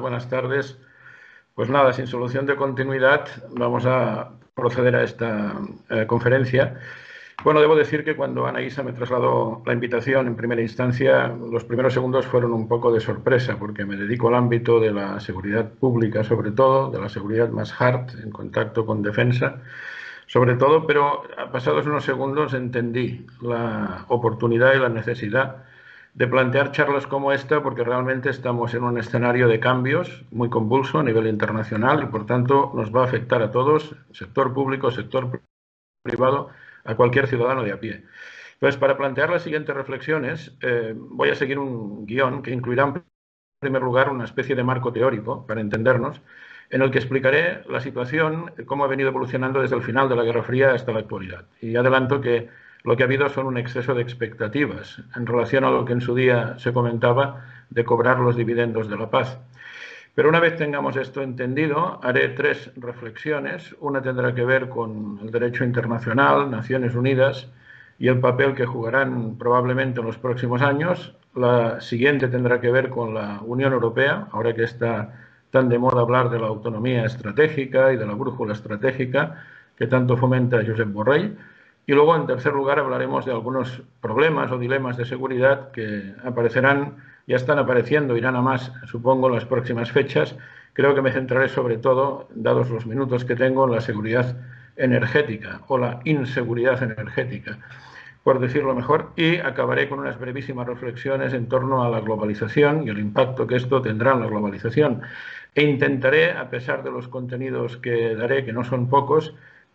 buenas 0.00 0.28
tardes. 0.28 0.78
Pues 1.54 1.68
nada, 1.68 1.92
sin 1.92 2.06
solución 2.06 2.46
de 2.46 2.56
continuidad, 2.56 3.28
vamos 3.50 3.84
a 3.86 4.32
proceder 4.54 4.96
a 4.96 5.02
esta 5.02 5.60
eh, 5.90 6.06
conferencia. 6.06 6.80
Bueno, 7.44 7.60
debo 7.60 7.74
decir 7.74 8.04
que 8.04 8.14
cuando 8.14 8.46
Anaísa 8.46 8.82
me 8.82 8.92
trasladó 8.92 9.62
la 9.66 9.72
invitación 9.72 10.28
en 10.28 10.36
primera 10.36 10.62
instancia, 10.62 11.28
los 11.28 11.64
primeros 11.64 11.92
segundos 11.92 12.26
fueron 12.26 12.52
un 12.52 12.68
poco 12.68 12.92
de 12.92 13.00
sorpresa, 13.00 13.58
porque 13.58 13.84
me 13.84 13.96
dedico 13.96 14.28
al 14.28 14.36
ámbito 14.36 14.78
de 14.78 14.92
la 14.92 15.18
seguridad 15.18 15.68
pública, 15.68 16.22
sobre 16.22 16.52
todo, 16.52 16.90
de 16.90 17.00
la 17.00 17.08
seguridad 17.08 17.48
más 17.50 17.74
hard, 17.80 18.20
en 18.22 18.30
contacto 18.30 18.86
con 18.86 19.02
defensa, 19.02 19.60
sobre 20.26 20.54
todo, 20.54 20.86
pero 20.86 21.24
pasados 21.50 21.84
unos 21.86 22.04
segundos 22.04 22.54
entendí 22.54 23.26
la 23.40 24.04
oportunidad 24.08 24.74
y 24.74 24.78
la 24.78 24.88
necesidad 24.88 25.64
de 26.14 26.26
plantear 26.26 26.72
charlas 26.72 27.06
como 27.06 27.32
esta 27.32 27.62
porque 27.62 27.84
realmente 27.84 28.28
estamos 28.28 28.74
en 28.74 28.84
un 28.84 28.98
escenario 28.98 29.48
de 29.48 29.60
cambios 29.60 30.24
muy 30.30 30.50
convulso 30.50 30.98
a 30.98 31.02
nivel 31.02 31.26
internacional 31.26 32.02
y 32.02 32.06
por 32.06 32.26
tanto 32.26 32.72
nos 32.74 32.94
va 32.94 33.02
a 33.02 33.04
afectar 33.04 33.42
a 33.42 33.50
todos, 33.50 33.96
sector 34.12 34.52
público, 34.52 34.90
sector 34.90 35.42
privado, 36.02 36.50
a 36.84 36.96
cualquier 36.96 37.28
ciudadano 37.28 37.62
de 37.62 37.72
a 37.72 37.80
pie. 37.80 38.04
Entonces, 38.54 38.78
para 38.78 38.96
plantear 38.96 39.30
las 39.30 39.42
siguientes 39.42 39.74
reflexiones, 39.74 40.56
eh, 40.60 40.94
voy 40.96 41.30
a 41.30 41.34
seguir 41.34 41.58
un 41.58 42.06
guion 42.06 42.42
que 42.42 42.52
incluirá 42.52 42.84
en 42.84 43.02
primer 43.60 43.82
lugar 43.82 44.10
una 44.10 44.24
especie 44.24 44.54
de 44.54 44.64
marco 44.64 44.92
teórico 44.92 45.46
para 45.46 45.60
entendernos, 45.60 46.20
en 46.70 46.82
el 46.82 46.90
que 46.90 46.98
explicaré 46.98 47.62
la 47.68 47.80
situación, 47.80 48.52
cómo 48.66 48.84
ha 48.84 48.88
venido 48.88 49.08
evolucionando 49.08 49.60
desde 49.60 49.76
el 49.76 49.82
final 49.82 50.08
de 50.08 50.16
la 50.16 50.24
Guerra 50.24 50.42
Fría 50.42 50.72
hasta 50.72 50.92
la 50.92 51.00
actualidad. 51.00 51.46
Y 51.60 51.76
adelanto 51.76 52.20
que 52.20 52.48
lo 52.84 52.96
que 52.96 53.02
ha 53.02 53.06
habido 53.06 53.28
son 53.28 53.46
un 53.46 53.58
exceso 53.58 53.94
de 53.94 54.02
expectativas 54.02 55.00
en 55.14 55.26
relación 55.26 55.64
a 55.64 55.70
lo 55.70 55.84
que 55.84 55.92
en 55.92 56.00
su 56.00 56.14
día 56.14 56.54
se 56.58 56.72
comentaba 56.72 57.44
de 57.70 57.84
cobrar 57.84 58.18
los 58.18 58.36
dividendos 58.36 58.88
de 58.88 58.96
la 58.96 59.10
paz. 59.10 59.38
Pero 60.14 60.28
una 60.28 60.40
vez 60.40 60.56
tengamos 60.56 60.96
esto 60.96 61.22
entendido, 61.22 61.98
haré 62.02 62.28
tres 62.30 62.70
reflexiones. 62.76 63.74
Una 63.80 64.02
tendrá 64.02 64.34
que 64.34 64.44
ver 64.44 64.68
con 64.68 65.18
el 65.22 65.30
derecho 65.30 65.64
internacional, 65.64 66.50
Naciones 66.50 66.94
Unidas 66.94 67.48
y 67.98 68.08
el 68.08 68.20
papel 68.20 68.54
que 68.54 68.66
jugarán 68.66 69.38
probablemente 69.38 70.00
en 70.00 70.06
los 70.06 70.18
próximos 70.18 70.60
años. 70.60 71.14
La 71.34 71.80
siguiente 71.80 72.28
tendrá 72.28 72.60
que 72.60 72.70
ver 72.70 72.90
con 72.90 73.14
la 73.14 73.40
Unión 73.42 73.72
Europea, 73.72 74.28
ahora 74.32 74.54
que 74.54 74.64
está 74.64 75.14
tan 75.50 75.70
de 75.70 75.78
moda 75.78 76.02
hablar 76.02 76.28
de 76.28 76.38
la 76.38 76.48
autonomía 76.48 77.06
estratégica 77.06 77.92
y 77.92 77.96
de 77.96 78.06
la 78.06 78.14
brújula 78.14 78.52
estratégica 78.52 79.44
que 79.78 79.86
tanto 79.86 80.18
fomenta 80.18 80.62
Josep 80.66 80.88
Borrell. 80.88 81.38
Y 81.86 81.92
luego, 81.92 82.14
en 82.14 82.26
tercer 82.26 82.52
lugar, 82.52 82.78
hablaremos 82.78 83.26
de 83.26 83.32
algunos 83.32 83.82
problemas 84.00 84.50
o 84.52 84.58
dilemas 84.58 84.96
de 84.96 85.04
seguridad 85.04 85.72
que 85.72 86.14
aparecerán, 86.24 86.96
ya 87.26 87.36
están 87.36 87.58
apareciendo, 87.58 88.16
irán 88.16 88.36
a 88.36 88.42
más, 88.42 88.72
supongo, 88.86 89.28
en 89.28 89.34
las 89.34 89.44
próximas 89.44 89.90
fechas. 89.90 90.36
Creo 90.74 90.94
que 90.94 91.02
me 91.02 91.12
centraré 91.12 91.48
sobre 91.48 91.78
todo, 91.78 92.28
dados 92.34 92.70
los 92.70 92.86
minutos 92.86 93.24
que 93.24 93.34
tengo, 93.34 93.64
en 93.64 93.72
la 93.72 93.80
seguridad 93.80 94.36
energética 94.76 95.60
o 95.68 95.76
la 95.76 96.00
inseguridad 96.04 96.82
energética, 96.82 97.58
por 98.22 98.38
decirlo 98.38 98.74
mejor, 98.74 99.10
y 99.16 99.36
acabaré 99.38 99.88
con 99.88 99.98
unas 99.98 100.18
brevísimas 100.18 100.66
reflexiones 100.66 101.34
en 101.34 101.48
torno 101.48 101.82
a 101.82 101.90
la 101.90 102.00
globalización 102.00 102.86
y 102.86 102.90
el 102.90 102.98
impacto 102.98 103.46
que 103.46 103.56
esto 103.56 103.82
tendrá 103.82 104.12
en 104.12 104.20
la 104.20 104.26
globalización. 104.26 105.02
E 105.54 105.64
intentaré, 105.64 106.32
a 106.32 106.48
pesar 106.48 106.82
de 106.82 106.90
los 106.90 107.08
contenidos 107.08 107.76
que 107.76 108.14
daré, 108.14 108.44
que 108.44 108.52
no 108.52 108.64
son 108.64 108.88
pocos, 108.88 109.34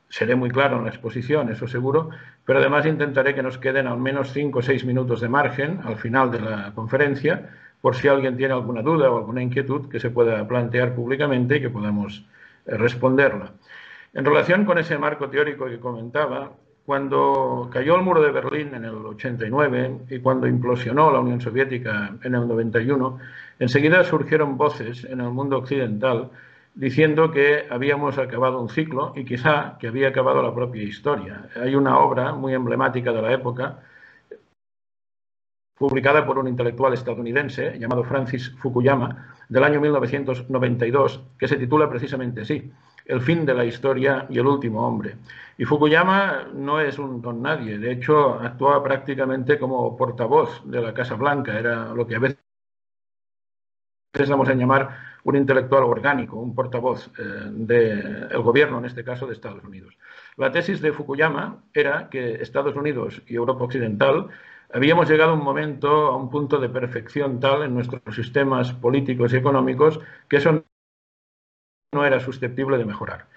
seré 0.09 0.35
muy 0.35 0.49
claro 0.49 0.77
en 0.77 0.83
la 0.83 0.89
exposición, 0.89 1.49
eso 1.49 1.67
seguro, 1.67 2.09
pero 2.45 2.59
además 2.59 2.85
intentaré 2.85 3.35
que 3.35 3.43
nos 3.43 3.57
queden 3.57 3.87
al 3.87 3.97
menos 3.97 4.31
cinco 4.31 4.59
o 4.59 4.61
seis 4.61 4.85
minutos 4.85 5.21
de 5.21 5.29
margen 5.29 5.81
al 5.83 5.97
final 5.97 6.31
de 6.31 6.39
la 6.39 6.71
conferencia, 6.73 7.49
por 7.81 7.95
si 7.95 8.07
alguien 8.07 8.37
tiene 8.37 8.53
alguna 8.53 8.81
duda 8.81 9.09
o 9.11 9.17
alguna 9.17 9.41
inquietud 9.41 9.89
que 9.89 9.99
se 9.99 10.09
pueda 10.09 10.47
plantear 10.47 10.95
públicamente 10.95 11.57
y 11.57 11.61
que 11.61 11.69
podamos 11.69 12.25
eh, 12.65 12.77
responderla. 12.77 13.51
En 14.13 14.25
relación 14.25 14.65
con 14.65 14.77
ese 14.77 14.97
marco 14.97 15.29
teórico 15.29 15.65
que 15.65 15.79
comentaba, 15.79 16.51
cuando 16.85 17.69
cayó 17.71 17.97
el 17.97 18.01
muro 18.01 18.21
de 18.21 18.31
Berlín 18.31 18.73
en 18.73 18.85
el 18.85 18.95
89 18.95 19.97
y 20.09 20.19
cuando 20.19 20.47
implosionó 20.47 21.11
la 21.11 21.19
Unión 21.19 21.41
Soviética 21.41 22.15
en 22.23 22.33
el 22.33 22.47
91, 22.47 23.19
enseguida 23.59 24.05
surgieron 24.05 24.57
voces 24.57 25.03
en 25.03 25.19
el 25.19 25.29
mundo 25.29 25.57
occidental 25.57 26.31
diciendo 26.77 27.31
que 27.31 27.65
habíamos 27.71 28.19
acabado 28.19 28.61
un 28.61 28.69
ciclo 28.69 29.11
y 29.15 29.25
quizá 29.25 29.77
que 29.79 29.87
había 29.87 30.09
acabado 30.09 30.43
la 30.43 30.53
propia 30.53 30.83
historia. 30.83 31.49
Hay 31.55 31.73
una 31.73 31.97
obra 31.97 32.33
muy 32.33 32.53
emblemática 32.53 33.11
de 33.11 33.21
la 33.21 33.33
época, 33.33 33.79
publicada 35.75 36.23
por 36.25 36.37
un 36.37 36.47
intelectual 36.47 36.93
estadounidense 36.93 37.79
llamado 37.79 38.03
Francis 38.03 38.55
Fukuyama, 38.59 39.33
del 39.49 39.63
año 39.63 39.81
1992, 39.81 41.23
que 41.39 41.47
se 41.47 41.57
titula 41.57 41.89
precisamente 41.89 42.41
así, 42.41 42.71
El 43.05 43.21
fin 43.21 43.43
de 43.45 43.55
la 43.55 43.65
historia 43.65 44.27
y 44.29 44.37
el 44.37 44.45
último 44.45 44.85
hombre. 44.85 45.15
Y 45.57 45.65
Fukuyama 45.65 46.49
no 46.53 46.79
es 46.79 46.99
un 46.99 47.21
don 47.23 47.41
nadie, 47.41 47.79
de 47.79 47.91
hecho 47.91 48.35
actuaba 48.35 48.83
prácticamente 48.83 49.57
como 49.57 49.97
portavoz 49.97 50.61
de 50.65 50.81
la 50.81 50.93
Casa 50.93 51.15
Blanca, 51.15 51.57
era 51.57 51.91
lo 51.93 52.05
que 52.05 52.17
a 52.17 52.19
veces 52.19 52.37
vamos 54.29 54.49
a 54.49 54.53
llamar 54.53 55.06
un 55.27 55.35
intelectual 55.35 55.83
orgánico, 55.83 56.37
un 56.37 56.55
portavoz 56.55 57.11
eh, 57.19 57.21
del 57.51 58.41
gobierno, 58.41 58.79
en 58.79 58.85
este 58.85 59.03
caso 59.03 59.27
de 59.27 59.33
Estados 59.33 59.61
Unidos. 59.63 59.97
La 60.37 60.53
tesis 60.53 60.79
de 60.79 60.93
Fukuyama 60.93 61.65
era 61.73 62.09
que 62.09 62.35
Estados 62.35 62.75
Unidos 62.75 63.21
y 63.27 63.35
Europa 63.35 63.65
Occidental 63.65 64.29
habíamos 64.73 65.09
llegado 65.09 65.31
a 65.31 65.33
un 65.33 65.43
momento, 65.43 66.07
a 66.07 66.15
un 66.15 66.29
punto 66.29 66.59
de 66.59 66.69
perfección 66.69 67.41
tal 67.41 67.63
en 67.63 67.73
nuestros 67.73 68.15
sistemas 68.15 68.71
políticos 68.71 69.33
y 69.33 69.37
económicos 69.37 69.99
que 70.29 70.37
eso 70.37 70.63
no 71.93 72.05
era 72.05 72.21
susceptible 72.21 72.77
de 72.77 72.85
mejorar. 72.85 73.27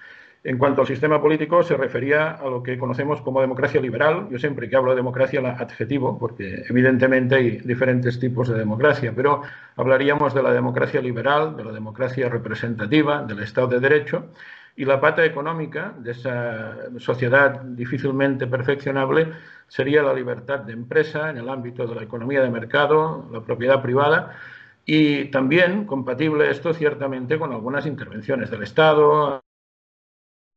En 0.42 0.56
cuanto 0.56 0.80
al 0.80 0.86
sistema 0.86 1.20
político, 1.20 1.62
se 1.62 1.76
refería 1.76 2.30
a 2.30 2.48
lo 2.48 2.62
que 2.62 2.78
conocemos 2.78 3.20
como 3.20 3.42
democracia 3.42 3.78
liberal. 3.78 4.26
Yo 4.30 4.38
siempre 4.38 4.70
que 4.70 4.76
hablo 4.76 4.92
de 4.92 4.96
democracia 4.96 5.42
la 5.42 5.50
adjetivo, 5.50 6.18
porque 6.18 6.64
evidentemente 6.66 7.34
hay 7.34 7.50
diferentes 7.58 8.18
tipos 8.18 8.48
de 8.48 8.56
democracia, 8.56 9.12
pero 9.14 9.42
hablaríamos 9.76 10.32
de 10.32 10.42
la 10.42 10.52
democracia 10.52 11.02
liberal, 11.02 11.58
de 11.58 11.64
la 11.64 11.72
democracia 11.72 12.30
representativa, 12.30 13.22
del 13.22 13.40
Estado 13.40 13.66
de 13.68 13.80
Derecho, 13.80 14.30
y 14.76 14.86
la 14.86 14.98
pata 14.98 15.26
económica 15.26 15.92
de 15.98 16.12
esa 16.12 16.74
sociedad 16.96 17.60
difícilmente 17.60 18.46
perfeccionable 18.46 19.28
sería 19.68 20.02
la 20.02 20.14
libertad 20.14 20.60
de 20.60 20.72
empresa 20.72 21.28
en 21.28 21.36
el 21.36 21.50
ámbito 21.50 21.86
de 21.86 21.96
la 21.96 22.02
economía 22.02 22.40
de 22.40 22.48
mercado, 22.48 23.28
la 23.30 23.42
propiedad 23.42 23.82
privada, 23.82 24.38
y 24.86 25.26
también 25.26 25.84
compatible 25.84 26.50
esto 26.50 26.72
ciertamente 26.72 27.38
con 27.38 27.52
algunas 27.52 27.84
intervenciones 27.84 28.50
del 28.50 28.62
Estado, 28.62 29.42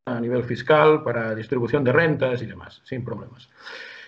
a 0.06 0.20
nivel 0.20 0.44
fiscal, 0.44 1.02
para 1.04 1.34
distribución 1.34 1.84
de 1.84 1.94
rentas 1.94 2.42
y 2.42 2.46
demás, 2.46 2.82
sin 2.84 3.06
problemas. 3.06 3.50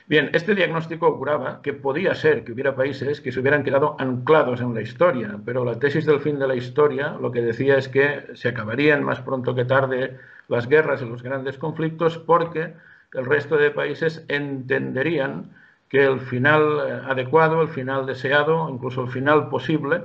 Bien, 0.07 0.29
este 0.33 0.53
diagnóstico 0.53 1.05
auguraba 1.07 1.61
que 1.63 1.73
podía 1.73 2.13
ser 2.13 2.43
que 2.43 2.51
hubiera 2.51 2.75
países 2.75 3.21
que 3.21 3.31
se 3.31 3.39
hubieran 3.39 3.63
quedado 3.63 3.95
anclados 3.97 4.61
en 4.61 4.73
la 4.73 4.81
historia, 4.81 5.39
pero 5.45 5.63
la 5.63 5.79
tesis 5.79 6.05
del 6.05 6.19
fin 6.19 6.37
de 6.37 6.47
la 6.47 6.55
historia 6.55 7.15
lo 7.19 7.31
que 7.31 7.41
decía 7.41 7.77
es 7.77 7.87
que 7.87 8.25
se 8.33 8.49
acabarían 8.49 9.03
más 9.03 9.21
pronto 9.21 9.55
que 9.55 9.65
tarde 9.65 10.19
las 10.47 10.67
guerras 10.67 11.01
y 11.01 11.05
los 11.05 11.23
grandes 11.23 11.57
conflictos 11.57 12.19
porque 12.19 12.73
el 13.13 13.25
resto 13.25 13.57
de 13.57 13.71
países 13.71 14.23
entenderían 14.27 15.51
que 15.89 16.03
el 16.03 16.19
final 16.19 16.61
eh, 16.87 17.01
adecuado, 17.09 17.61
el 17.61 17.69
final 17.69 18.05
deseado, 18.05 18.69
incluso 18.69 19.01
el 19.01 19.09
final 19.09 19.49
posible, 19.49 20.03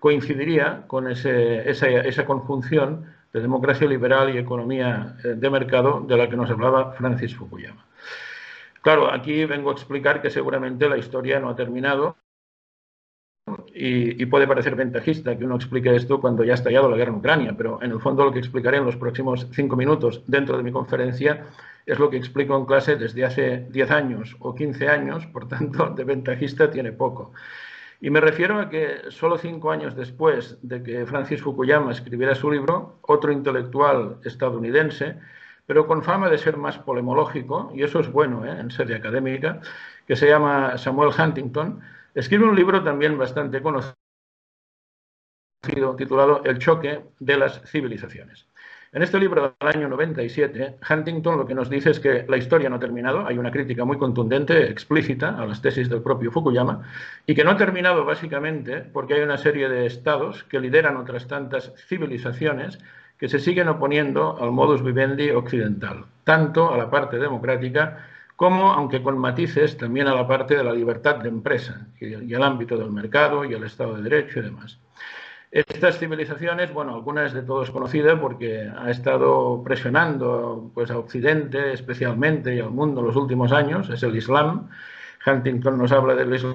coincidiría 0.00 0.84
con 0.86 1.08
ese, 1.08 1.70
esa, 1.70 1.88
esa 1.88 2.26
conjunción 2.26 3.06
de 3.32 3.40
democracia 3.40 3.86
liberal 3.86 4.34
y 4.34 4.38
economía 4.38 5.16
eh, 5.24 5.34
de 5.36 5.50
mercado 5.50 6.00
de 6.00 6.16
la 6.16 6.28
que 6.28 6.36
nos 6.36 6.50
hablaba 6.50 6.92
Francis 6.92 7.36
Fukuyama. 7.36 7.86
Claro, 8.82 9.12
aquí 9.12 9.44
vengo 9.44 9.70
a 9.70 9.74
explicar 9.74 10.22
que 10.22 10.30
seguramente 10.30 10.88
la 10.88 10.96
historia 10.96 11.38
no 11.38 11.50
ha 11.50 11.56
terminado 11.56 12.16
y, 13.74 14.24
puede 14.26 14.46
parecer 14.46 14.76
ventajista 14.76 15.36
que 15.36 15.44
uno 15.44 15.56
explique 15.56 15.94
esto 15.94 16.20
cuando 16.20 16.44
ya 16.44 16.52
ha 16.52 16.54
estallado 16.54 16.88
la 16.88 16.96
guerra 16.96 17.10
en 17.10 17.18
Ucrania, 17.18 17.54
pero 17.56 17.82
en 17.82 17.90
el 17.90 18.00
fondo 18.00 18.24
lo 18.24 18.32
que 18.32 18.38
explicaré 18.38 18.78
en 18.78 18.84
los 18.84 18.96
próximos 18.96 19.48
cinco 19.52 19.76
minutos 19.76 20.22
dentro 20.26 20.56
de 20.56 20.62
mi 20.62 20.72
conferencia 20.72 21.46
es 21.86 21.98
lo 21.98 22.10
que 22.10 22.16
explico 22.16 22.56
en 22.56 22.66
clase 22.66 22.96
desde 22.96 23.24
hace 23.24 23.66
10 23.70 23.90
años 23.90 24.36
o 24.38 24.54
15 24.54 24.88
años, 24.88 25.26
por 25.26 25.48
tanto, 25.48 25.90
de 25.90 26.04
ventajista 26.04 26.70
tiene 26.70 26.92
poco. 26.92 27.32
Y 28.00 28.08
me 28.08 28.20
refiero 28.20 28.58
a 28.58 28.70
que 28.70 29.10
solo 29.10 29.36
cinco 29.36 29.70
años 29.70 29.94
después 29.94 30.56
de 30.62 30.82
que 30.82 31.04
Francis 31.04 31.42
Fukuyama 31.42 31.92
escribiera 31.92 32.34
su 32.34 32.50
libro, 32.50 32.98
otro 33.02 33.30
intelectual 33.30 34.18
estadounidense, 34.24 35.18
pero 35.66 35.86
con 35.86 36.02
fama 36.02 36.30
de 36.30 36.38
ser 36.38 36.56
más 36.56 36.78
polemológico, 36.78 37.70
y 37.74 37.82
eso 37.82 38.00
es 38.00 38.10
bueno 38.10 38.44
¿eh? 38.46 38.58
en 38.58 38.70
serie 38.70 38.96
académica, 38.96 39.60
que 40.06 40.16
se 40.16 40.26
llama 40.28 40.78
Samuel 40.78 41.12
Huntington, 41.16 41.80
escribe 42.14 42.46
un 42.46 42.56
libro 42.56 42.82
también 42.82 43.18
bastante 43.18 43.60
conocido 43.60 43.94
titulado 45.96 46.42
El 46.44 46.58
choque 46.58 47.04
de 47.18 47.36
las 47.36 47.60
civilizaciones. 47.70 48.49
En 48.92 49.04
este 49.04 49.20
libro 49.20 49.54
del 49.60 49.68
año 49.68 49.88
97, 49.88 50.78
Huntington 50.90 51.38
lo 51.38 51.46
que 51.46 51.54
nos 51.54 51.70
dice 51.70 51.90
es 51.90 52.00
que 52.00 52.24
la 52.28 52.36
historia 52.36 52.68
no 52.68 52.74
ha 52.74 52.80
terminado, 52.80 53.24
hay 53.24 53.38
una 53.38 53.52
crítica 53.52 53.84
muy 53.84 53.98
contundente, 53.98 54.68
explícita, 54.68 55.40
a 55.40 55.46
las 55.46 55.62
tesis 55.62 55.88
del 55.88 56.02
propio 56.02 56.32
Fukuyama, 56.32 56.82
y 57.24 57.36
que 57.36 57.44
no 57.44 57.52
ha 57.52 57.56
terminado 57.56 58.04
básicamente 58.04 58.80
porque 58.80 59.14
hay 59.14 59.20
una 59.20 59.38
serie 59.38 59.68
de 59.68 59.86
estados 59.86 60.42
que 60.42 60.58
lideran 60.58 60.96
otras 60.96 61.28
tantas 61.28 61.72
civilizaciones 61.86 62.80
que 63.16 63.28
se 63.28 63.38
siguen 63.38 63.68
oponiendo 63.68 64.36
al 64.40 64.50
modus 64.50 64.82
vivendi 64.82 65.30
occidental, 65.30 66.06
tanto 66.24 66.74
a 66.74 66.76
la 66.76 66.90
parte 66.90 67.18
democrática 67.18 68.08
como, 68.34 68.72
aunque 68.72 69.04
con 69.04 69.18
matices, 69.18 69.76
también 69.76 70.08
a 70.08 70.16
la 70.16 70.26
parte 70.26 70.56
de 70.56 70.64
la 70.64 70.72
libertad 70.72 71.14
de 71.18 71.28
empresa 71.28 71.86
y 72.00 72.34
al 72.34 72.42
ámbito 72.42 72.76
del 72.76 72.90
mercado 72.90 73.44
y 73.44 73.52
el 73.52 73.62
Estado 73.62 73.94
de 73.94 74.02
Derecho 74.02 74.40
y 74.40 74.42
demás. 74.42 74.80
Estas 75.52 75.98
civilizaciones, 75.98 76.72
bueno, 76.72 76.94
algunas 76.94 77.32
de 77.32 77.42
todos 77.42 77.72
conocidas 77.72 78.20
porque 78.20 78.68
ha 78.68 78.88
estado 78.88 79.62
presionando 79.64 80.70
pues, 80.74 80.92
a 80.92 80.98
Occidente 80.98 81.72
especialmente 81.72 82.54
y 82.54 82.60
al 82.60 82.70
mundo 82.70 83.02
los 83.02 83.16
últimos 83.16 83.50
años, 83.50 83.90
es 83.90 84.02
el 84.04 84.14
Islam. 84.14 84.68
Huntington 85.26 85.76
nos 85.76 85.90
habla 85.90 86.14
del 86.14 86.32
Islam 86.32 86.54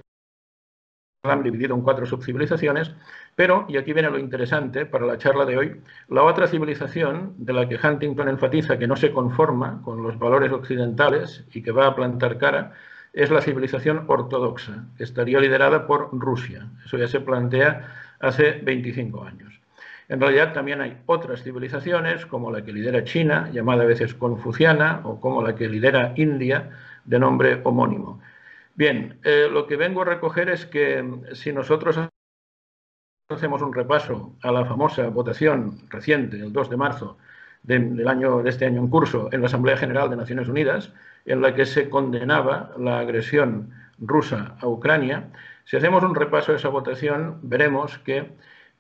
dividido 1.44 1.76
en 1.76 1.82
cuatro 1.82 2.06
subcivilizaciones, 2.06 2.94
pero, 3.36 3.66
y 3.68 3.76
aquí 3.76 3.92
viene 3.92 4.10
lo 4.10 4.20
interesante 4.20 4.86
para 4.86 5.06
la 5.06 5.18
charla 5.18 5.44
de 5.44 5.58
hoy, 5.58 5.82
la 6.08 6.24
otra 6.24 6.48
civilización 6.48 7.34
de 7.38 7.52
la 7.52 7.68
que 7.68 7.80
Huntington 7.84 8.30
enfatiza 8.30 8.78
que 8.78 8.88
no 8.88 8.96
se 8.96 9.12
conforma 9.12 9.82
con 9.84 10.04
los 10.04 10.18
valores 10.18 10.54
occidentales 10.54 11.44
y 11.52 11.64
que 11.64 11.72
va 11.72 11.88
a 11.88 11.96
plantar 11.96 12.38
cara, 12.38 12.74
es 13.12 13.32
la 13.32 13.42
civilización 13.42 14.06
ortodoxa, 14.08 14.86
que 14.98 15.04
estaría 15.04 15.40
liderada 15.40 15.88
por 15.88 16.10
Rusia. 16.12 16.70
Eso 16.86 16.98
ya 16.98 17.08
se 17.08 17.22
plantea 17.22 18.05
hace 18.20 18.54
25 18.64 19.24
años. 19.24 19.60
En 20.08 20.20
realidad 20.20 20.54
también 20.54 20.82
hay 20.82 20.98
otras 21.08 21.42
civilizaciones, 21.44 22.26
como 22.26 22.52
la 22.52 22.64
que 22.64 22.72
lidera 22.72 23.04
China, 23.04 23.50
llamada 23.52 23.84
a 23.84 23.88
veces 23.88 24.14
confuciana, 24.14 25.02
o 25.04 25.20
como 25.20 25.42
la 25.42 25.56
que 25.56 25.68
lidera 25.68 26.14
India, 26.16 26.70
de 27.06 27.20
nombre 27.20 27.62
homónimo. 27.64 28.22
Bien, 28.76 29.20
eh, 29.24 29.48
lo 29.52 29.68
que 29.68 29.78
vengo 29.78 30.02
a 30.02 30.06
recoger 30.06 30.50
es 30.50 30.66
que 30.66 31.02
mm, 31.02 31.34
si 31.34 31.54
nosotros 31.54 31.98
hacemos 33.30 33.62
un 33.62 33.74
repaso 33.74 34.36
a 34.44 34.52
la 34.52 34.66
famosa 34.66 35.08
votación 35.10 35.90
reciente, 35.90 36.38
el 36.38 36.54
2 36.54 36.70
de 36.70 36.78
marzo 36.78 37.18
del 37.64 38.08
año, 38.08 38.44
de 38.44 38.50
este 38.52 38.66
año 38.66 38.82
en 38.82 38.90
curso, 38.90 39.30
en 39.32 39.42
la 39.42 39.48
Asamblea 39.48 39.78
General 39.78 40.10
de 40.10 40.18
Naciones 40.18 40.48
Unidas, 40.48 40.94
en 41.26 41.42
la 41.42 41.56
que 41.56 41.66
se 41.66 41.90
condenaba 41.90 42.74
la 42.78 43.00
agresión 43.00 43.72
rusa 43.98 44.56
a 44.60 44.68
Ucrania, 44.68 45.32
si 45.66 45.78
hacemos 45.78 46.04
un 46.04 46.16
repaso 46.16 46.52
de 46.52 46.60
esa 46.60 46.70
votación, 46.70 47.40
veremos 47.42 47.98
que 48.00 48.32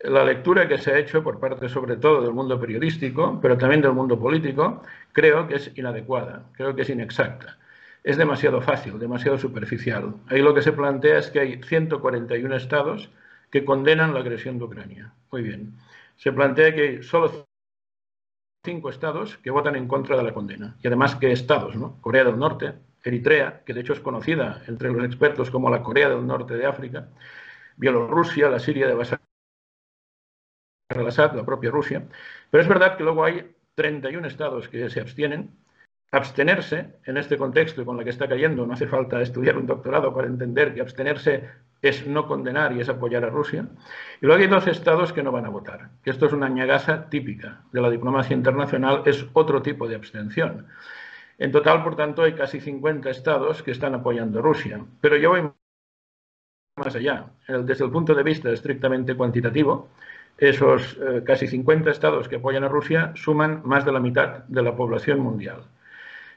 la 0.01 0.23
lectura 0.23 0.67
que 0.67 0.77
se 0.77 0.91
ha 0.91 0.99
hecho 0.99 1.23
por 1.23 1.39
parte 1.39 1.67
sobre 1.67 1.97
todo 1.97 2.21
del 2.21 2.33
mundo 2.33 2.59
periodístico, 2.59 3.39
pero 3.41 3.57
también 3.57 3.81
del 3.81 3.93
mundo 3.93 4.19
político, 4.19 4.83
creo 5.11 5.47
que 5.47 5.55
es 5.55 5.71
inadecuada, 5.75 6.45
creo 6.53 6.75
que 6.75 6.83
es 6.83 6.89
inexacta. 6.89 7.57
Es 8.03 8.17
demasiado 8.17 8.61
fácil, 8.61 8.99
demasiado 8.99 9.37
superficial. 9.37 10.13
Ahí 10.27 10.41
lo 10.41 10.53
que 10.53 10.61
se 10.61 10.73
plantea 10.73 11.17
es 11.17 11.31
que 11.31 11.39
hay 11.39 11.63
141 11.63 12.55
estados 12.55 13.09
que 13.49 13.65
condenan 13.65 14.13
la 14.13 14.19
agresión 14.19 14.59
de 14.59 14.65
Ucrania. 14.65 15.13
Muy 15.31 15.41
bien. 15.41 15.73
Se 16.17 16.31
plantea 16.31 16.75
que 16.75 16.81
hay 16.81 17.03
solo 17.03 17.47
cinco 18.63 18.89
estados 18.89 19.37
que 19.37 19.49
votan 19.49 19.75
en 19.75 19.87
contra 19.87 20.17
de 20.17 20.23
la 20.23 20.33
condena. 20.33 20.75
Y 20.83 20.87
además, 20.87 21.15
¿qué 21.15 21.31
estados? 21.31 21.75
No? 21.75 21.99
Corea 22.01 22.25
del 22.25 22.37
Norte, 22.37 22.73
Eritrea, 23.05 23.61
que 23.63 23.73
de 23.73 23.81
hecho 23.81 23.93
es 23.93 23.99
conocida 23.99 24.63
entre 24.67 24.91
los 24.91 25.05
expertos 25.05 25.51
como 25.51 25.69
la 25.69 25.83
Corea 25.83 26.09
del 26.09 26.25
Norte 26.25 26.55
de 26.55 26.65
África, 26.65 27.09
Bielorrusia, 27.77 28.49
la 28.49 28.59
Siria 28.59 28.87
de 28.87 28.95
Bashar 28.95 29.21
al-Assad, 30.89 31.35
la 31.35 31.45
propia 31.45 31.69
Rusia. 31.69 32.07
Pero 32.49 32.63
es 32.63 32.67
verdad 32.67 32.97
que 32.97 33.03
luego 33.03 33.23
hay 33.23 33.55
31 33.75 34.27
estados 34.27 34.67
que 34.67 34.89
se 34.89 34.99
abstienen. 34.99 35.51
Abstenerse 36.11 36.95
en 37.05 37.17
este 37.17 37.37
contexto 37.37 37.85
con 37.85 37.97
la 37.97 38.03
que 38.03 38.09
está 38.09 38.27
cayendo, 38.27 38.65
no 38.65 38.73
hace 38.73 38.87
falta 38.87 39.21
estudiar 39.21 39.57
un 39.57 39.67
doctorado 39.67 40.13
para 40.13 40.27
entender 40.27 40.73
que 40.73 40.81
abstenerse 40.81 41.49
es 41.81 42.07
no 42.07 42.27
condenar 42.27 42.73
y 42.73 42.79
es 42.79 42.89
apoyar 42.89 43.25
a 43.25 43.29
Rusia. 43.29 43.67
Y 44.21 44.25
luego 44.25 44.41
hay 44.41 44.47
dos 44.47 44.65
estados 44.67 45.13
que 45.13 45.23
no 45.23 45.31
van 45.31 45.45
a 45.45 45.49
votar, 45.49 45.89
que 46.03 46.11
esto 46.11 46.25
es 46.25 46.33
una 46.33 46.47
ñagaza 46.47 47.09
típica 47.09 47.63
de 47.71 47.81
la 47.81 47.89
diplomacia 47.89 48.35
internacional, 48.35 49.03
es 49.05 49.27
otro 49.33 49.61
tipo 49.61 49.87
de 49.87 49.95
abstención. 49.95 50.67
En 51.37 51.51
total, 51.51 51.83
por 51.83 51.95
tanto, 51.95 52.23
hay 52.23 52.33
casi 52.33 52.59
50 52.59 53.09
estados 53.09 53.61
que 53.61 53.71
están 53.71 53.93
apoyando 53.93 54.39
a 54.39 54.41
Rusia. 54.41 54.83
Pero 55.01 55.17
yo 55.17 55.31
voy 55.31 55.49
más 56.77 56.95
allá. 56.95 57.27
Desde 57.47 57.85
el 57.85 57.91
punto 57.91 58.13
de 58.13 58.23
vista 58.23 58.51
estrictamente 58.51 59.15
cuantitativo, 59.15 59.89
esos 60.37 60.97
eh, 60.99 61.23
casi 61.25 61.47
50 61.47 61.89
estados 61.89 62.27
que 62.27 62.37
apoyan 62.37 62.63
a 62.63 62.67
Rusia 62.67 63.11
suman 63.15 63.61
más 63.63 63.85
de 63.85 63.91
la 63.91 63.99
mitad 63.99 64.43
de 64.45 64.61
la 64.61 64.75
población 64.75 65.19
mundial. 65.19 65.63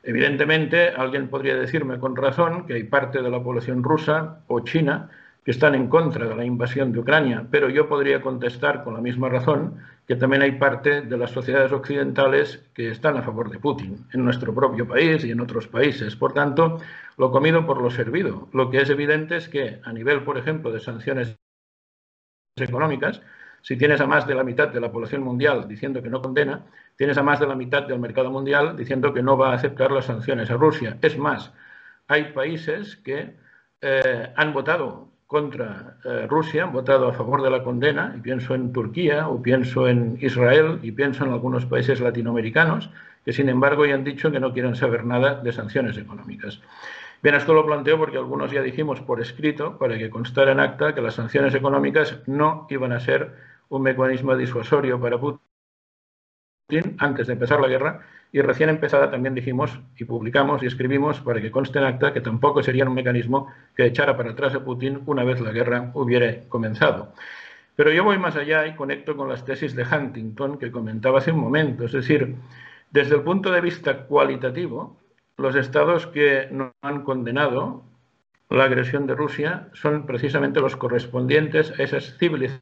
Evidentemente, 0.02 0.90
alguien 0.90 1.28
podría 1.28 1.56
decirme 1.56 1.98
con 1.98 2.14
razón 2.14 2.66
que 2.66 2.74
hay 2.74 2.84
parte 2.84 3.20
de 3.20 3.30
la 3.30 3.42
población 3.42 3.82
rusa 3.82 4.40
o 4.46 4.60
china 4.60 5.10
que 5.48 5.52
están 5.52 5.74
en 5.74 5.88
contra 5.88 6.28
de 6.28 6.36
la 6.36 6.44
invasión 6.44 6.92
de 6.92 6.98
Ucrania, 6.98 7.46
pero 7.50 7.70
yo 7.70 7.88
podría 7.88 8.20
contestar 8.20 8.84
con 8.84 8.92
la 8.92 9.00
misma 9.00 9.30
razón 9.30 9.78
que 10.06 10.14
también 10.14 10.42
hay 10.42 10.52
parte 10.52 11.00
de 11.00 11.16
las 11.16 11.30
sociedades 11.30 11.72
occidentales 11.72 12.68
que 12.74 12.90
están 12.90 13.16
a 13.16 13.22
favor 13.22 13.48
de 13.48 13.58
Putin, 13.58 14.06
en 14.12 14.26
nuestro 14.26 14.54
propio 14.54 14.86
país 14.86 15.24
y 15.24 15.30
en 15.30 15.40
otros 15.40 15.66
países. 15.66 16.16
Por 16.16 16.34
tanto, 16.34 16.82
lo 17.16 17.30
comido 17.30 17.64
por 17.64 17.80
lo 17.80 17.90
servido. 17.90 18.50
Lo 18.52 18.68
que 18.68 18.82
es 18.82 18.90
evidente 18.90 19.36
es 19.36 19.48
que 19.48 19.80
a 19.82 19.90
nivel, 19.90 20.22
por 20.22 20.36
ejemplo, 20.36 20.70
de 20.70 20.80
sanciones 20.80 21.34
económicas, 22.56 23.22
si 23.62 23.78
tienes 23.78 24.02
a 24.02 24.06
más 24.06 24.26
de 24.26 24.34
la 24.34 24.44
mitad 24.44 24.68
de 24.68 24.82
la 24.82 24.92
población 24.92 25.22
mundial 25.22 25.66
diciendo 25.66 26.02
que 26.02 26.10
no 26.10 26.20
condena, 26.20 26.66
tienes 26.94 27.16
a 27.16 27.22
más 27.22 27.40
de 27.40 27.46
la 27.46 27.54
mitad 27.54 27.84
del 27.84 28.00
mercado 28.00 28.30
mundial 28.30 28.76
diciendo 28.76 29.14
que 29.14 29.22
no 29.22 29.38
va 29.38 29.52
a 29.52 29.54
aceptar 29.54 29.92
las 29.92 30.04
sanciones 30.04 30.50
a 30.50 30.58
Rusia. 30.58 30.98
Es 31.00 31.16
más, 31.16 31.54
hay 32.06 32.32
países 32.34 32.96
que 32.96 33.38
eh, 33.80 34.32
han 34.36 34.52
votado 34.52 35.08
contra 35.28 35.98
eh, 36.04 36.26
Rusia, 36.26 36.64
han 36.64 36.72
votado 36.72 37.06
a 37.06 37.12
favor 37.12 37.42
de 37.42 37.50
la 37.50 37.62
condena, 37.62 38.14
y 38.16 38.20
pienso 38.20 38.54
en 38.54 38.72
Turquía, 38.72 39.28
o 39.28 39.40
pienso 39.42 39.86
en 39.86 40.18
Israel, 40.22 40.80
y 40.82 40.90
pienso 40.90 41.24
en 41.24 41.32
algunos 41.32 41.66
países 41.66 42.00
latinoamericanos, 42.00 42.90
que 43.26 43.34
sin 43.34 43.50
embargo 43.50 43.84
ya 43.84 43.94
han 43.94 44.04
dicho 44.04 44.32
que 44.32 44.40
no 44.40 44.54
quieren 44.54 44.74
saber 44.74 45.04
nada 45.04 45.34
de 45.34 45.52
sanciones 45.52 45.98
económicas. 45.98 46.62
Bien, 47.22 47.34
esto 47.34 47.52
lo 47.52 47.66
planteo 47.66 47.98
porque 47.98 48.16
algunos 48.16 48.50
ya 48.50 48.62
dijimos 48.62 49.02
por 49.02 49.20
escrito, 49.20 49.76
para 49.76 49.98
que 49.98 50.08
constara 50.08 50.52
en 50.52 50.60
acta, 50.60 50.94
que 50.94 51.02
las 51.02 51.14
sanciones 51.14 51.54
económicas 51.54 52.22
no 52.26 52.66
iban 52.70 52.92
a 52.92 53.00
ser 53.00 53.34
un 53.68 53.82
mecanismo 53.82 54.34
disuasorio 54.34 54.98
para 54.98 55.18
Putin 55.18 55.40
antes 56.98 57.26
de 57.26 57.34
empezar 57.34 57.60
la 57.60 57.68
guerra, 57.68 58.00
y 58.30 58.42
recién 58.42 58.68
empezada 58.68 59.10
también 59.10 59.34
dijimos 59.34 59.80
y 59.96 60.04
publicamos 60.04 60.62
y 60.62 60.66
escribimos 60.66 61.20
para 61.20 61.40
que 61.40 61.50
conste 61.50 61.78
en 61.78 61.86
acta 61.86 62.12
que 62.12 62.20
tampoco 62.20 62.62
sería 62.62 62.84
un 62.84 62.94
mecanismo 62.94 63.48
que 63.74 63.86
echara 63.86 64.16
para 64.16 64.32
atrás 64.32 64.54
a 64.54 64.64
Putin 64.64 65.02
una 65.06 65.24
vez 65.24 65.40
la 65.40 65.50
guerra 65.50 65.90
hubiera 65.94 66.44
comenzado. 66.48 67.14
Pero 67.74 67.92
yo 67.92 68.04
voy 68.04 68.18
más 68.18 68.36
allá 68.36 68.66
y 68.66 68.74
conecto 68.74 69.16
con 69.16 69.28
las 69.28 69.44
tesis 69.44 69.74
de 69.74 69.84
Huntington 69.84 70.58
que 70.58 70.70
comentaba 70.70 71.18
hace 71.18 71.32
un 71.32 71.38
momento. 71.38 71.84
Es 71.84 71.92
decir, 71.92 72.36
desde 72.90 73.14
el 73.14 73.22
punto 73.22 73.52
de 73.52 73.60
vista 73.60 74.06
cualitativo, 74.06 74.98
los 75.36 75.54
estados 75.54 76.06
que 76.08 76.48
no 76.50 76.72
han 76.82 77.02
condenado 77.02 77.84
la 78.50 78.64
agresión 78.64 79.06
de 79.06 79.14
Rusia 79.14 79.68
son 79.74 80.06
precisamente 80.06 80.60
los 80.60 80.76
correspondientes 80.76 81.78
a 81.78 81.82
esas 81.82 82.16
civilizaciones 82.18 82.60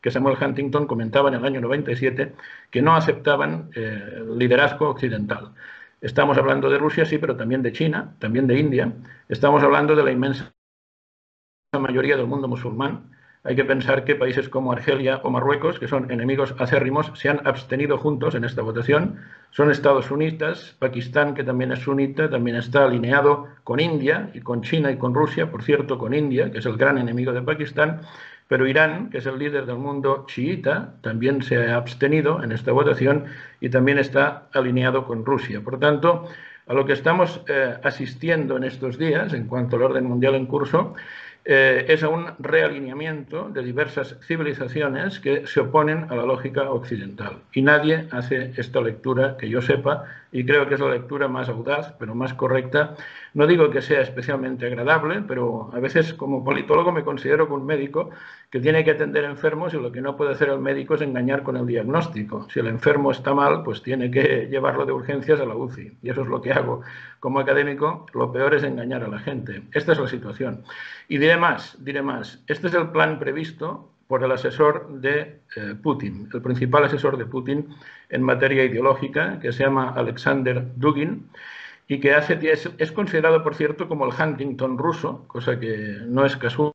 que 0.00 0.10
Samuel 0.10 0.36
Huntington 0.40 0.86
comentaba 0.86 1.28
en 1.28 1.34
el 1.34 1.44
año 1.44 1.60
97 1.60 2.34
que 2.70 2.82
no 2.82 2.94
aceptaban 2.94 3.70
eh, 3.74 4.24
liderazgo 4.36 4.88
occidental. 4.88 5.52
Estamos 6.00 6.38
hablando 6.38 6.70
de 6.70 6.78
Rusia, 6.78 7.04
sí, 7.04 7.18
pero 7.18 7.36
también 7.36 7.62
de 7.62 7.72
China, 7.72 8.14
también 8.18 8.46
de 8.46 8.58
India. 8.58 8.92
Estamos 9.28 9.62
hablando 9.62 9.94
de 9.94 10.02
la 10.02 10.10
inmensa 10.10 10.50
mayoría 11.78 12.16
del 12.16 12.26
mundo 12.26 12.48
musulmán. 12.48 13.10
Hay 13.42 13.56
que 13.56 13.64
pensar 13.64 14.04
que 14.04 14.16
países 14.16 14.50
como 14.50 14.72
Argelia 14.72 15.20
o 15.22 15.30
Marruecos, 15.30 15.78
que 15.78 15.88
son 15.88 16.10
enemigos 16.10 16.54
acérrimos, 16.58 17.10
se 17.14 17.30
han 17.30 17.46
abstenido 17.46 17.96
juntos 17.96 18.34
en 18.34 18.44
esta 18.44 18.60
votación. 18.60 19.18
Son 19.50 19.70
estados 19.70 20.06
sunitas. 20.06 20.76
Pakistán, 20.78 21.34
que 21.34 21.44
también 21.44 21.72
es 21.72 21.78
sunita, 21.78 22.28
también 22.28 22.56
está 22.56 22.84
alineado 22.84 23.48
con 23.64 23.80
India 23.80 24.30
y 24.34 24.40
con 24.40 24.60
China 24.62 24.90
y 24.90 24.98
con 24.98 25.14
Rusia, 25.14 25.50
por 25.50 25.62
cierto, 25.62 25.96
con 25.96 26.12
India, 26.12 26.50
que 26.50 26.58
es 26.58 26.66
el 26.66 26.76
gran 26.76 26.98
enemigo 26.98 27.32
de 27.32 27.40
Pakistán. 27.40 28.02
Pero 28.50 28.66
Irán, 28.66 29.10
que 29.10 29.18
es 29.18 29.26
el 29.26 29.38
líder 29.38 29.64
del 29.64 29.76
mundo 29.76 30.24
chiita, 30.26 30.94
también 31.02 31.40
se 31.40 31.56
ha 31.56 31.76
abstenido 31.76 32.42
en 32.42 32.50
esta 32.50 32.72
votación 32.72 33.26
y 33.60 33.68
también 33.68 33.96
está 33.96 34.48
alineado 34.52 35.06
con 35.06 35.24
Rusia. 35.24 35.60
Por 35.60 35.78
tanto, 35.78 36.28
a 36.66 36.74
lo 36.74 36.84
que 36.84 36.92
estamos 36.92 37.42
eh, 37.46 37.76
asistiendo 37.84 38.56
en 38.56 38.64
estos 38.64 38.98
días, 38.98 39.34
en 39.34 39.46
cuanto 39.46 39.76
al 39.76 39.82
orden 39.82 40.04
mundial 40.04 40.34
en 40.34 40.46
curso, 40.46 40.94
eh, 41.44 41.84
es 41.86 42.02
a 42.02 42.08
un 42.08 42.26
realineamiento 42.40 43.50
de 43.50 43.62
diversas 43.62 44.16
civilizaciones 44.26 45.20
que 45.20 45.46
se 45.46 45.60
oponen 45.60 46.08
a 46.10 46.16
la 46.16 46.24
lógica 46.24 46.70
occidental. 46.72 47.36
Y 47.52 47.62
nadie 47.62 48.08
hace 48.10 48.52
esta 48.56 48.80
lectura, 48.80 49.36
que 49.38 49.48
yo 49.48 49.62
sepa, 49.62 50.06
y 50.32 50.44
creo 50.44 50.68
que 50.68 50.74
es 50.74 50.80
la 50.80 50.90
lectura 50.90 51.28
más 51.28 51.48
audaz, 51.48 51.94
pero 51.98 52.14
más 52.14 52.34
correcta. 52.34 52.94
No 53.34 53.46
digo 53.46 53.70
que 53.70 53.82
sea 53.82 54.00
especialmente 54.00 54.66
agradable, 54.66 55.22
pero 55.26 55.70
a 55.72 55.80
veces 55.80 56.14
como 56.14 56.44
politólogo 56.44 56.92
me 56.92 57.04
considero 57.04 57.46
que 57.46 57.54
un 57.54 57.66
médico 57.66 58.10
que 58.50 58.60
tiene 58.60 58.84
que 58.84 58.92
atender 58.92 59.24
enfermos 59.24 59.74
y 59.74 59.78
lo 59.78 59.90
que 59.90 60.00
no 60.00 60.16
puede 60.16 60.32
hacer 60.32 60.48
el 60.48 60.60
médico 60.60 60.94
es 60.94 61.02
engañar 61.02 61.42
con 61.42 61.56
el 61.56 61.66
diagnóstico. 61.66 62.46
Si 62.52 62.60
el 62.60 62.68
enfermo 62.68 63.10
está 63.10 63.34
mal, 63.34 63.62
pues 63.62 63.82
tiene 63.82 64.10
que 64.10 64.46
llevarlo 64.50 64.86
de 64.86 64.92
urgencias 64.92 65.40
a 65.40 65.46
la 65.46 65.54
UCI. 65.54 65.98
Y 66.02 66.10
eso 66.10 66.22
es 66.22 66.28
lo 66.28 66.40
que 66.40 66.52
hago 66.52 66.82
como 67.18 67.40
académico. 67.40 68.06
Lo 68.14 68.32
peor 68.32 68.54
es 68.54 68.62
engañar 68.62 69.02
a 69.02 69.08
la 69.08 69.18
gente. 69.18 69.62
Esta 69.72 69.92
es 69.92 69.98
la 69.98 70.08
situación. 70.08 70.62
Y 71.08 71.18
diré 71.18 71.36
más, 71.36 71.76
diré 71.84 72.02
más. 72.02 72.42
Este 72.46 72.68
es 72.68 72.74
el 72.74 72.90
plan 72.90 73.18
previsto 73.18 73.90
por 74.10 74.24
el 74.24 74.32
asesor 74.32 74.88
de 75.00 75.40
eh, 75.54 75.76
Putin, 75.80 76.28
el 76.34 76.42
principal 76.42 76.82
asesor 76.82 77.16
de 77.16 77.26
Putin 77.26 77.68
en 78.10 78.22
materia 78.22 78.64
ideológica, 78.64 79.38
que 79.40 79.52
se 79.52 79.64
llama 79.64 79.94
Alexander 79.96 80.66
Dugin, 80.76 81.30
y 81.88 81.98
que 81.98 82.14
hace, 82.14 82.38
es, 82.50 82.70
es 82.78 82.92
considerado, 82.92 83.42
por 83.42 83.54
cierto, 83.54 83.88
como 83.88 84.06
el 84.06 84.12
Huntington 84.12 84.78
ruso, 84.78 85.24
cosa 85.26 85.58
que 85.58 85.98
no 86.06 86.24
es 86.24 86.36
casual, 86.36 86.72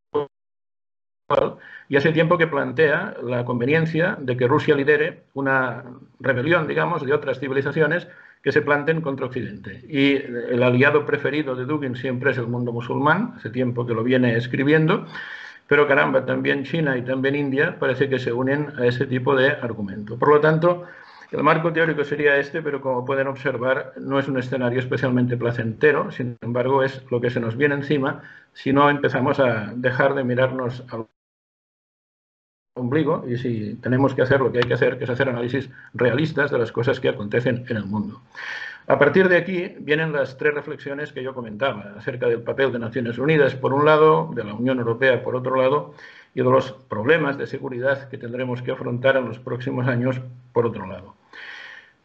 y 1.88 1.98
hace 1.98 2.12
tiempo 2.12 2.38
que 2.38 2.48
plantea 2.48 3.16
la 3.24 3.46
conveniencia 3.46 4.18
de 4.20 4.38
que 4.38 4.48
Rusia 4.48 4.76
lidere 4.76 5.24
una 5.34 5.84
rebelión, 6.20 6.68
digamos, 6.68 7.06
de 7.06 7.14
otras 7.14 7.40
civilizaciones 7.40 8.08
que 8.44 8.52
se 8.52 8.62
planten 8.62 9.02
contra 9.02 9.26
Occidente. 9.26 9.84
Y 9.88 10.16
el 10.16 10.62
aliado 10.62 11.06
preferido 11.06 11.56
de 11.56 11.66
Dugin 11.66 11.96
siempre 11.96 12.32
es 12.32 12.38
el 12.38 12.48
mundo 12.48 12.72
musulmán, 12.72 13.34
hace 13.38 13.50
tiempo 13.50 13.88
que 13.88 13.94
lo 13.94 14.04
viene 14.04 14.36
escribiendo, 14.36 15.08
pero 15.68 15.88
caramba, 15.88 16.26
también 16.26 16.64
China 16.64 16.96
y 16.96 17.02
también 17.02 17.36
India 17.36 17.80
parece 17.80 18.08
que 18.08 18.20
se 18.20 18.32
unen 18.32 18.72
a 18.78 18.86
ese 18.86 19.08
tipo 19.08 19.36
de 19.36 19.50
argumento. 19.50 20.20
Por 20.20 20.30
lo 20.30 20.40
tanto, 20.40 20.86
el 21.32 21.44
marco 21.44 21.74
teórico 21.74 22.04
sería 22.04 22.38
este, 22.38 22.62
pero 22.62 22.82
como 22.82 23.06
pueden 23.06 23.28
observar, 23.28 23.94
no 23.98 24.20
es 24.20 24.28
un 24.28 24.38
escenario 24.38 24.80
especialmente 24.80 25.38
placentero, 25.38 26.12
sin 26.12 26.38
embargo, 26.42 26.84
es 26.84 27.04
lo 27.10 27.20
que 27.22 27.30
se 27.30 27.40
nos 27.40 27.58
viene 27.58 27.76
encima 27.76 28.22
si 28.54 28.72
no 28.72 28.90
empezamos 28.90 29.40
a 29.40 29.74
dejar 29.76 30.16
de 30.16 30.24
mirarnos 30.24 30.84
al 30.92 31.08
ombligo 32.78 33.26
y 33.28 33.38
si 33.38 33.76
tenemos 33.76 34.14
que 34.14 34.22
hacer 34.22 34.42
lo 34.42 34.52
que 34.52 34.60
hay 34.60 34.66
que 34.66 34.74
hacer, 34.74 34.98
que 34.98 35.06
es 35.06 35.10
hacer 35.10 35.30
análisis 35.30 35.70
realistas 35.94 36.52
de 36.52 36.60
las 36.60 36.72
cosas 36.72 37.00
que 37.00 37.10
acontecen 37.10 37.66
en 37.70 37.78
el 37.78 37.86
mundo. 37.86 38.22
A 38.88 39.00
partir 39.00 39.30
de 39.30 39.38
aquí 39.38 39.76
vienen 39.80 40.12
las 40.12 40.38
tres 40.38 40.54
reflexiones 40.54 41.12
que 41.12 41.24
yo 41.24 41.34
comentaba 41.34 41.96
acerca 41.98 42.28
del 42.28 42.44
papel 42.44 42.72
de 42.72 42.80
Naciones 42.80 43.18
Unidas, 43.18 43.56
por 43.56 43.74
un 43.74 43.84
lado, 43.84 44.30
de 44.36 44.44
la 44.44 44.54
Unión 44.54 44.78
Europea, 44.78 45.24
por 45.24 45.36
otro 45.36 45.56
lado, 45.56 45.96
y 46.36 46.40
de 46.40 46.50
los 46.50 46.74
problemas 46.74 47.38
de 47.38 47.48
seguridad 47.48 48.08
que 48.10 48.20
tendremos 48.20 48.62
que 48.62 48.72
afrontar 48.72 49.18
en 49.18 49.26
los 49.26 49.40
próximos 49.40 49.88
años, 49.88 50.22
por 50.54 50.68
otro 50.68 50.86
lado. 50.86 51.16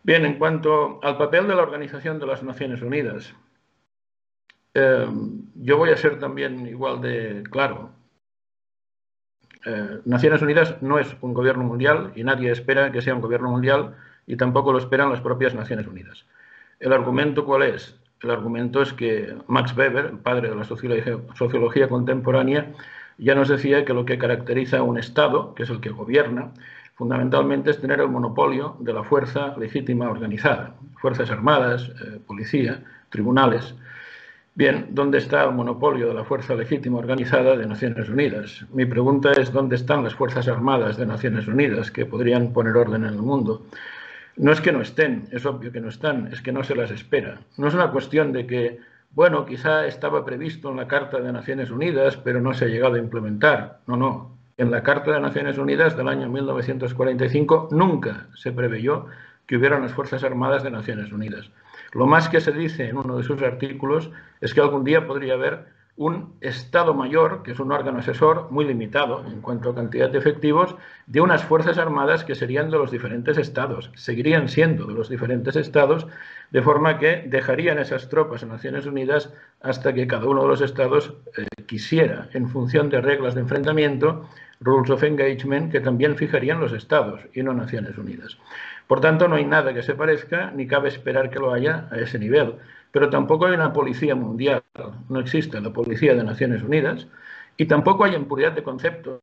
Bien, 0.02 0.24
en 0.24 0.38
cuanto 0.38 1.00
al 1.02 1.18
papel 1.18 1.46
de 1.46 1.54
la 1.54 1.62
Organización 1.62 2.18
de 2.18 2.26
las 2.26 2.42
Naciones 2.42 2.80
Unidas, 2.80 3.34
eh, 4.72 5.06
yo 5.56 5.76
voy 5.76 5.90
a 5.90 5.96
ser 5.96 6.18
también 6.18 6.66
igual 6.66 7.02
de 7.02 7.42
claro. 7.50 7.90
Eh, 9.66 10.00
Naciones 10.06 10.40
Unidas 10.40 10.80
no 10.80 10.98
es 10.98 11.14
un 11.20 11.34
gobierno 11.34 11.64
mundial 11.64 12.12
y 12.14 12.24
nadie 12.24 12.50
espera 12.50 12.90
que 12.92 13.02
sea 13.02 13.14
un 13.14 13.20
gobierno 13.20 13.50
mundial 13.50 13.96
y 14.26 14.36
tampoco 14.36 14.72
lo 14.72 14.78
esperan 14.78 15.10
las 15.10 15.20
propias 15.20 15.54
Naciones 15.54 15.86
Unidas. 15.86 16.24
¿El 16.78 16.92
argumento 16.92 17.44
cuál 17.44 17.64
es? 17.64 18.00
El 18.22 18.30
argumento 18.30 18.80
es 18.80 18.92
que 18.92 19.34
Max 19.48 19.76
Weber, 19.76 20.12
padre 20.18 20.50
de 20.50 20.54
la 20.54 20.64
sociología, 20.64 21.88
contemporánea, 21.88 22.72
ya 23.20 23.34
nos 23.34 23.48
decía 23.48 23.84
que 23.84 23.94
lo 23.94 24.04
que 24.04 24.18
caracteriza 24.18 24.78
a 24.78 24.82
un 24.82 24.98
Estado, 24.98 25.54
que 25.54 25.64
es 25.64 25.70
el 25.70 25.80
que 25.80 25.90
gobierna, 25.90 26.52
fundamentalmente 26.94 27.70
es 27.70 27.80
tener 27.80 28.00
el 28.00 28.08
monopolio 28.08 28.76
de 28.80 28.92
la 28.92 29.02
fuerza 29.02 29.54
legítima 29.58 30.10
organizada, 30.10 30.74
fuerzas 31.00 31.30
armadas, 31.30 31.88
eh, 31.88 32.18
policía, 32.26 32.82
tribunales. 33.10 33.74
Bien, 34.54 34.88
¿dónde 34.90 35.18
está 35.18 35.44
el 35.44 35.52
monopolio 35.52 36.08
de 36.08 36.14
la 36.14 36.24
fuerza 36.24 36.54
legítima 36.54 36.98
organizada 36.98 37.56
de 37.56 37.66
Naciones 37.66 38.08
Unidas? 38.08 38.66
Mi 38.72 38.84
pregunta 38.84 39.32
es, 39.32 39.52
¿dónde 39.52 39.76
están 39.76 40.02
las 40.02 40.14
Fuerzas 40.14 40.48
Armadas 40.48 40.96
de 40.96 41.06
Naciones 41.06 41.46
Unidas 41.46 41.90
que 41.90 42.04
podrían 42.04 42.52
poner 42.52 42.76
orden 42.76 43.04
en 43.04 43.14
el 43.14 43.22
mundo? 43.22 43.62
No 44.36 44.52
es 44.52 44.60
que 44.60 44.72
no 44.72 44.82
estén, 44.82 45.28
es 45.30 45.46
obvio 45.46 45.70
que 45.70 45.80
no 45.80 45.88
están, 45.88 46.28
es 46.32 46.42
que 46.42 46.52
no 46.52 46.64
se 46.64 46.74
las 46.74 46.90
espera. 46.90 47.40
No 47.56 47.68
es 47.68 47.74
una 47.74 47.90
cuestión 47.90 48.32
de 48.32 48.46
que, 48.46 48.80
bueno, 49.12 49.44
quizá 49.44 49.86
estaba 49.86 50.24
previsto 50.24 50.70
en 50.70 50.76
la 50.76 50.86
Carta 50.86 51.20
de 51.20 51.32
Naciones 51.32 51.70
Unidas, 51.70 52.16
pero 52.16 52.40
no 52.40 52.54
se 52.54 52.66
ha 52.66 52.68
llegado 52.68 52.94
a 52.94 52.98
implementar. 52.98 53.80
No, 53.86 53.96
no. 53.96 54.36
En 54.56 54.70
la 54.70 54.82
Carta 54.82 55.12
de 55.12 55.20
Naciones 55.20 55.58
Unidas 55.58 55.96
del 55.96 56.08
año 56.08 56.28
1945 56.28 57.70
nunca 57.72 58.28
se 58.34 58.52
preveyó 58.52 59.06
que 59.46 59.56
hubiera 59.56 59.78
unas 59.78 59.94
Fuerzas 59.94 60.22
Armadas 60.22 60.62
de 60.62 60.70
Naciones 60.70 61.12
Unidas. 61.12 61.50
Lo 61.92 62.06
más 62.06 62.28
que 62.28 62.40
se 62.40 62.52
dice 62.52 62.88
en 62.88 62.96
uno 62.96 63.16
de 63.16 63.24
sus 63.24 63.42
artículos 63.42 64.12
es 64.40 64.54
que 64.54 64.60
algún 64.60 64.84
día 64.84 65.06
podría 65.06 65.34
haber 65.34 65.66
un 65.96 66.34
Estado 66.40 66.94
Mayor, 66.94 67.42
que 67.42 67.52
es 67.52 67.60
un 67.60 67.72
órgano 67.72 67.98
asesor 67.98 68.48
muy 68.50 68.64
limitado 68.64 69.24
en 69.26 69.40
cuanto 69.40 69.70
a 69.70 69.74
cantidad 69.74 70.08
de 70.08 70.18
efectivos, 70.18 70.76
de 71.06 71.20
unas 71.20 71.44
Fuerzas 71.44 71.78
Armadas 71.78 72.24
que 72.24 72.34
serían 72.34 72.70
de 72.70 72.78
los 72.78 72.90
diferentes 72.90 73.36
estados, 73.36 73.90
seguirían 73.94 74.48
siendo 74.48 74.86
de 74.86 74.94
los 74.94 75.08
diferentes 75.08 75.56
estados, 75.56 76.06
de 76.50 76.62
forma 76.62 76.98
que 76.98 77.24
dejarían 77.26 77.78
esas 77.78 78.08
tropas 78.08 78.42
en 78.42 78.48
Naciones 78.48 78.86
Unidas 78.86 79.32
hasta 79.60 79.92
que 79.92 80.06
cada 80.06 80.26
uno 80.26 80.42
de 80.42 80.48
los 80.48 80.60
estados 80.62 81.14
eh, 81.36 81.46
quisiera, 81.66 82.28
en 82.32 82.48
función 82.48 82.88
de 82.88 83.00
reglas 83.00 83.34
de 83.34 83.42
enfrentamiento, 83.42 84.28
rules 84.60 84.90
of 84.90 85.02
engagement, 85.02 85.70
que 85.70 85.80
también 85.80 86.16
fijarían 86.16 86.60
los 86.60 86.72
estados 86.72 87.20
y 87.34 87.42
no 87.42 87.52
Naciones 87.52 87.98
Unidas. 87.98 88.38
Por 88.86 89.00
tanto, 89.00 89.28
no 89.28 89.36
hay 89.36 89.44
nada 89.44 89.72
que 89.72 89.82
se 89.82 89.94
parezca, 89.94 90.50
ni 90.50 90.66
cabe 90.66 90.88
esperar 90.88 91.30
que 91.30 91.38
lo 91.38 91.52
haya 91.52 91.88
a 91.90 91.98
ese 91.98 92.18
nivel 92.18 92.54
pero 92.92 93.10
tampoco 93.10 93.46
hay 93.46 93.54
una 93.54 93.72
policía 93.72 94.14
mundial, 94.14 94.62
no 95.08 95.20
existe 95.20 95.60
la 95.60 95.72
policía 95.72 96.14
de 96.14 96.24
Naciones 96.24 96.62
Unidas, 96.62 97.06
y 97.56 97.66
tampoco 97.66 98.04
hay 98.04 98.14
en 98.14 98.26
puridad 98.26 98.52
de 98.52 98.62
conceptos, 98.62 99.20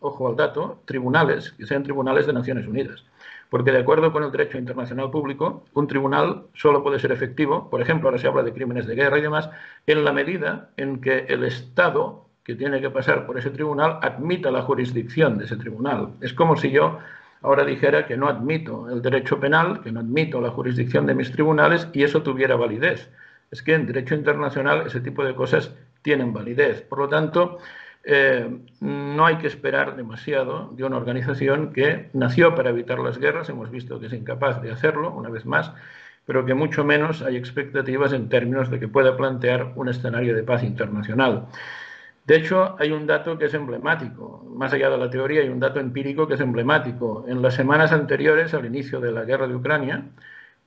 ojo 0.00 0.28
al 0.28 0.36
dato, 0.36 0.82
tribunales 0.84 1.52
que 1.52 1.66
sean 1.66 1.82
tribunales 1.82 2.26
de 2.26 2.32
Naciones 2.32 2.66
Unidas. 2.66 3.04
Porque 3.50 3.72
de 3.72 3.78
acuerdo 3.78 4.12
con 4.12 4.24
el 4.24 4.32
derecho 4.32 4.58
internacional 4.58 5.10
público, 5.10 5.64
un 5.74 5.86
tribunal 5.86 6.46
solo 6.54 6.82
puede 6.82 6.98
ser 6.98 7.12
efectivo, 7.12 7.70
por 7.70 7.80
ejemplo, 7.80 8.08
ahora 8.08 8.20
se 8.20 8.26
habla 8.26 8.42
de 8.42 8.52
crímenes 8.52 8.86
de 8.86 8.94
guerra 8.94 9.18
y 9.18 9.22
demás, 9.22 9.50
en 9.86 10.04
la 10.04 10.12
medida 10.12 10.70
en 10.76 11.00
que 11.00 11.26
el 11.28 11.44
Estado 11.44 12.26
que 12.42 12.54
tiene 12.54 12.80
que 12.80 12.90
pasar 12.90 13.26
por 13.26 13.38
ese 13.38 13.50
tribunal 13.50 13.98
admita 14.02 14.52
la 14.52 14.62
jurisdicción 14.62 15.36
de 15.36 15.46
ese 15.46 15.56
tribunal. 15.56 16.14
Es 16.20 16.32
como 16.32 16.56
si 16.56 16.70
yo 16.70 16.98
ahora 17.46 17.64
dijera 17.64 18.06
que 18.06 18.16
no 18.16 18.28
admito 18.28 18.90
el 18.90 19.00
derecho 19.00 19.38
penal, 19.38 19.80
que 19.80 19.92
no 19.92 20.00
admito 20.00 20.40
la 20.40 20.50
jurisdicción 20.50 21.06
de 21.06 21.14
mis 21.14 21.30
tribunales 21.30 21.86
y 21.92 22.02
eso 22.02 22.20
tuviera 22.22 22.56
validez. 22.56 23.08
Es 23.52 23.62
que 23.62 23.74
en 23.74 23.86
derecho 23.86 24.16
internacional 24.16 24.84
ese 24.84 25.00
tipo 25.00 25.24
de 25.24 25.36
cosas 25.36 25.72
tienen 26.02 26.32
validez. 26.32 26.82
Por 26.82 26.98
lo 26.98 27.08
tanto, 27.08 27.58
eh, 28.02 28.50
no 28.80 29.26
hay 29.26 29.36
que 29.36 29.46
esperar 29.46 29.94
demasiado 29.94 30.72
de 30.72 30.82
una 30.82 30.96
organización 30.96 31.72
que 31.72 32.10
nació 32.14 32.56
para 32.56 32.70
evitar 32.70 32.98
las 32.98 33.16
guerras, 33.16 33.48
hemos 33.48 33.70
visto 33.70 34.00
que 34.00 34.06
es 34.06 34.12
incapaz 34.12 34.60
de 34.60 34.72
hacerlo, 34.72 35.12
una 35.12 35.28
vez 35.28 35.46
más, 35.46 35.72
pero 36.24 36.44
que 36.44 36.54
mucho 36.54 36.82
menos 36.82 37.22
hay 37.22 37.36
expectativas 37.36 38.12
en 38.12 38.28
términos 38.28 38.70
de 38.72 38.80
que 38.80 38.88
pueda 38.88 39.16
plantear 39.16 39.72
un 39.76 39.88
escenario 39.88 40.34
de 40.34 40.42
paz 40.42 40.64
internacional. 40.64 41.46
De 42.26 42.36
hecho, 42.36 42.74
hay 42.78 42.90
un 42.90 43.06
dato 43.06 43.38
que 43.38 43.44
es 43.46 43.54
emblemático. 43.54 44.44
Más 44.56 44.72
allá 44.72 44.90
de 44.90 44.98
la 44.98 45.08
teoría, 45.10 45.42
hay 45.42 45.48
un 45.48 45.60
dato 45.60 45.78
empírico 45.78 46.26
que 46.26 46.34
es 46.34 46.40
emblemático. 46.40 47.24
En 47.28 47.40
las 47.40 47.54
semanas 47.54 47.92
anteriores 47.92 48.52
al 48.52 48.66
inicio 48.66 49.00
de 49.00 49.12
la 49.12 49.24
guerra 49.24 49.46
de 49.46 49.54
Ucrania, 49.54 50.04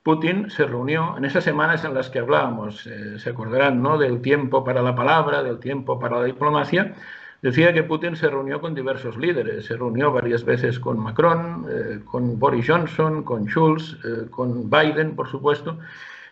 Putin 0.02 0.50
se 0.50 0.64
reunió, 0.64 1.16
en 1.18 1.26
esas 1.26 1.44
semanas 1.44 1.84
en 1.84 1.92
las 1.92 2.08
que 2.08 2.18
hablábamos, 2.20 2.86
eh, 2.86 3.18
se 3.18 3.30
acordarán, 3.30 3.82
¿no? 3.82 3.98
del 3.98 4.22
tiempo 4.22 4.64
para 4.64 4.80
la 4.80 4.94
palabra, 4.94 5.42
del 5.42 5.58
tiempo 5.60 5.98
para 6.00 6.20
la 6.20 6.24
diplomacia, 6.24 6.94
decía 7.42 7.74
que 7.74 7.82
Putin 7.82 8.16
se 8.16 8.30
reunió 8.30 8.62
con 8.62 8.74
diversos 8.74 9.18
líderes, 9.18 9.66
se 9.66 9.76
reunió 9.76 10.10
varias 10.12 10.44
veces 10.44 10.80
con 10.80 10.98
Macron, 10.98 11.66
eh, 11.70 12.00
con 12.06 12.38
Boris 12.38 12.66
Johnson, 12.66 13.22
con 13.22 13.46
Schulz, 13.46 13.98
eh, 14.04 14.30
con 14.30 14.70
Biden, 14.70 15.14
por 15.14 15.28
supuesto, 15.28 15.78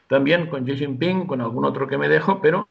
también 0.09 0.47
con 0.47 0.65
Xi 0.65 0.77
Jinping, 0.77 1.27
con 1.27 1.43
algún 1.43 1.67
otro 1.67 1.87
que 1.87 1.99
me 1.99 2.09
dejo, 2.09 2.41
pero 2.41 2.69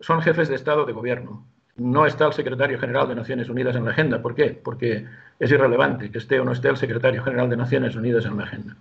son 0.00 0.22
jefes 0.22 0.48
de 0.48 0.54
Estado 0.54 0.84
de 0.84 0.92
gobierno. 0.92 1.46
No 1.76 2.06
está 2.06 2.26
el 2.26 2.32
secretario 2.32 2.78
general 2.78 3.08
de 3.08 3.14
Naciones 3.14 3.48
Unidas 3.48 3.76
en 3.76 3.84
la 3.84 3.92
agenda. 3.92 4.20
¿Por 4.20 4.34
qué? 4.34 4.58
Porque 4.62 5.06
es 5.38 5.50
irrelevante 5.50 6.10
que 6.10 6.18
esté 6.18 6.40
o 6.40 6.44
no 6.44 6.52
esté 6.52 6.68
el 6.68 6.76
secretario 6.76 7.22
general 7.22 7.48
de 7.48 7.56
Naciones 7.56 7.96
Unidas 7.96 8.26
en 8.26 8.36
la 8.36 8.44
agenda. 8.44 8.76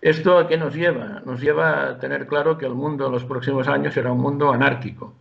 ¿Esto 0.00 0.38
a 0.38 0.46
qué 0.46 0.56
nos 0.56 0.74
lleva? 0.74 1.22
Nos 1.24 1.40
lleva 1.40 1.88
a 1.88 1.98
tener 1.98 2.26
claro 2.26 2.58
que 2.58 2.66
el 2.66 2.74
mundo 2.74 3.06
en 3.06 3.12
los 3.12 3.24
próximos 3.24 3.68
años 3.68 3.94
será 3.94 4.12
un 4.12 4.20
mundo 4.20 4.52
anárquico. 4.52 5.14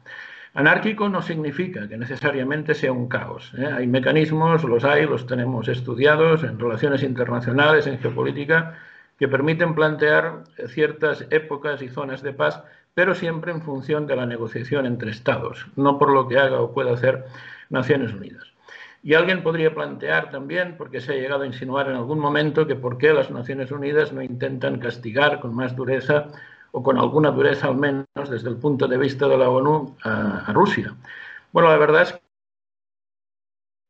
Anárquico 0.54 1.10
no 1.10 1.22
significa 1.22 1.88
que 1.88 1.98
necesariamente 1.98 2.74
sea 2.74 2.92
un 2.92 3.08
caos. 3.08 3.54
¿eh? 3.58 3.66
Hay 3.66 3.88
mecanismos, 3.88 4.64
los 4.64 4.86
hay, 4.86 5.06
los 5.06 5.28
tenemos 5.28 5.68
estudiados 5.68 6.44
en 6.44 6.58
relaciones 6.58 7.04
internacionales, 7.04 7.88
en 7.88 8.00
geopolítica, 8.00 8.78
que 9.20 9.28
permiten 9.28 9.76
plantear 9.76 10.44
ciertas 10.68 11.26
épocas 11.30 11.82
y 11.82 11.90
zonas 11.90 12.22
de 12.22 12.34
paz 12.34 12.64
pero 12.96 13.14
siempre 13.14 13.52
en 13.52 13.62
función 13.62 14.08
de 14.08 14.16
la 14.16 14.26
negociación 14.26 14.88
entre 14.88 15.12
Estados, 15.12 15.68
no 15.76 16.00
por 16.00 16.12
lo 16.12 16.28
que 16.28 16.40
haga 16.40 16.62
o 16.62 16.74
pueda 16.74 16.94
hacer 16.94 17.26
Naciones 17.70 18.14
Unidas. 18.14 18.46
Y 19.04 19.14
alguien 19.14 19.44
podría 19.44 19.76
plantear 19.76 20.32
también, 20.32 20.78
porque 20.78 21.02
se 21.02 21.14
ha 21.14 21.16
llegado 21.16 21.44
a 21.44 21.46
insinuar 21.46 21.90
en 21.90 21.98
algún 21.98 22.20
momento, 22.20 22.66
que 22.66 22.76
por 22.76 22.98
qué 22.98 23.14
las 23.14 23.30
Naciones 23.30 23.70
Unidas 23.70 24.12
no 24.14 24.24
intentan 24.24 24.80
castigar 24.80 25.40
con 25.42 25.54
más 25.54 25.76
dureza 25.76 26.30
o 26.72 26.82
con 26.82 26.98
alguna 26.98 27.30
dureza 27.30 27.68
al 27.68 27.76
menos 27.76 28.30
desde 28.30 28.50
el 28.50 28.58
punto 28.58 28.88
de 28.88 28.98
vista 28.98 29.28
de 29.28 29.38
la 29.38 29.50
ONU 29.50 29.96
a, 30.02 30.46
a 30.48 30.54
Rusia. 30.54 30.96
Bueno, 31.52 31.70
la 31.70 31.78
verdad 31.78 32.02
es 32.04 32.20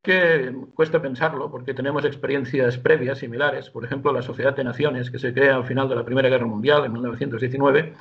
que 0.03 0.53
cuesta 0.75 1.01
pensarlo 1.01 1.49
porque 1.49 1.73
tenemos 1.73 2.05
experiencias 2.05 2.77
previas 2.77 3.19
similares, 3.19 3.69
por 3.69 3.85
ejemplo 3.85 4.11
la 4.11 4.21
Sociedad 4.21 4.55
de 4.55 4.63
Naciones 4.63 5.09
que 5.09 5.17
se 5.17 5.33
crea 5.33 5.55
al 5.55 5.65
final 5.65 5.89
de 5.89 5.95
la 5.95 6.05
Primera 6.05 6.29
Guerra 6.29 6.45
Mundial 6.45 6.85
en 6.85 6.93
1919 6.93 7.93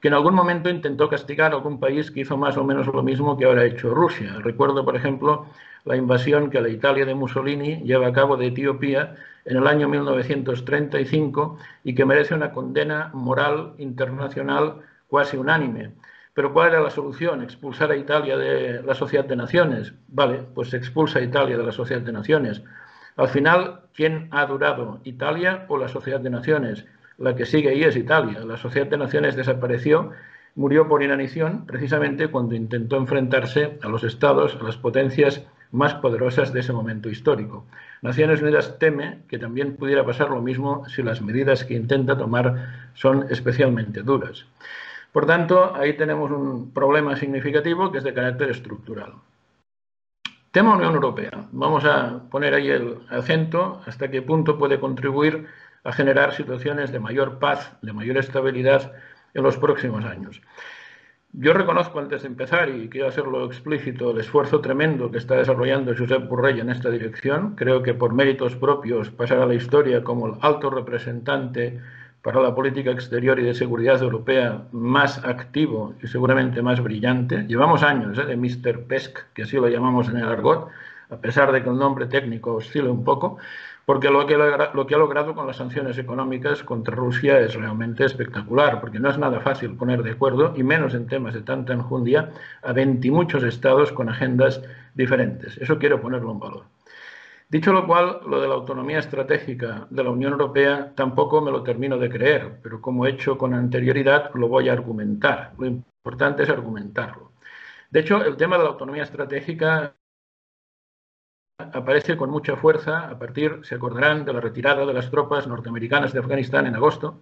que 0.00 0.08
en 0.08 0.14
algún 0.14 0.34
momento 0.34 0.70
intentó 0.70 1.08
castigar 1.08 1.52
a 1.52 1.56
algún 1.56 1.78
país 1.78 2.10
que 2.10 2.20
hizo 2.20 2.36
más 2.36 2.56
o 2.56 2.64
menos 2.64 2.86
lo 2.86 3.02
mismo 3.02 3.36
que 3.36 3.44
ahora 3.44 3.62
ha 3.62 3.66
hecho 3.66 3.94
Rusia. 3.94 4.36
Recuerdo, 4.40 4.84
por 4.84 4.96
ejemplo, 4.96 5.46
la 5.84 5.96
invasión 5.96 6.50
que 6.50 6.60
la 6.60 6.68
Italia 6.68 7.04
de 7.04 7.14
Mussolini 7.14 7.82
lleva 7.82 8.06
a 8.08 8.12
cabo 8.12 8.36
de 8.36 8.46
Etiopía 8.46 9.16
en 9.44 9.56
el 9.56 9.66
año 9.66 9.88
1935 9.88 11.58
y 11.84 11.94
que 11.94 12.04
merece 12.04 12.34
una 12.34 12.52
condena 12.52 13.10
moral 13.12 13.74
internacional 13.78 14.76
cuasi 15.08 15.36
unánime. 15.36 15.92
Pero 16.32 16.52
¿cuál 16.52 16.68
era 16.68 16.80
la 16.80 16.90
solución? 16.90 17.42
¿Expulsar 17.42 17.90
a 17.90 17.96
Italia 17.96 18.36
de 18.36 18.82
la 18.82 18.94
Sociedad 18.94 19.24
de 19.24 19.36
Naciones? 19.36 19.92
Vale, 20.08 20.44
pues 20.54 20.70
se 20.70 20.76
expulsa 20.76 21.18
a 21.18 21.22
Italia 21.22 21.56
de 21.58 21.64
la 21.64 21.72
Sociedad 21.72 22.00
de 22.00 22.12
Naciones. 22.12 22.62
Al 23.16 23.28
final, 23.28 23.82
¿quién 23.94 24.28
ha 24.30 24.46
durado? 24.46 25.00
¿Italia 25.04 25.66
o 25.68 25.76
la 25.76 25.88
Sociedad 25.88 26.20
de 26.20 26.30
Naciones? 26.30 26.86
La 27.20 27.36
que 27.36 27.46
sigue 27.46 27.68
ahí 27.68 27.84
es 27.84 27.96
Italia. 27.96 28.40
La 28.40 28.56
Sociedad 28.56 28.88
de 28.88 28.96
Naciones 28.96 29.36
desapareció, 29.36 30.10
murió 30.56 30.88
por 30.88 31.02
inanición, 31.02 31.66
precisamente 31.66 32.28
cuando 32.28 32.54
intentó 32.54 32.96
enfrentarse 32.96 33.78
a 33.82 33.88
los 33.88 34.02
estados, 34.04 34.56
a 34.58 34.64
las 34.64 34.78
potencias 34.78 35.46
más 35.70 35.94
poderosas 35.94 36.52
de 36.52 36.60
ese 36.60 36.72
momento 36.72 37.10
histórico. 37.10 37.66
Naciones 38.02 38.42
Unidas 38.42 38.78
teme 38.78 39.18
que 39.28 39.38
también 39.38 39.76
pudiera 39.76 40.04
pasar 40.04 40.30
lo 40.30 40.40
mismo 40.40 40.88
si 40.88 41.02
las 41.02 41.20
medidas 41.20 41.64
que 41.64 41.74
intenta 41.74 42.16
tomar 42.16 42.90
son 42.94 43.26
especialmente 43.30 44.02
duras. 44.02 44.46
Por 45.12 45.26
tanto, 45.26 45.74
ahí 45.76 45.96
tenemos 45.96 46.30
un 46.30 46.72
problema 46.72 47.16
significativo 47.16 47.92
que 47.92 47.98
es 47.98 48.04
de 48.04 48.14
carácter 48.14 48.50
estructural. 48.50 49.12
Tema 50.50 50.74
Unión 50.74 50.94
Europea. 50.94 51.48
Vamos 51.52 51.84
a 51.84 52.22
poner 52.30 52.54
ahí 52.54 52.70
el 52.70 52.98
acento 53.10 53.82
hasta 53.86 54.10
qué 54.10 54.22
punto 54.22 54.58
puede 54.58 54.80
contribuir 54.80 55.46
a 55.84 55.92
generar 55.92 56.34
situaciones 56.34 56.92
de 56.92 57.00
mayor 57.00 57.38
paz, 57.38 57.76
de 57.82 57.92
mayor 57.92 58.18
estabilidad 58.18 58.92
en 59.34 59.42
los 59.42 59.56
próximos 59.56 60.04
años. 60.04 60.40
Yo 61.32 61.52
reconozco 61.52 62.00
antes 62.00 62.22
de 62.22 62.28
empezar, 62.28 62.68
y 62.70 62.88
quiero 62.88 63.06
hacerlo 63.06 63.46
explícito, 63.46 64.10
el 64.10 64.18
esfuerzo 64.18 64.60
tremendo 64.60 65.12
que 65.12 65.18
está 65.18 65.36
desarrollando 65.36 65.94
Josep 65.96 66.28
Borrell 66.28 66.58
en 66.58 66.70
esta 66.70 66.90
dirección. 66.90 67.54
Creo 67.54 67.84
que 67.84 67.94
por 67.94 68.12
méritos 68.12 68.56
propios 68.56 69.10
pasará 69.10 69.44
a 69.44 69.46
la 69.46 69.54
historia 69.54 70.02
como 70.02 70.26
el 70.26 70.32
alto 70.40 70.70
representante 70.70 71.80
para 72.22 72.40
la 72.40 72.54
política 72.54 72.90
exterior 72.90 73.38
y 73.38 73.44
de 73.44 73.54
seguridad 73.54 74.02
europea 74.02 74.64
más 74.72 75.24
activo 75.24 75.94
y 76.02 76.08
seguramente 76.08 76.62
más 76.62 76.82
brillante. 76.82 77.46
Llevamos 77.46 77.84
años 77.84 78.18
¿eh? 78.18 78.26
de 78.26 78.36
Mr. 78.36 78.84
Pesk, 78.84 79.20
que 79.32 79.44
así 79.44 79.56
lo 79.56 79.68
llamamos 79.68 80.08
en 80.08 80.16
el 80.16 80.24
argot, 80.24 80.68
a 81.10 81.16
pesar 81.16 81.52
de 81.52 81.62
que 81.62 81.70
el 81.70 81.78
nombre 81.78 82.06
técnico 82.06 82.54
oscila 82.54 82.90
un 82.90 83.04
poco, 83.04 83.38
porque 83.90 84.08
lo 84.08 84.24
que, 84.24 84.36
ha 84.36 84.98
logrado 84.98 85.34
con 85.34 85.48
las 85.48 85.56
sanciones 85.56 85.98
económicas 85.98 86.62
contra 86.62 86.94
Rusia 86.94 87.40
es 87.40 87.56
realmente 87.56 88.04
espectacular, 88.04 88.80
porque 88.80 89.00
no 89.00 89.10
es 89.10 89.18
nada 89.18 89.40
fácil 89.40 89.74
poner 89.74 90.04
de 90.04 90.12
acuerdo, 90.12 90.54
y 90.56 90.62
menos 90.62 90.94
en 90.94 91.08
temas 91.08 91.34
de 91.34 91.42
tanta 91.42 91.72
enjundia, 91.72 92.30
a 92.62 92.72
20 92.72 93.10
muchos 93.10 93.42
estados 93.42 93.90
con 93.90 94.08
agendas 94.08 94.62
diferentes. 94.94 95.58
Eso 95.58 95.76
quiero 95.80 96.00
ponerlo 96.00 96.30
en 96.30 96.38
valor. 96.38 96.66
Dicho 97.48 97.72
lo 97.72 97.84
cual, 97.84 98.20
lo 98.28 98.40
de 98.40 98.46
la 98.46 98.54
autonomía 98.54 99.00
estratégica 99.00 99.88
de 99.90 100.04
la 100.04 100.10
Unión 100.10 100.30
Europea 100.30 100.92
tampoco 100.94 101.40
me 101.40 101.50
lo 101.50 101.64
termino 101.64 101.98
de 101.98 102.10
creer, 102.10 102.60
pero 102.62 102.80
como 102.80 103.06
he 103.06 103.10
hecho 103.10 103.36
con 103.36 103.54
anterioridad, 103.54 104.30
lo 104.34 104.46
voy 104.46 104.68
a 104.68 104.72
argumentar. 104.72 105.54
Lo 105.58 105.66
importante 105.66 106.44
es 106.44 106.48
argumentarlo. 106.48 107.32
De 107.90 107.98
hecho, 107.98 108.22
el 108.24 108.36
tema 108.36 108.56
de 108.56 108.62
la 108.62 108.70
autonomía 108.70 109.02
estratégica 109.02 109.94
aparece 111.72 112.16
con 112.16 112.30
mucha 112.30 112.56
fuerza 112.56 113.08
a 113.08 113.18
partir, 113.18 113.60
se 113.62 113.74
acordarán, 113.74 114.24
de 114.24 114.32
la 114.32 114.40
retirada 114.40 114.86
de 114.86 114.94
las 114.94 115.10
tropas 115.10 115.46
norteamericanas 115.46 116.12
de 116.12 116.20
Afganistán 116.20 116.66
en 116.66 116.74
agosto, 116.74 117.20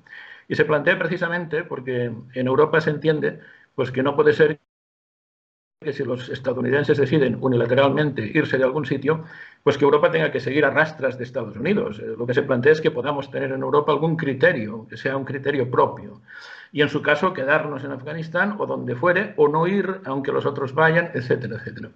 y 0.48 0.54
se 0.54 0.64
plantea 0.64 0.98
precisamente 0.98 1.64
porque 1.64 2.12
en 2.34 2.46
Europa 2.46 2.80
se 2.80 2.90
entiende 2.90 3.40
pues 3.74 3.90
que 3.90 4.02
no 4.02 4.16
puede 4.16 4.32
ser 4.32 4.60
que 5.80 5.92
si 5.92 6.02
los 6.02 6.28
estadounidenses 6.28 6.98
deciden 6.98 7.38
unilateralmente 7.40 8.28
irse 8.34 8.58
de 8.58 8.64
algún 8.64 8.84
sitio, 8.84 9.24
pues 9.62 9.78
que 9.78 9.84
Europa 9.84 10.10
tenga 10.10 10.32
que 10.32 10.40
seguir 10.40 10.64
a 10.64 10.70
rastras 10.70 11.16
de 11.16 11.22
Estados 11.22 11.56
Unidos. 11.56 12.00
Eh, 12.00 12.14
lo 12.18 12.26
que 12.26 12.34
se 12.34 12.42
plantea 12.42 12.72
es 12.72 12.80
que 12.80 12.90
podamos 12.90 13.30
tener 13.30 13.52
en 13.52 13.62
Europa 13.62 13.92
algún 13.92 14.16
criterio, 14.16 14.88
que 14.88 14.96
sea 14.96 15.16
un 15.16 15.24
criterio 15.24 15.70
propio. 15.70 16.20
Y 16.72 16.82
en 16.82 16.88
su 16.88 17.00
caso, 17.00 17.32
quedarnos 17.32 17.84
en 17.84 17.92
Afganistán 17.92 18.56
o 18.58 18.66
donde 18.66 18.96
fuere, 18.96 19.34
o 19.36 19.46
no 19.46 19.68
ir 19.68 20.00
aunque 20.04 20.32
los 20.32 20.46
otros 20.46 20.74
vayan, 20.74 21.12
etcétera, 21.14 21.56
etcétera. 21.56 21.90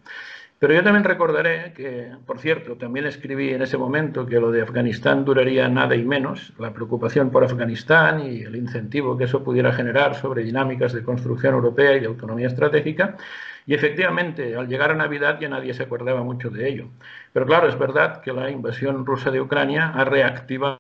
Pero 0.62 0.74
yo 0.74 0.84
también 0.84 1.02
recordaré 1.02 1.72
que, 1.72 2.12
por 2.24 2.38
cierto, 2.38 2.76
también 2.76 3.04
escribí 3.04 3.50
en 3.50 3.62
ese 3.62 3.76
momento 3.76 4.24
que 4.24 4.38
lo 4.38 4.52
de 4.52 4.62
Afganistán 4.62 5.24
duraría 5.24 5.68
nada 5.68 5.96
y 5.96 6.04
menos, 6.04 6.52
la 6.56 6.72
preocupación 6.72 7.32
por 7.32 7.42
Afganistán 7.42 8.20
y 8.20 8.42
el 8.42 8.54
incentivo 8.54 9.18
que 9.18 9.24
eso 9.24 9.42
pudiera 9.42 9.72
generar 9.72 10.14
sobre 10.14 10.44
dinámicas 10.44 10.92
de 10.92 11.02
construcción 11.02 11.54
europea 11.54 11.96
y 11.96 11.98
de 11.98 12.06
autonomía 12.06 12.46
estratégica. 12.46 13.16
Y 13.66 13.74
efectivamente, 13.74 14.54
al 14.54 14.68
llegar 14.68 14.92
a 14.92 14.94
Navidad 14.94 15.40
ya 15.40 15.48
nadie 15.48 15.74
se 15.74 15.82
acordaba 15.82 16.22
mucho 16.22 16.48
de 16.48 16.68
ello. 16.68 16.90
Pero 17.32 17.44
claro, 17.44 17.66
es 17.66 17.76
verdad 17.76 18.20
que 18.22 18.32
la 18.32 18.48
invasión 18.48 19.04
rusa 19.04 19.32
de 19.32 19.40
Ucrania 19.40 19.88
ha 19.88 20.04
reactivado 20.04 20.78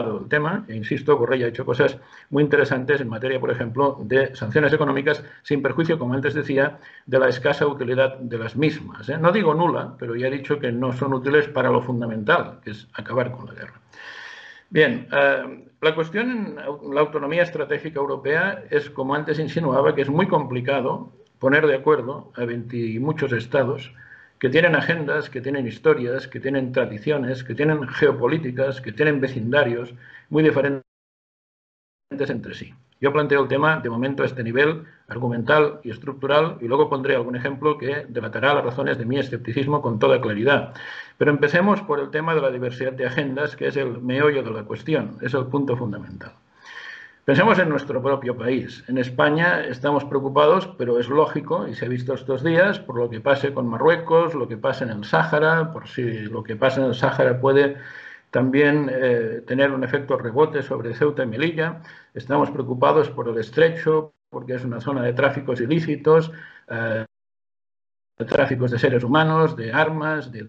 el 0.00 0.28
tema, 0.28 0.64
e 0.68 0.76
insisto, 0.76 1.16
Borrell 1.16 1.44
ha 1.44 1.48
hecho 1.48 1.64
cosas 1.64 1.98
muy 2.30 2.42
interesantes 2.42 3.00
en 3.00 3.08
materia, 3.08 3.40
por 3.40 3.50
ejemplo, 3.50 3.98
de 4.02 4.34
sanciones 4.34 4.72
económicas, 4.72 5.24
sin 5.42 5.62
perjuicio, 5.62 5.98
como 5.98 6.14
antes 6.14 6.34
decía, 6.34 6.78
de 7.06 7.18
la 7.18 7.28
escasa 7.28 7.66
utilidad 7.66 8.18
de 8.18 8.38
las 8.38 8.56
mismas. 8.56 9.08
¿eh? 9.08 9.18
No 9.18 9.32
digo 9.32 9.54
nula, 9.54 9.94
pero 9.98 10.16
ya 10.16 10.28
he 10.28 10.30
dicho 10.30 10.58
que 10.58 10.72
no 10.72 10.92
son 10.92 11.14
útiles 11.14 11.48
para 11.48 11.70
lo 11.70 11.82
fundamental, 11.82 12.60
que 12.62 12.70
es 12.70 12.88
acabar 12.94 13.32
con 13.32 13.46
la 13.46 13.54
guerra. 13.54 13.80
Bien, 14.68 15.08
eh, 15.12 15.64
la 15.80 15.94
cuestión 15.94 16.30
en 16.30 16.94
la 16.94 17.00
autonomía 17.00 17.42
estratégica 17.42 18.00
europea 18.00 18.64
es, 18.70 18.90
como 18.90 19.14
antes 19.14 19.38
insinuaba, 19.38 19.94
que 19.94 20.02
es 20.02 20.10
muy 20.10 20.26
complicado 20.26 21.12
poner 21.38 21.66
de 21.66 21.76
acuerdo 21.76 22.32
a 22.36 22.44
20 22.44 22.76
y 22.76 22.98
muchos 22.98 23.32
estados 23.32 23.92
que 24.38 24.50
tienen 24.50 24.74
agendas, 24.74 25.30
que 25.30 25.40
tienen 25.40 25.66
historias, 25.66 26.28
que 26.28 26.40
tienen 26.40 26.72
tradiciones, 26.72 27.44
que 27.44 27.54
tienen 27.54 27.86
geopolíticas, 27.88 28.80
que 28.80 28.92
tienen 28.92 29.20
vecindarios 29.20 29.94
muy 30.28 30.42
diferentes 30.42 30.82
entre 32.10 32.54
sí. 32.54 32.74
Yo 32.98 33.12
planteo 33.12 33.42
el 33.42 33.48
tema 33.48 33.80
de 33.80 33.90
momento 33.90 34.22
a 34.22 34.26
este 34.26 34.42
nivel 34.42 34.84
argumental 35.08 35.80
y 35.84 35.90
estructural 35.90 36.56
y 36.62 36.66
luego 36.66 36.88
pondré 36.88 37.14
algún 37.14 37.36
ejemplo 37.36 37.76
que 37.76 38.06
debatará 38.08 38.54
las 38.54 38.64
razones 38.64 38.96
de 38.96 39.04
mi 39.04 39.18
escepticismo 39.18 39.82
con 39.82 39.98
toda 39.98 40.20
claridad. 40.20 40.72
Pero 41.18 41.30
empecemos 41.30 41.82
por 41.82 42.00
el 42.00 42.10
tema 42.10 42.34
de 42.34 42.40
la 42.40 42.50
diversidad 42.50 42.92
de 42.92 43.06
agendas, 43.06 43.54
que 43.54 43.66
es 43.66 43.76
el 43.76 44.00
meollo 44.00 44.42
de 44.42 44.50
la 44.50 44.64
cuestión, 44.64 45.18
es 45.20 45.34
el 45.34 45.46
punto 45.46 45.76
fundamental. 45.76 46.32
Pensemos 47.26 47.58
en 47.58 47.68
nuestro 47.68 48.00
propio 48.00 48.36
país. 48.36 48.84
En 48.86 48.98
España 48.98 49.60
estamos 49.64 50.04
preocupados, 50.04 50.68
pero 50.78 51.00
es 51.00 51.08
lógico, 51.08 51.66
y 51.66 51.74
se 51.74 51.84
ha 51.84 51.88
visto 51.88 52.14
estos 52.14 52.44
días, 52.44 52.78
por 52.78 52.96
lo 52.96 53.10
que 53.10 53.20
pase 53.20 53.52
con 53.52 53.66
Marruecos, 53.66 54.32
lo 54.34 54.46
que 54.46 54.56
pasa 54.56 54.84
en 54.84 54.90
el 54.90 55.04
Sáhara, 55.04 55.72
por 55.72 55.88
si 55.88 56.20
lo 56.20 56.44
que 56.44 56.54
pasa 56.54 56.82
en 56.82 56.86
el 56.86 56.94
Sáhara 56.94 57.40
puede 57.40 57.78
también 58.30 58.88
eh, 58.92 59.42
tener 59.44 59.72
un 59.72 59.82
efecto 59.82 60.16
rebote 60.16 60.62
sobre 60.62 60.94
Ceuta 60.94 61.24
y 61.24 61.26
Melilla. 61.26 61.82
Estamos 62.14 62.52
preocupados 62.52 63.10
por 63.10 63.28
el 63.28 63.38
estrecho, 63.38 64.14
porque 64.30 64.54
es 64.54 64.64
una 64.64 64.80
zona 64.80 65.02
de 65.02 65.12
tráficos 65.12 65.60
ilícitos, 65.60 66.30
eh, 66.68 67.06
de 68.18 68.24
tráficos 68.24 68.70
de 68.70 68.78
seres 68.78 69.02
humanos, 69.02 69.56
de 69.56 69.72
armas, 69.72 70.30
de 70.30 70.48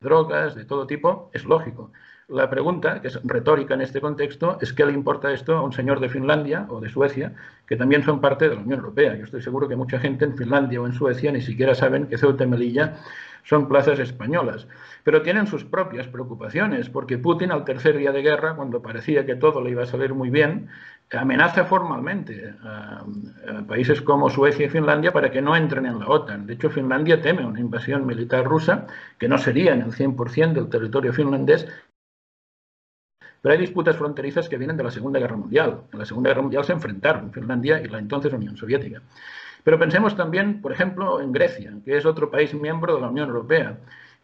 drogas, 0.00 0.54
de 0.54 0.66
todo 0.66 0.86
tipo. 0.86 1.30
Es 1.32 1.46
lógico. 1.46 1.92
La 2.28 2.48
pregunta, 2.48 3.02
que 3.02 3.08
es 3.08 3.20
retórica 3.22 3.74
en 3.74 3.82
este 3.82 4.00
contexto, 4.00 4.56
es 4.62 4.72
qué 4.72 4.86
le 4.86 4.92
importa 4.92 5.30
esto 5.30 5.56
a 5.56 5.62
un 5.62 5.72
señor 5.72 6.00
de 6.00 6.08
Finlandia 6.08 6.66
o 6.70 6.80
de 6.80 6.88
Suecia, 6.88 7.34
que 7.66 7.76
también 7.76 8.02
son 8.02 8.20
parte 8.20 8.48
de 8.48 8.54
la 8.54 8.62
Unión 8.62 8.78
Europea. 8.78 9.14
Yo 9.14 9.24
estoy 9.24 9.42
seguro 9.42 9.68
que 9.68 9.76
mucha 9.76 9.98
gente 9.98 10.24
en 10.24 10.34
Finlandia 10.34 10.80
o 10.80 10.86
en 10.86 10.94
Suecia 10.94 11.30
ni 11.32 11.42
siquiera 11.42 11.74
saben 11.74 12.06
que 12.06 12.16
Ceuta 12.16 12.44
y 12.44 12.46
Melilla 12.46 12.96
son 13.42 13.68
plazas 13.68 13.98
españolas. 13.98 14.66
Pero 15.02 15.20
tienen 15.20 15.46
sus 15.46 15.64
propias 15.64 16.06
preocupaciones, 16.08 16.88
porque 16.88 17.18
Putin 17.18 17.52
al 17.52 17.66
tercer 17.66 17.98
día 17.98 18.10
de 18.10 18.22
guerra, 18.22 18.56
cuando 18.56 18.80
parecía 18.80 19.26
que 19.26 19.36
todo 19.36 19.60
le 19.60 19.70
iba 19.72 19.82
a 19.82 19.86
salir 19.86 20.14
muy 20.14 20.30
bien, 20.30 20.68
amenaza 21.12 21.66
formalmente 21.66 22.54
a, 22.62 23.04
países 23.68 24.00
como 24.00 24.30
Suecia 24.30 24.66
y 24.66 24.70
Finlandia 24.70 25.12
para 25.12 25.30
que 25.30 25.42
no 25.42 25.54
entren 25.54 25.84
en 25.86 25.98
la 25.98 26.06
OTAN. 26.08 26.46
De 26.46 26.54
hecho, 26.54 26.70
Finlandia 26.70 27.20
teme 27.20 27.44
una 27.44 27.60
invasión 27.60 28.06
militar 28.06 28.44
rusa, 28.44 28.86
que 29.18 29.28
no 29.28 29.36
sería 29.36 29.74
en 29.74 29.82
el 29.82 29.92
100% 29.92 30.52
del 30.52 30.68
territorio 30.70 31.12
finlandés, 31.12 31.68
pero 33.44 33.52
hay 33.52 33.60
disputas 33.60 33.94
fronterizas 33.98 34.48
que 34.48 34.56
vienen 34.56 34.78
de 34.78 34.84
la 34.84 34.90
Segunda 34.90 35.20
Guerra 35.20 35.36
Mundial. 35.36 35.82
En 35.92 35.98
la 35.98 36.06
Segunda 36.06 36.30
Guerra 36.30 36.40
Mundial 36.40 36.64
se 36.64 36.72
enfrentaron 36.72 37.30
Finlandia 37.30 37.78
y 37.78 37.88
la 37.88 37.98
entonces 37.98 38.32
Unión 38.32 38.56
Soviética. 38.56 39.02
Pero 39.62 39.78
pensemos 39.78 40.16
también, 40.16 40.62
por 40.62 40.72
ejemplo, 40.72 41.20
en 41.20 41.30
Grecia, 41.30 41.74
que 41.84 41.98
es 41.98 42.06
otro 42.06 42.30
país 42.30 42.54
miembro 42.54 42.94
de 42.94 43.02
la 43.02 43.10
Unión 43.10 43.28
Europea. 43.28 43.76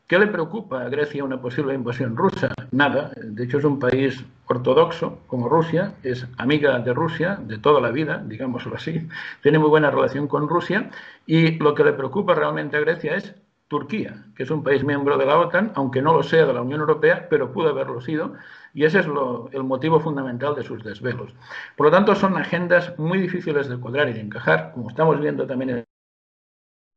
¿Qué 0.07 0.19
le 0.19 0.27
preocupa 0.27 0.87
a 0.87 0.89
Grecia 0.89 1.23
una 1.23 1.39
posible 1.39 1.75
invasión 1.75 2.17
rusa? 2.17 2.49
Nada. 2.71 3.13
De 3.15 3.45
hecho, 3.45 3.59
es 3.59 3.65
un 3.65 3.79
país 3.79 4.25
ortodoxo 4.47 5.19
como 5.27 5.51
Rusia, 5.51 5.93
es 6.03 6.27
amiga 6.39 6.79
de 6.79 6.95
Rusia 6.95 7.39
de 7.43 7.59
toda 7.59 7.83
la 7.83 7.91
vida, 7.91 8.25
digámoslo 8.27 8.75
así, 8.75 9.07
tiene 9.43 9.59
muy 9.59 9.69
buena 9.69 9.91
relación 9.91 10.29
con 10.29 10.49
Rusia 10.49 10.89
y 11.27 11.59
lo 11.59 11.75
que 11.75 11.85
le 11.85 11.93
preocupa 11.93 12.35
realmente 12.35 12.79
a 12.79 12.81
Grecia 12.81 13.17
es 13.17 13.35
Turquía, 13.71 14.25
que 14.35 14.43
es 14.43 14.51
un 14.51 14.65
país 14.65 14.83
miembro 14.83 15.17
de 15.17 15.25
la 15.27 15.39
OTAN, 15.39 15.71
aunque 15.77 16.03
no 16.03 16.13
lo 16.13 16.25
sea 16.25 16.45
de 16.45 16.53
la 16.53 16.61
Unión 16.61 16.81
Europea, 16.81 17.29
pero 17.31 17.53
pudo 17.53 17.69
haberlo 17.69 18.01
sido, 18.01 18.35
y 18.75 18.85
ese 18.85 18.99
es 18.99 19.07
el 19.07 19.63
motivo 19.63 20.01
fundamental 20.01 20.57
de 20.57 20.65
sus 20.65 20.83
desvelos. 20.83 21.33
Por 21.77 21.87
lo 21.87 21.93
tanto, 21.93 22.17
son 22.17 22.37
agendas 22.37 22.99
muy 22.99 23.19
difíciles 23.19 23.69
de 23.69 23.79
cuadrar 23.79 24.09
y 24.09 24.13
de 24.13 24.23
encajar, 24.23 24.73
como 24.75 24.91
estamos 24.91 25.21
viendo 25.21 25.47
también 25.47 25.71
en 25.71 25.85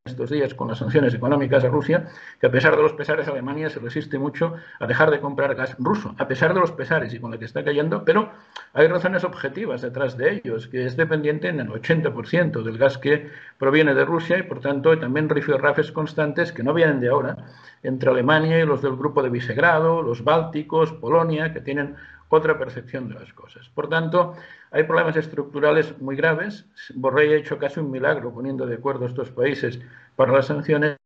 estos 0.05 0.31
días 0.31 0.53
con 0.53 0.67
las 0.67 0.79
sanciones 0.79 1.13
económicas 1.13 1.63
a 1.63 1.69
Rusia, 1.69 2.09
que 2.41 2.47
a 2.47 2.51
pesar 2.51 2.75
de 2.75 2.81
los 2.81 2.91
pesares 2.91 3.25
Alemania 3.29 3.69
se 3.69 3.79
resiste 3.79 4.19
mucho 4.19 4.53
a 4.81 4.85
dejar 4.85 5.09
de 5.11 5.21
comprar 5.21 5.55
gas 5.55 5.77
ruso, 5.79 6.13
a 6.17 6.27
pesar 6.27 6.53
de 6.53 6.59
los 6.59 6.73
pesares 6.73 7.13
y 7.13 7.21
con 7.21 7.31
lo 7.31 7.39
que 7.39 7.45
está 7.45 7.63
cayendo, 7.63 8.03
pero 8.03 8.29
hay 8.73 8.87
razones 8.87 9.23
objetivas 9.23 9.81
detrás 9.81 10.17
de 10.17 10.41
ellos, 10.43 10.67
que 10.67 10.85
es 10.85 10.97
dependiente 10.97 11.47
en 11.47 11.61
el 11.61 11.69
80% 11.69 12.63
del 12.63 12.77
gas 12.77 12.97
que 12.97 13.29
proviene 13.57 13.93
de 13.93 14.03
Rusia 14.03 14.37
y 14.37 14.43
por 14.43 14.59
tanto 14.59 14.99
también 14.99 15.29
rifirrafes 15.29 15.93
constantes 15.93 16.51
que 16.51 16.63
no 16.63 16.73
vienen 16.73 16.99
de 16.99 17.07
ahora 17.07 17.37
entre 17.81 18.09
Alemania 18.09 18.59
y 18.59 18.65
los 18.65 18.81
del 18.81 18.97
grupo 18.97 19.23
de 19.23 19.29
Visegrado, 19.29 20.01
los 20.01 20.25
bálticos, 20.25 20.91
Polonia, 20.91 21.53
que 21.53 21.61
tienen 21.61 21.95
otra 22.29 22.57
percepción 22.57 23.09
de 23.09 23.15
las 23.15 23.33
cosas. 23.33 23.69
Por 23.69 23.89
tanto, 23.89 24.35
hay 24.71 24.83
problemas 24.83 25.15
estructurales 25.15 25.99
muy 26.01 26.15
graves. 26.15 26.65
Borrell 26.95 27.33
ha 27.33 27.35
hecho 27.35 27.57
casi 27.57 27.79
un 27.79 27.91
milagro 27.91 28.33
poniendo 28.33 28.65
de 28.65 28.75
acuerdo 28.75 29.05
estos 29.05 29.31
países 29.31 29.79
para 30.15 30.31
las 30.31 30.47
sanciones, 30.47 30.97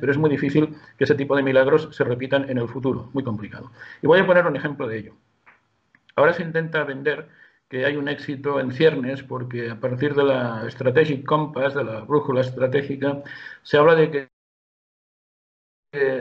pero 0.00 0.12
es 0.12 0.18
muy 0.18 0.30
difícil 0.30 0.76
que 0.98 1.04
ese 1.04 1.14
tipo 1.14 1.36
de 1.36 1.42
milagros 1.42 1.88
se 1.92 2.04
repitan 2.04 2.48
en 2.50 2.58
el 2.58 2.68
futuro, 2.68 3.10
muy 3.12 3.22
complicado. 3.22 3.70
Y 4.02 4.06
voy 4.06 4.20
a 4.20 4.26
poner 4.26 4.46
un 4.46 4.56
ejemplo 4.56 4.86
de 4.88 4.98
ello. 4.98 5.14
Ahora 6.16 6.32
se 6.32 6.42
intenta 6.42 6.84
vender 6.84 7.28
que 7.68 7.84
hay 7.84 7.96
un 7.96 8.08
éxito 8.08 8.60
en 8.60 8.72
ciernes 8.72 9.22
porque 9.22 9.70
a 9.70 9.80
partir 9.80 10.14
de 10.14 10.24
la 10.24 10.68
Strategic 10.70 11.24
Compass, 11.24 11.74
de 11.74 11.84
la 11.84 12.00
brújula 12.00 12.40
estratégica, 12.40 13.22
se 13.62 13.76
habla 13.76 13.94
de 13.94 14.10
que 14.10 14.35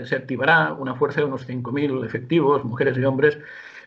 se 0.06 0.16
activará 0.16 0.74
una 0.74 0.96
fuerza 0.96 1.22
de 1.22 1.28
unos 1.28 1.48
5.000 1.48 2.06
efectivos, 2.06 2.64
mujeres 2.64 2.98
y 2.98 3.04
hombres, 3.04 3.38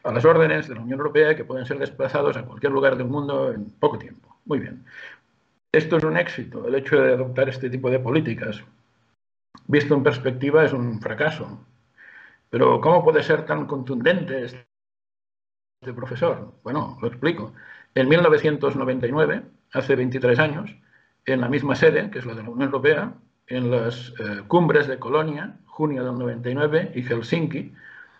a 0.04 0.12
las 0.12 0.24
órdenes 0.24 0.68
de 0.68 0.74
la 0.74 0.80
Unión 0.80 0.98
Europea 0.98 1.34
que 1.36 1.44
pueden 1.44 1.66
ser 1.66 1.78
desplazados 1.78 2.36
a 2.36 2.44
cualquier 2.44 2.72
lugar 2.72 2.96
del 2.96 3.06
mundo 3.06 3.52
en 3.52 3.70
poco 3.70 3.98
tiempo. 3.98 4.36
Muy 4.44 4.60
bien. 4.60 4.84
Esto 5.72 5.98
es 5.98 6.04
un 6.04 6.16
éxito, 6.16 6.66
el 6.66 6.74
hecho 6.74 7.00
de 7.00 7.12
adoptar 7.12 7.48
este 7.48 7.68
tipo 7.68 7.90
de 7.90 7.98
políticas. 7.98 8.64
Visto 9.66 9.94
en 9.94 10.02
perspectiva 10.02 10.64
es 10.64 10.72
un 10.72 11.00
fracaso. 11.00 11.66
Pero 12.48 12.80
¿cómo 12.80 13.04
puede 13.04 13.22
ser 13.22 13.44
tan 13.44 13.66
contundente 13.66 14.44
este 14.44 15.92
profesor? 15.94 16.54
Bueno, 16.62 16.96
lo 17.02 17.08
explico. 17.08 17.52
En 17.94 18.08
1999, 18.08 19.42
hace 19.72 19.96
23 19.96 20.38
años, 20.38 20.74
en 21.26 21.40
la 21.42 21.48
misma 21.48 21.74
sede, 21.74 22.10
que 22.10 22.20
es 22.20 22.26
la 22.26 22.34
de 22.34 22.42
la 22.42 22.48
Unión 22.48 22.68
Europea, 22.68 23.14
en 23.46 23.70
las 23.70 24.14
eh, 24.18 24.42
cumbres 24.46 24.86
de 24.86 24.98
Colonia, 24.98 25.58
junio 25.78 26.04
del 26.04 26.18
99, 26.18 26.90
y 26.96 27.02
Helsinki, 27.04 27.72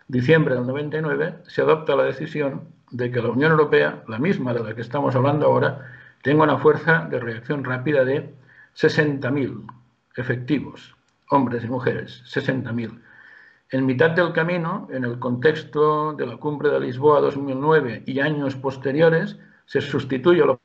diciembre 0.06 0.54
del 0.54 0.64
99, 0.64 1.38
se 1.48 1.62
adopta 1.62 1.96
la 1.96 2.04
decisión 2.04 2.68
de 2.92 3.10
que 3.10 3.20
la 3.20 3.30
Unión 3.30 3.50
Europea, 3.50 4.04
la 4.06 4.20
misma 4.20 4.54
de 4.54 4.62
la 4.62 4.76
que 4.76 4.82
estamos 4.82 5.16
hablando 5.16 5.46
ahora, 5.46 5.84
tenga 6.22 6.44
una 6.44 6.58
fuerza 6.58 7.08
de 7.10 7.18
reacción 7.18 7.64
rápida 7.64 8.04
de 8.04 8.32
60.000 8.76 9.66
efectivos, 10.14 10.94
hombres 11.30 11.64
y 11.64 11.66
mujeres, 11.66 12.22
60.000. 12.32 13.02
En 13.70 13.86
mitad 13.86 14.10
del 14.10 14.32
camino, 14.32 14.86
en 14.92 15.04
el 15.04 15.18
contexto 15.18 16.12
de 16.12 16.26
la 16.26 16.36
cumbre 16.36 16.70
de 16.70 16.78
Lisboa 16.78 17.20
2009 17.20 18.04
y 18.06 18.20
años 18.20 18.54
posteriores, 18.54 19.36
se 19.66 19.80
sustituye 19.80 20.42
el 20.44 20.56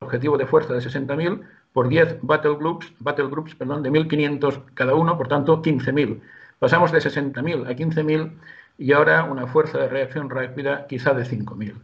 objetivo 0.00 0.36
de 0.36 0.46
fuerza 0.46 0.74
de 0.74 0.80
60.000 0.80 1.40
por 1.72 1.88
10 1.88 2.18
battle 2.22 2.56
groups, 2.56 3.54
perdón, 3.54 3.82
de 3.82 3.90
1.500 3.90 4.62
cada 4.74 4.94
uno, 4.94 5.16
por 5.16 5.28
tanto 5.28 5.62
15.000. 5.62 6.20
Pasamos 6.58 6.92
de 6.92 6.98
60.000 6.98 7.66
a 7.66 7.76
15.000 7.76 8.32
y 8.78 8.92
ahora 8.92 9.24
una 9.24 9.46
fuerza 9.46 9.78
de 9.78 9.88
reacción 9.88 10.30
rápida 10.30 10.86
quizá 10.86 11.14
de 11.14 11.24
5.000. 11.24 11.74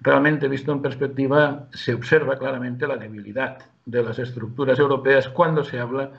Realmente, 0.00 0.48
visto 0.48 0.72
en 0.72 0.82
perspectiva, 0.82 1.68
se 1.72 1.94
observa 1.94 2.38
claramente 2.38 2.86
la 2.86 2.96
debilidad 2.96 3.58
de 3.86 4.02
las 4.02 4.18
estructuras 4.18 4.78
europeas 4.78 5.28
cuando 5.28 5.64
se 5.64 5.78
habla 5.78 6.10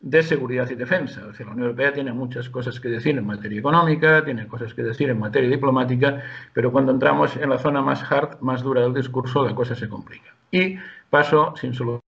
de 0.00 0.22
seguridad 0.22 0.68
y 0.68 0.74
defensa. 0.74 1.20
la 1.20 1.50
Unión 1.50 1.60
Europea 1.60 1.92
tiene 1.92 2.12
muchas 2.12 2.48
cosas 2.48 2.80
que 2.80 2.88
decir 2.88 3.16
en 3.16 3.26
materia 3.26 3.60
económica, 3.60 4.24
tiene 4.24 4.48
cosas 4.48 4.74
que 4.74 4.82
decir 4.82 5.08
en 5.08 5.18
materia 5.18 5.48
diplomática, 5.48 6.22
pero 6.52 6.72
cuando 6.72 6.92
entramos 6.92 7.36
en 7.36 7.48
la 7.48 7.58
zona 7.58 7.80
más 7.80 8.02
hard, 8.10 8.40
más 8.40 8.62
dura 8.62 8.82
del 8.82 8.94
discurso, 8.94 9.44
la 9.44 9.54
cosa 9.54 9.76
se 9.76 9.88
complica. 9.88 10.34
Y 10.50 10.76
paso, 11.08 11.54
sin 11.56 11.72
solución 11.72 12.11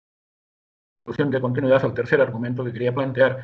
de 1.04 1.40
continuidad, 1.40 1.84
al 1.84 1.94
tercer 1.94 2.20
argumento 2.20 2.64
que 2.64 2.72
quería 2.72 2.94
plantear, 2.94 3.40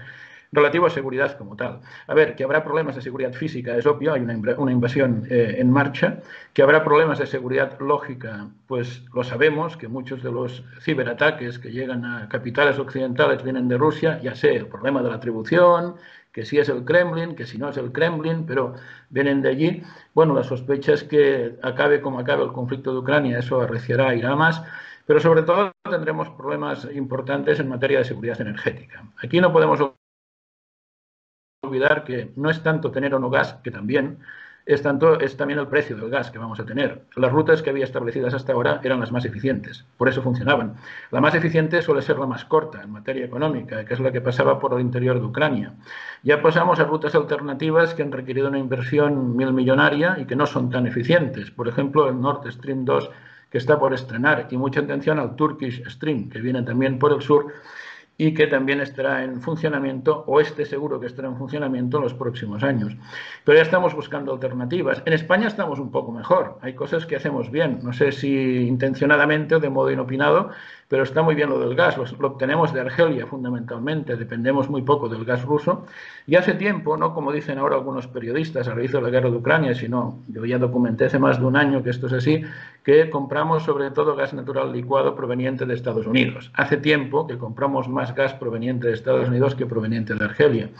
relativo 0.52 0.86
a 0.86 0.90
seguridad 0.90 1.36
como 1.36 1.56
tal. 1.56 1.80
A 2.06 2.14
ver, 2.14 2.36
que 2.36 2.44
habrá 2.44 2.62
problemas 2.62 2.94
de 2.94 3.02
seguridad 3.02 3.32
física 3.32 3.76
es 3.76 3.84
obvio, 3.84 4.14
hay 4.14 4.20
una, 4.20 4.72
invasión 4.72 5.26
eh, 5.28 5.56
en 5.58 5.70
marcha, 5.70 6.20
que 6.54 6.62
habrá 6.62 6.84
problemas 6.84 7.18
de 7.18 7.26
seguridad 7.26 7.78
lógica, 7.80 8.48
pues 8.66 9.04
lo 9.12 9.24
sabemos, 9.24 9.76
que 9.76 9.88
muchos 9.88 10.22
de 10.22 10.30
los 10.30 10.64
ciberataques 10.80 11.58
que 11.58 11.70
llegan 11.72 12.04
a 12.04 12.28
capitales 12.28 12.78
occidentales 12.78 13.42
vienen 13.42 13.68
de 13.68 13.76
Rusia, 13.76 14.20
ya 14.22 14.34
sé, 14.34 14.54
el 14.54 14.66
problema 14.68 15.02
de 15.02 15.10
la 15.10 15.16
atribución, 15.16 15.96
que 16.32 16.44
si 16.44 16.58
es 16.58 16.68
el 16.68 16.84
Kremlin, 16.84 17.34
que 17.34 17.44
si 17.44 17.58
no 17.58 17.70
es 17.70 17.76
el 17.76 17.90
Kremlin, 17.90 18.46
pero 18.46 18.74
vienen 19.10 19.42
de 19.42 19.48
allí. 19.48 19.82
Bueno, 20.14 20.34
la 20.34 20.44
sospecha 20.44 20.92
es 20.92 21.02
que 21.02 21.56
acabe 21.62 22.00
como 22.00 22.20
acabe 22.20 22.44
el 22.44 22.52
conflicto 22.52 22.92
de 22.92 22.98
Ucrania, 23.00 23.40
eso 23.40 23.60
arreciará, 23.60 24.14
irá 24.14 24.36
más, 24.36 24.62
pero 25.08 25.20
sobre 25.20 25.42
todo 25.42 25.72
tendremos 25.90 26.28
problemas 26.28 26.86
importantes 26.92 27.58
en 27.58 27.68
materia 27.70 27.96
de 27.96 28.04
seguridad 28.04 28.38
energética. 28.42 29.10
Aquí 29.16 29.40
no 29.40 29.50
podemos 29.50 29.80
olvidar 31.62 32.04
que 32.04 32.30
no 32.36 32.50
es 32.50 32.62
tanto 32.62 32.90
tener 32.90 33.14
o 33.14 33.18
no 33.18 33.30
gas, 33.30 33.54
que 33.64 33.70
también, 33.70 34.18
es, 34.66 34.82
tanto, 34.82 35.18
es 35.18 35.34
también 35.38 35.60
el 35.60 35.66
precio 35.68 35.96
del 35.96 36.10
gas 36.10 36.30
que 36.30 36.36
vamos 36.36 36.60
a 36.60 36.66
tener. 36.66 37.06
Las 37.16 37.32
rutas 37.32 37.62
que 37.62 37.70
había 37.70 37.84
establecidas 37.86 38.34
hasta 38.34 38.52
ahora 38.52 38.82
eran 38.84 39.00
las 39.00 39.10
más 39.10 39.24
eficientes, 39.24 39.86
por 39.96 40.10
eso 40.10 40.20
funcionaban. 40.20 40.74
La 41.10 41.22
más 41.22 41.34
eficiente 41.34 41.80
suele 41.80 42.02
ser 42.02 42.18
la 42.18 42.26
más 42.26 42.44
corta 42.44 42.82
en 42.82 42.90
materia 42.90 43.24
económica, 43.24 43.86
que 43.86 43.94
es 43.94 44.00
la 44.00 44.12
que 44.12 44.20
pasaba 44.20 44.58
por 44.58 44.74
el 44.74 44.82
interior 44.82 45.18
de 45.18 45.24
Ucrania. 45.24 45.72
Ya 46.22 46.42
pasamos 46.42 46.80
a 46.80 46.84
rutas 46.84 47.14
alternativas 47.14 47.94
que 47.94 48.02
han 48.02 48.12
requerido 48.12 48.48
una 48.48 48.58
inversión 48.58 49.34
mil 49.34 49.54
millonaria 49.54 50.18
y 50.18 50.26
que 50.26 50.36
no 50.36 50.44
son 50.44 50.68
tan 50.68 50.86
eficientes. 50.86 51.50
Por 51.50 51.66
ejemplo, 51.66 52.10
el 52.10 52.20
Nord 52.20 52.52
Stream 52.52 52.84
2 52.84 53.10
que 53.50 53.58
está 53.58 53.78
por 53.78 53.94
estrenar 53.94 54.48
y 54.50 54.56
mucha 54.56 54.80
atención 54.80 55.18
al 55.18 55.36
Turkish 55.36 55.88
Stream, 55.88 56.28
que 56.28 56.40
viene 56.40 56.62
también 56.62 56.98
por 56.98 57.12
el 57.12 57.22
sur 57.22 57.52
y 58.20 58.34
que 58.34 58.48
también 58.48 58.80
estará 58.80 59.22
en 59.22 59.40
funcionamiento, 59.40 60.24
o 60.26 60.40
este 60.40 60.66
seguro 60.66 60.98
que 60.98 61.06
estará 61.06 61.28
en 61.28 61.36
funcionamiento 61.36 61.98
en 61.98 62.02
los 62.02 62.14
próximos 62.14 62.64
años. 62.64 62.96
Pero 63.44 63.56
ya 63.56 63.62
estamos 63.62 63.94
buscando 63.94 64.32
alternativas. 64.32 65.00
En 65.06 65.12
España 65.12 65.46
estamos 65.46 65.78
un 65.78 65.92
poco 65.92 66.10
mejor, 66.10 66.58
hay 66.60 66.74
cosas 66.74 67.06
que 67.06 67.14
hacemos 67.14 67.52
bien, 67.52 67.78
no 67.80 67.92
sé 67.92 68.10
si 68.10 68.66
intencionadamente 68.66 69.54
o 69.54 69.60
de 69.60 69.70
modo 69.70 69.92
inopinado, 69.92 70.50
pero 70.88 71.02
está 71.02 71.22
muy 71.22 71.34
bien 71.34 71.50
lo 71.50 71.58
del 71.58 71.74
gas, 71.74 71.96
lo, 71.98 72.04
obtenemos 72.26 72.72
de 72.72 72.80
Argelia 72.80 73.26
fundamentalmente, 73.26 74.16
dependemos 74.16 74.70
muy 74.70 74.82
poco 74.82 75.08
del 75.08 75.24
gas 75.24 75.44
ruso. 75.44 75.84
Y 76.26 76.36
hace 76.36 76.54
tiempo, 76.54 76.96
no 76.96 77.12
como 77.12 77.30
dicen 77.30 77.58
ahora 77.58 77.76
algunos 77.76 78.06
periodistas 78.06 78.68
a 78.68 78.74
raíz 78.74 78.92
de 78.92 79.02
la 79.02 79.10
guerra 79.10 79.30
de 79.30 79.36
Ucrania, 79.36 79.74
sino 79.74 80.20
yo 80.28 80.46
ya 80.46 80.58
documenté 80.58 81.04
hace 81.04 81.18
más 81.18 81.38
de 81.38 81.44
un 81.44 81.56
año 81.56 81.82
que 81.82 81.90
esto 81.90 82.06
es 82.06 82.14
así, 82.14 82.42
que 82.82 83.10
compramos 83.10 83.64
sobre 83.64 83.90
todo 83.90 84.16
gas 84.16 84.32
natural 84.32 84.72
licuado 84.72 85.14
proveniente 85.14 85.66
de 85.66 85.74
Estados 85.74 86.06
Unidos. 86.06 86.50
Hace 86.54 86.78
tiempo 86.78 87.26
que 87.26 87.36
compramos 87.36 87.86
más 87.88 88.14
gas 88.14 88.32
proveniente 88.32 88.88
de 88.88 88.94
Estados 88.94 89.28
Unidos 89.28 89.54
que 89.54 89.66
proveniente 89.66 90.14
de 90.14 90.24
Argelia. 90.24 90.70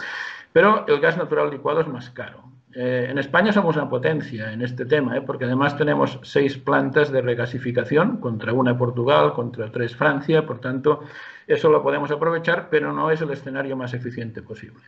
Pero 0.55 0.87
el 0.89 1.01
gas 1.01 1.19
natural 1.19 1.51
licuado 1.51 1.81
es 1.81 1.89
más 1.89 2.09
caro. 2.11 2.45
Eh, 2.75 3.07
en 3.11 3.19
España 3.19 3.53
somos 3.53 3.77
una 3.77 3.89
potencia 3.89 4.53
en 4.53 4.63
este 4.63 4.85
tema, 4.85 5.17
¿eh? 5.17 5.23
porque 5.23 5.47
además 5.47 5.77
tenemos 5.77 6.21
seis 6.23 6.59
plantas 6.59 7.11
de 7.11 7.23
regasificación, 7.23 8.19
contra 8.19 8.53
una 8.53 8.77
Portugal, 8.77 9.33
contra 9.33 9.73
tres 9.73 9.97
Francia, 9.97 10.45
por 10.45 10.61
tanto, 10.61 11.01
eso 11.47 11.71
lo 11.71 11.83
podemos 11.83 12.11
aprovechar, 12.11 12.69
pero 12.71 12.93
no 12.93 13.11
es 13.11 13.23
el 13.23 13.31
escenario 13.31 13.77
más 13.77 13.95
eficiente 13.95 14.43
posible. 14.43 14.85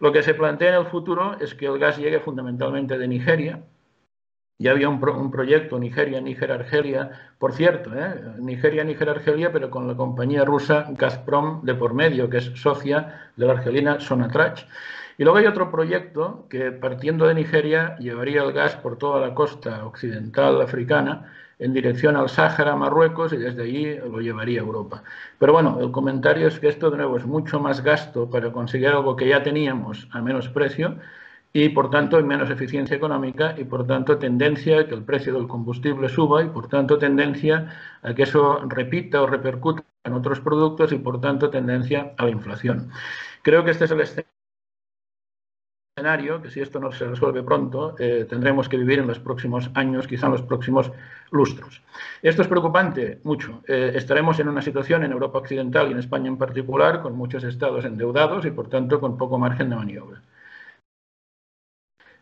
Lo 0.00 0.10
que 0.10 0.22
se 0.22 0.34
plantea 0.34 0.70
en 0.70 0.80
el 0.80 0.86
futuro 0.86 1.36
es 1.40 1.54
que 1.54 1.66
el 1.66 1.78
gas 1.78 1.96
llegue 1.96 2.18
fundamentalmente 2.18 2.98
de 2.98 3.06
Nigeria. 3.06 3.62
Ya 4.58 4.72
había 4.72 4.88
un, 4.88 5.00
proyecto 5.30 5.78
Nigeria, 5.78 6.20
Níger, 6.20 6.52
Argelia, 6.52 7.34
por 7.38 7.52
cierto, 7.52 7.92
¿eh? 7.94 8.34
Nigeria, 8.38 8.84
Níger, 8.84 9.08
Argelia, 9.08 9.52
pero 9.52 9.70
con 9.70 9.88
la 9.88 9.96
compañía 9.96 10.44
rusa 10.44 10.86
Gazprom 10.90 11.64
de 11.64 11.74
por 11.74 11.94
medio, 11.94 12.28
que 12.28 12.38
es 12.38 12.52
socia 12.54 13.30
de 13.36 13.46
la 13.46 13.52
argelina 13.52 14.00
Sonatrach. 14.00 14.66
Y 15.18 15.24
luego 15.24 15.38
hay 15.38 15.46
otro 15.46 15.70
proyecto 15.70 16.46
que 16.48 16.72
partiendo 16.72 17.26
de 17.26 17.34
Nigeria 17.34 17.96
llevaría 17.98 18.42
el 18.42 18.52
gas 18.52 18.76
por 18.76 18.98
toda 18.98 19.20
la 19.20 19.34
costa 19.34 19.84
occidental 19.84 20.60
africana 20.60 21.32
en 21.58 21.72
dirección 21.72 22.16
al 22.16 22.28
Sáhara, 22.28 22.74
Marruecos, 22.74 23.32
y 23.32 23.36
desde 23.36 23.62
allí 23.62 23.96
lo 23.96 24.20
llevaría 24.20 24.60
a 24.60 24.64
Europa. 24.64 25.04
Pero 25.38 25.52
bueno, 25.52 25.78
el 25.80 25.92
comentario 25.92 26.48
es 26.48 26.58
que 26.58 26.68
esto 26.68 26.90
de 26.90 26.96
nuevo 26.96 27.16
es 27.16 27.26
mucho 27.26 27.60
más 27.60 27.82
gasto 27.82 28.28
para 28.28 28.50
conseguir 28.50 28.88
algo 28.88 29.14
que 29.14 29.28
ya 29.28 29.42
teníamos 29.42 30.08
a 30.12 30.20
menos 30.20 30.48
precio 30.48 30.96
y 31.52 31.68
por 31.68 31.90
tanto 31.90 32.18
en 32.18 32.26
menos 32.26 32.50
eficiencia 32.50 32.96
económica 32.96 33.54
y 33.58 33.64
por 33.64 33.86
tanto 33.86 34.18
tendencia 34.18 34.80
a 34.80 34.86
que 34.86 34.94
el 34.94 35.04
precio 35.04 35.34
del 35.34 35.46
combustible 35.46 36.08
suba 36.08 36.42
y 36.42 36.48
por 36.48 36.68
tanto 36.68 36.98
tendencia 36.98 37.68
a 38.02 38.14
que 38.14 38.22
eso 38.22 38.60
repita 38.68 39.22
o 39.22 39.26
repercuta 39.26 39.84
en 40.04 40.14
otros 40.14 40.40
productos 40.40 40.92
y 40.92 40.98
por 40.98 41.20
tanto 41.20 41.50
tendencia 41.50 42.14
a 42.16 42.24
la 42.24 42.30
inflación. 42.30 42.90
Creo 43.42 43.64
que 43.64 43.70
este 43.72 43.84
es 43.84 43.90
el 43.90 44.00
escenario 44.00 44.41
que 45.94 46.50
si 46.50 46.60
esto 46.60 46.80
no 46.80 46.90
se 46.90 47.04
resuelve 47.04 47.42
pronto, 47.42 47.94
eh, 47.98 48.26
tendremos 48.28 48.66
que 48.66 48.78
vivir 48.78 48.98
en 48.98 49.06
los 49.06 49.18
próximos 49.18 49.70
años, 49.74 50.06
quizá 50.06 50.26
en 50.26 50.32
los 50.32 50.42
próximos 50.42 50.90
lustros. 51.30 51.82
Esto 52.22 52.40
es 52.40 52.48
preocupante 52.48 53.20
mucho. 53.24 53.62
Eh, 53.68 53.92
estaremos 53.94 54.38
en 54.40 54.48
una 54.48 54.62
situación 54.62 55.04
en 55.04 55.12
Europa 55.12 55.38
Occidental 55.38 55.88
y 55.88 55.92
en 55.92 55.98
España 55.98 56.28
en 56.28 56.38
particular 56.38 57.02
con 57.02 57.14
muchos 57.14 57.44
estados 57.44 57.84
endeudados 57.84 58.46
y 58.46 58.50
por 58.50 58.68
tanto 58.70 59.00
con 59.00 59.18
poco 59.18 59.38
margen 59.38 59.68
de 59.68 59.76
maniobra. 59.76 60.22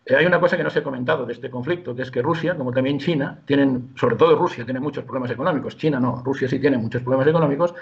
Eh, 0.05 0.17
hay 0.17 0.27
una 0.27 0.41
cosa 0.41 0.57
que 0.57 0.65
no 0.65 0.71
se 0.71 0.81
ha 0.81 0.83
comentado 0.83 1.25
de 1.25 1.33
este 1.33 1.49
conflicto, 1.49 1.95
que 1.95 2.03
es 2.03 2.11
que 2.11 2.23
Rusia, 2.23 2.57
como 2.57 2.73
también 2.73 2.99
China, 2.99 3.41
tienen, 3.45 3.93
sobre 3.95 4.17
todo 4.17 4.35
Rusia, 4.35 4.65
tiene 4.65 4.81
muchos 4.81 5.05
problemas 5.05 5.31
económicos. 5.31 5.77
China 5.77 6.01
no, 6.01 6.23
Rusia 6.25 6.49
sí 6.49 6.59
tiene 6.59 6.77
muchos 6.77 7.03
problemas 7.03 7.29
económicos, 7.29 7.73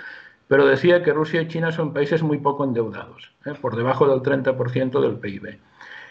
pero 0.49 0.67
decía 0.67 1.03
que 1.03 1.15
Rusia 1.15 1.41
y 1.43 1.49
China 1.49 1.73
son 1.73 1.95
países 1.95 2.23
muy 2.23 2.39
poco 2.39 2.65
endeudados, 2.65 3.33
por 3.63 3.75
debajo 3.75 4.07
del 4.07 4.21
30% 4.21 5.01
del 5.01 5.19
PIB. 5.19 5.59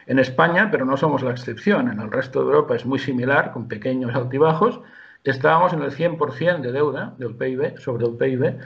En 0.07 0.19
España, 0.19 0.69
pero 0.71 0.85
no 0.85 0.95
somos 0.97 1.21
la 1.21 1.31
excepción, 1.31 1.91
en 1.91 1.99
el 1.99 2.09
resto 2.09 2.39
de 2.39 2.45
Europa 2.45 2.75
es 2.75 2.85
muy 2.85 2.97
similar, 2.97 3.51
con 3.51 3.67
pequeños 3.67 4.15
altibajos, 4.15 4.81
estábamos 5.23 5.73
en 5.73 5.81
el 5.81 5.91
100% 5.91 6.61
de 6.61 6.71
deuda 6.71 7.13
del 7.17 7.35
PIB, 7.35 7.77
sobre 7.77 8.05
el 8.05 8.15
PIB, 8.15 8.57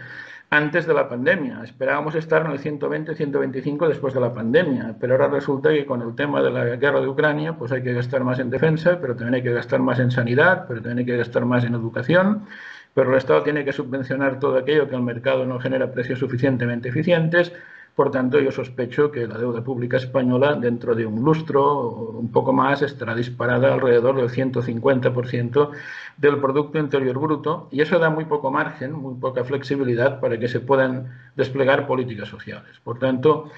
antes 0.52 0.86
de 0.86 0.94
la 0.94 1.10
pandemia. 1.10 1.64
Esperábamos 1.64 2.14
estar 2.14 2.46
en 2.46 2.52
el 2.52 2.60
120-125 2.60 3.88
después 3.88 4.14
de 4.14 4.20
la 4.20 4.34
pandemia, 4.34 4.96
pero 5.00 5.14
ahora 5.14 5.30
resulta 5.30 5.70
que 5.70 5.86
con 5.86 6.02
el 6.02 6.14
tema 6.14 6.44
de 6.44 6.52
la 6.52 6.76
guerra 6.76 7.02
de 7.02 7.08
Ucrania, 7.08 7.54
pues 7.58 7.72
hay 7.72 7.82
que 7.82 7.94
gastar 7.94 8.24
más 8.24 8.38
en 8.38 8.50
defensa, 8.50 9.00
pero 9.02 9.16
también 9.16 9.36
hay 9.36 9.44
que 9.44 9.54
gastar 9.54 9.80
más 9.80 9.98
en 10.00 10.12
sanidad, 10.12 10.66
pero 10.68 10.82
también 10.82 11.00
hay 11.00 11.06
que 11.06 11.18
gastar 11.18 11.46
más 11.46 11.64
en 11.64 11.74
educación, 11.74 12.46
pero 12.94 13.12
el 13.12 13.18
Estado 13.18 13.42
tiene 13.44 13.66
que 13.66 13.72
subvencionar 13.72 14.40
todo 14.40 14.58
aquello 14.58 14.90
que 14.90 14.96
el 14.96 15.02
mercado 15.02 15.46
no 15.46 15.60
genera 15.60 15.92
precios 15.92 16.20
suficientemente 16.20 16.90
eficientes, 16.90 17.54
por 17.96 18.10
tanto, 18.10 18.40
yo 18.40 18.52
sospecho 18.52 19.12
que 19.12 19.28
la 19.28 19.38
deuda 19.38 19.64
pública 19.64 19.98
española, 19.98 20.56
dentro 20.56 20.96
de 20.96 21.06
un 21.06 21.24
lustro 21.24 21.90
un 21.90 22.32
poco 22.32 22.54
más, 22.54 22.82
estará 22.82 23.14
disparada 23.14 23.74
alrededor 23.74 24.16
del 24.16 24.30
150% 24.30 25.72
del 26.18 26.40
Producto 26.40 26.80
Interior 26.80 27.20
Bruto 27.20 27.68
y 27.72 27.82
eso 27.82 28.00
da 28.00 28.10
muy 28.10 28.26
poco 28.26 28.50
margen, 28.50 28.94
muy 28.94 29.16
poca 29.16 29.44
flexibilidad 29.44 30.20
para 30.22 30.40
que 30.40 30.48
se 30.48 30.62
puedan 30.62 31.12
desplegar 31.36 31.86
políticas 31.86 32.30
sociales. 32.30 32.80
Por 32.84 32.98
tanto, 32.98 33.52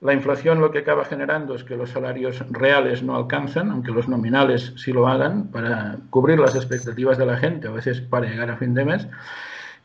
la 0.00 0.12
inflación 0.12 0.60
lo 0.60 0.72
que 0.72 0.80
acaba 0.80 1.04
generando 1.04 1.54
es 1.54 1.64
que 1.64 1.76
los 1.76 1.90
salarios 1.90 2.44
reales 2.50 3.02
no 3.02 3.16
alcanzan, 3.16 3.70
aunque 3.70 3.92
los 3.92 4.08
nominales 4.08 4.74
sí 4.76 4.92
lo 4.92 5.06
hagan, 5.06 5.50
para 5.50 5.96
cubrir 6.10 6.38
las 6.38 6.54
expectativas 6.54 7.16
de 7.16 7.26
la 7.26 7.38
gente, 7.38 7.68
a 7.68 7.70
veces 7.70 8.00
para 8.02 8.26
llegar 8.26 8.50
a 8.50 8.56
fin 8.56 8.74
de 8.74 8.84
mes. 8.84 9.08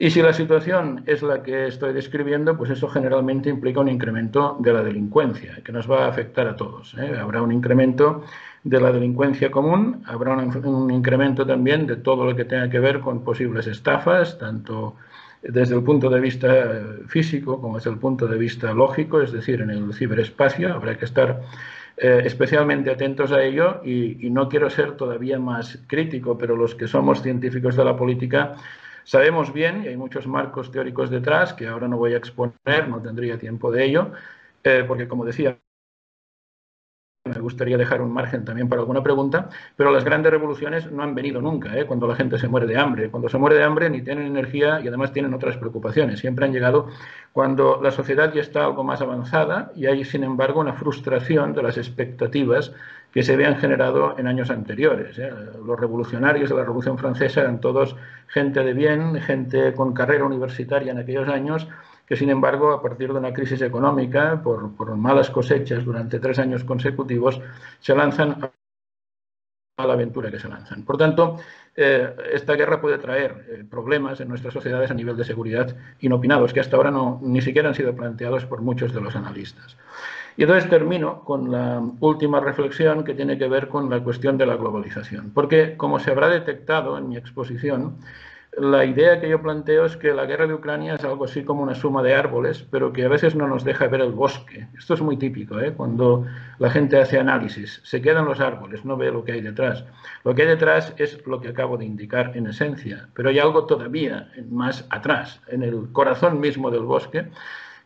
Y 0.04 0.10
si 0.10 0.20
la 0.24 0.34
situación 0.34 1.04
es 1.06 1.22
la 1.22 1.44
que 1.44 1.68
estoy 1.68 1.94
describiendo, 1.94 2.58
pues 2.58 2.72
eso 2.72 2.88
generalmente 2.88 3.52
implica 3.52 3.82
un 3.82 3.88
incremento 3.88 4.58
de 4.60 4.74
la 4.74 4.82
delincuencia, 4.82 5.60
que 5.64 5.72
nos 5.72 5.90
va 5.90 6.06
a 6.06 6.08
afectar 6.08 6.48
a 6.48 6.56
todos. 6.56 6.96
¿eh? 6.98 7.20
Habrá 7.20 7.44
un 7.44 7.52
incremento 7.52 8.24
de 8.64 8.82
la 8.82 8.92
delincuencia 8.92 9.52
común, 9.52 10.02
habrá 10.08 10.36
un, 10.36 10.90
incremento 10.90 11.46
también 11.46 11.86
de 11.86 11.98
todo 11.98 12.26
lo 12.26 12.36
que 12.36 12.46
tenga 12.46 12.68
que 12.68 12.80
ver 12.80 13.00
con 13.00 13.24
posibles 13.24 13.68
estafas, 13.68 14.40
tanto 14.40 14.96
desde 15.44 15.76
el 15.76 15.84
punto 15.84 16.10
de 16.10 16.20
vista 16.20 16.50
físico 17.06 17.62
como 17.62 17.76
desde 17.78 17.92
el 17.92 18.00
punto 18.00 18.26
de 18.26 18.40
vista 18.40 18.74
lógico, 18.74 19.22
es 19.22 19.32
decir, 19.32 19.62
en 19.62 19.70
el 19.70 19.94
ciberespacio. 19.94 20.74
Habrá 20.74 20.98
que 20.98 21.06
estar 21.06 21.42
eh, 21.98 22.24
especialmente 22.26 22.90
atentos 22.90 23.32
a 23.32 23.44
ello 23.44 23.82
y, 23.86 24.26
y 24.26 24.32
no 24.32 24.50
quiero 24.50 24.72
ser 24.72 24.94
todavía 24.94 25.38
más 25.38 25.78
crítico, 25.86 26.40
pero 26.40 26.56
los 26.56 26.74
que 26.74 26.88
somos 26.88 27.22
científicos 27.22 27.76
de 27.76 27.86
la 27.86 27.96
política 27.96 28.56
Sabemos 29.04 29.52
bien, 29.54 29.84
y 29.84 29.88
hay 29.90 29.98
muchos 29.98 30.28
marcos 30.28 30.72
teóricos 30.72 31.10
detrás, 31.10 31.54
que 31.54 31.68
ahora 31.68 31.88
no 31.88 31.98
voy 31.98 32.14
a 32.14 32.18
exponer, 32.18 32.88
no 32.88 33.02
tendría 33.02 33.38
tiempo 33.38 33.72
de 33.72 33.86
ello, 33.86 34.12
eh, 34.64 34.84
porque 34.88 35.08
como 35.08 35.26
decía, 35.26 35.58
me 37.24 37.40
gustaría 37.40 37.78
dejar 37.78 38.02
un 38.02 38.12
margen 38.12 38.44
también 38.46 38.68
para 38.68 38.82
alguna 38.82 39.04
pregunta, 39.04 39.50
pero 39.76 39.92
las 39.92 40.04
grandes 40.04 40.32
revoluciones 40.32 40.92
no 40.92 41.04
han 41.04 41.14
venido 41.14 41.40
nunca, 41.40 41.78
¿eh? 41.78 41.86
cuando 41.86 42.08
la 42.08 42.16
gente 42.16 42.40
se 42.40 42.48
muere 42.48 42.66
de 42.66 42.78
hambre. 42.78 43.12
Cuando 43.12 43.30
se 43.30 43.38
muere 43.38 43.58
de 43.58 43.64
hambre 43.64 43.92
ni 43.92 44.02
tienen 44.02 44.26
energía 44.26 44.82
y 44.82 44.88
además 44.88 45.14
tienen 45.14 45.32
otras 45.36 45.56
preocupaciones. 45.58 46.20
Siempre 46.20 46.46
han 46.46 46.52
llegado 46.52 46.88
cuando 47.32 47.80
la 47.80 47.92
sociedad 47.92 48.34
ya 48.34 48.42
está 48.42 48.66
algo 48.66 48.84
más 48.84 49.02
avanzada 49.02 49.72
y 49.76 49.86
hay, 49.86 50.04
sin 50.04 50.24
embargo, 50.24 50.62
una 50.62 50.74
frustración 50.74 51.54
de 51.54 51.62
las 51.62 51.78
expectativas 51.78 52.74
que 53.14 53.22
se 53.22 53.34
habían 53.34 53.58
generado 53.58 54.18
en 54.18 54.26
años 54.26 54.50
anteriores. 54.50 55.20
¿eh? 55.20 55.32
Los 55.64 55.80
revolucionarios 55.80 56.50
de 56.50 56.56
la 56.56 56.64
Revolución 56.64 56.98
Francesa 56.98 57.42
eran 57.42 57.62
todos 57.62 57.96
gente 58.30 58.64
de 58.64 58.74
bien, 58.74 59.22
gente 59.22 59.74
con 59.74 59.94
carrera 59.94 60.24
universitaria 60.24 60.92
en 60.92 60.98
aquellos 60.98 61.28
años, 61.28 61.68
que 62.12 62.18
sin 62.18 62.30
embargo, 62.30 62.74
a 62.74 62.82
partir 62.82 63.14
de 63.14 63.20
una 63.20 63.32
crisis 63.32 63.62
económica, 63.62 64.42
por, 64.44 64.98
malas 64.98 65.30
cosechas 65.30 65.86
durante 65.86 66.20
tres 66.20 66.40
años 66.40 66.66
consecutivos, 66.66 67.40
se 67.80 67.96
lanzan 67.96 68.52
a 69.78 69.88
la 69.88 69.94
aventura 69.94 70.30
que 70.30 70.38
se 70.38 70.50
lanzan. 70.50 70.84
Por 70.84 70.98
tanto, 70.98 71.38
eh, 71.74 72.14
esta 72.34 72.56
guerra 72.56 72.82
puede 72.82 72.98
traer 72.98 73.46
eh, 73.48 73.64
problemas 73.64 74.20
en 74.20 74.28
nuestras 74.28 74.54
sociedades 74.54 74.92
a 74.92 74.94
nivel 74.94 75.16
de 75.16 75.24
seguridad 75.24 75.74
inopinados, 76.02 76.52
que 76.52 76.60
hasta 76.60 76.76
ahora 76.76 76.92
no, 76.92 77.22
ni 77.24 77.40
siquiera 77.40 77.70
han 77.70 77.76
sido 77.76 77.96
planteados 77.96 78.46
por 78.46 78.60
muchos 78.60 78.94
de 78.94 79.00
los 79.00 79.16
analistas. 79.16 79.78
Y 80.36 80.44
entonces 80.44 80.70
termino 80.70 81.24
con 81.24 81.50
la 81.50 81.82
última 82.02 82.42
reflexión 82.42 83.06
que 83.06 83.14
tiene 83.14 83.38
que 83.38 83.48
ver 83.48 83.70
con 83.70 83.90
la 83.90 84.04
cuestión 84.04 84.38
de 84.38 84.48
la 84.48 84.58
globalización. 84.58 85.32
Porque, 85.34 85.78
como 85.78 85.98
se 85.98 86.12
habrá 86.12 86.28
detectado 86.28 86.98
en 86.98 87.08
mi 87.08 87.16
exposición, 87.16 88.00
la 88.58 88.84
idea 88.84 89.22
que 89.22 89.30
yo 89.30 89.42
planteo 89.42 89.86
es 89.86 89.96
que 89.96 90.14
la 90.14 90.26
guerra 90.26 90.46
de 90.46 90.54
Ucrania 90.54 90.96
es 90.96 91.04
algo 91.06 91.24
así 91.24 91.44
como 91.44 91.64
una 91.64 91.74
suma 91.74 92.04
de 92.04 92.14
árboles, 92.14 92.68
pero 92.70 92.92
que 92.92 93.06
a 93.06 93.08
veces 93.08 93.34
no 93.34 93.48
nos 93.48 93.64
deja 93.64 93.88
ver 93.88 94.02
el 94.02 94.12
bosque. 94.12 94.68
Esto 94.78 94.94
es 94.94 95.02
muy 95.02 95.16
típico, 95.16 95.60
¿eh? 95.60 95.74
cuando 95.74 96.26
la 96.60 96.70
gente 96.70 97.00
hace 97.00 97.18
análisis. 97.18 97.80
Se 97.84 98.02
quedan 98.02 98.26
los 98.26 98.42
árboles, 98.42 98.84
no 98.84 98.98
ve 98.98 99.12
lo 99.12 99.24
que 99.24 99.34
hay 99.34 99.42
detrás. 99.42 99.86
Lo 100.26 100.36
que 100.36 100.42
hay 100.42 100.50
detrás 100.50 100.94
es 100.98 101.26
lo 101.26 101.40
que 101.40 101.48
acabo 101.48 101.78
de 101.78 101.86
indicar 101.86 102.36
en 102.36 102.48
esencia, 102.48 103.08
pero 103.14 103.30
hay 103.30 103.40
algo 103.40 103.66
todavía 103.66 104.30
más 104.50 104.86
atrás, 104.90 105.42
en 105.48 105.64
el 105.64 105.90
corazón 105.94 106.42
mismo 106.42 106.70
del 106.72 106.84
bosque, 106.84 107.28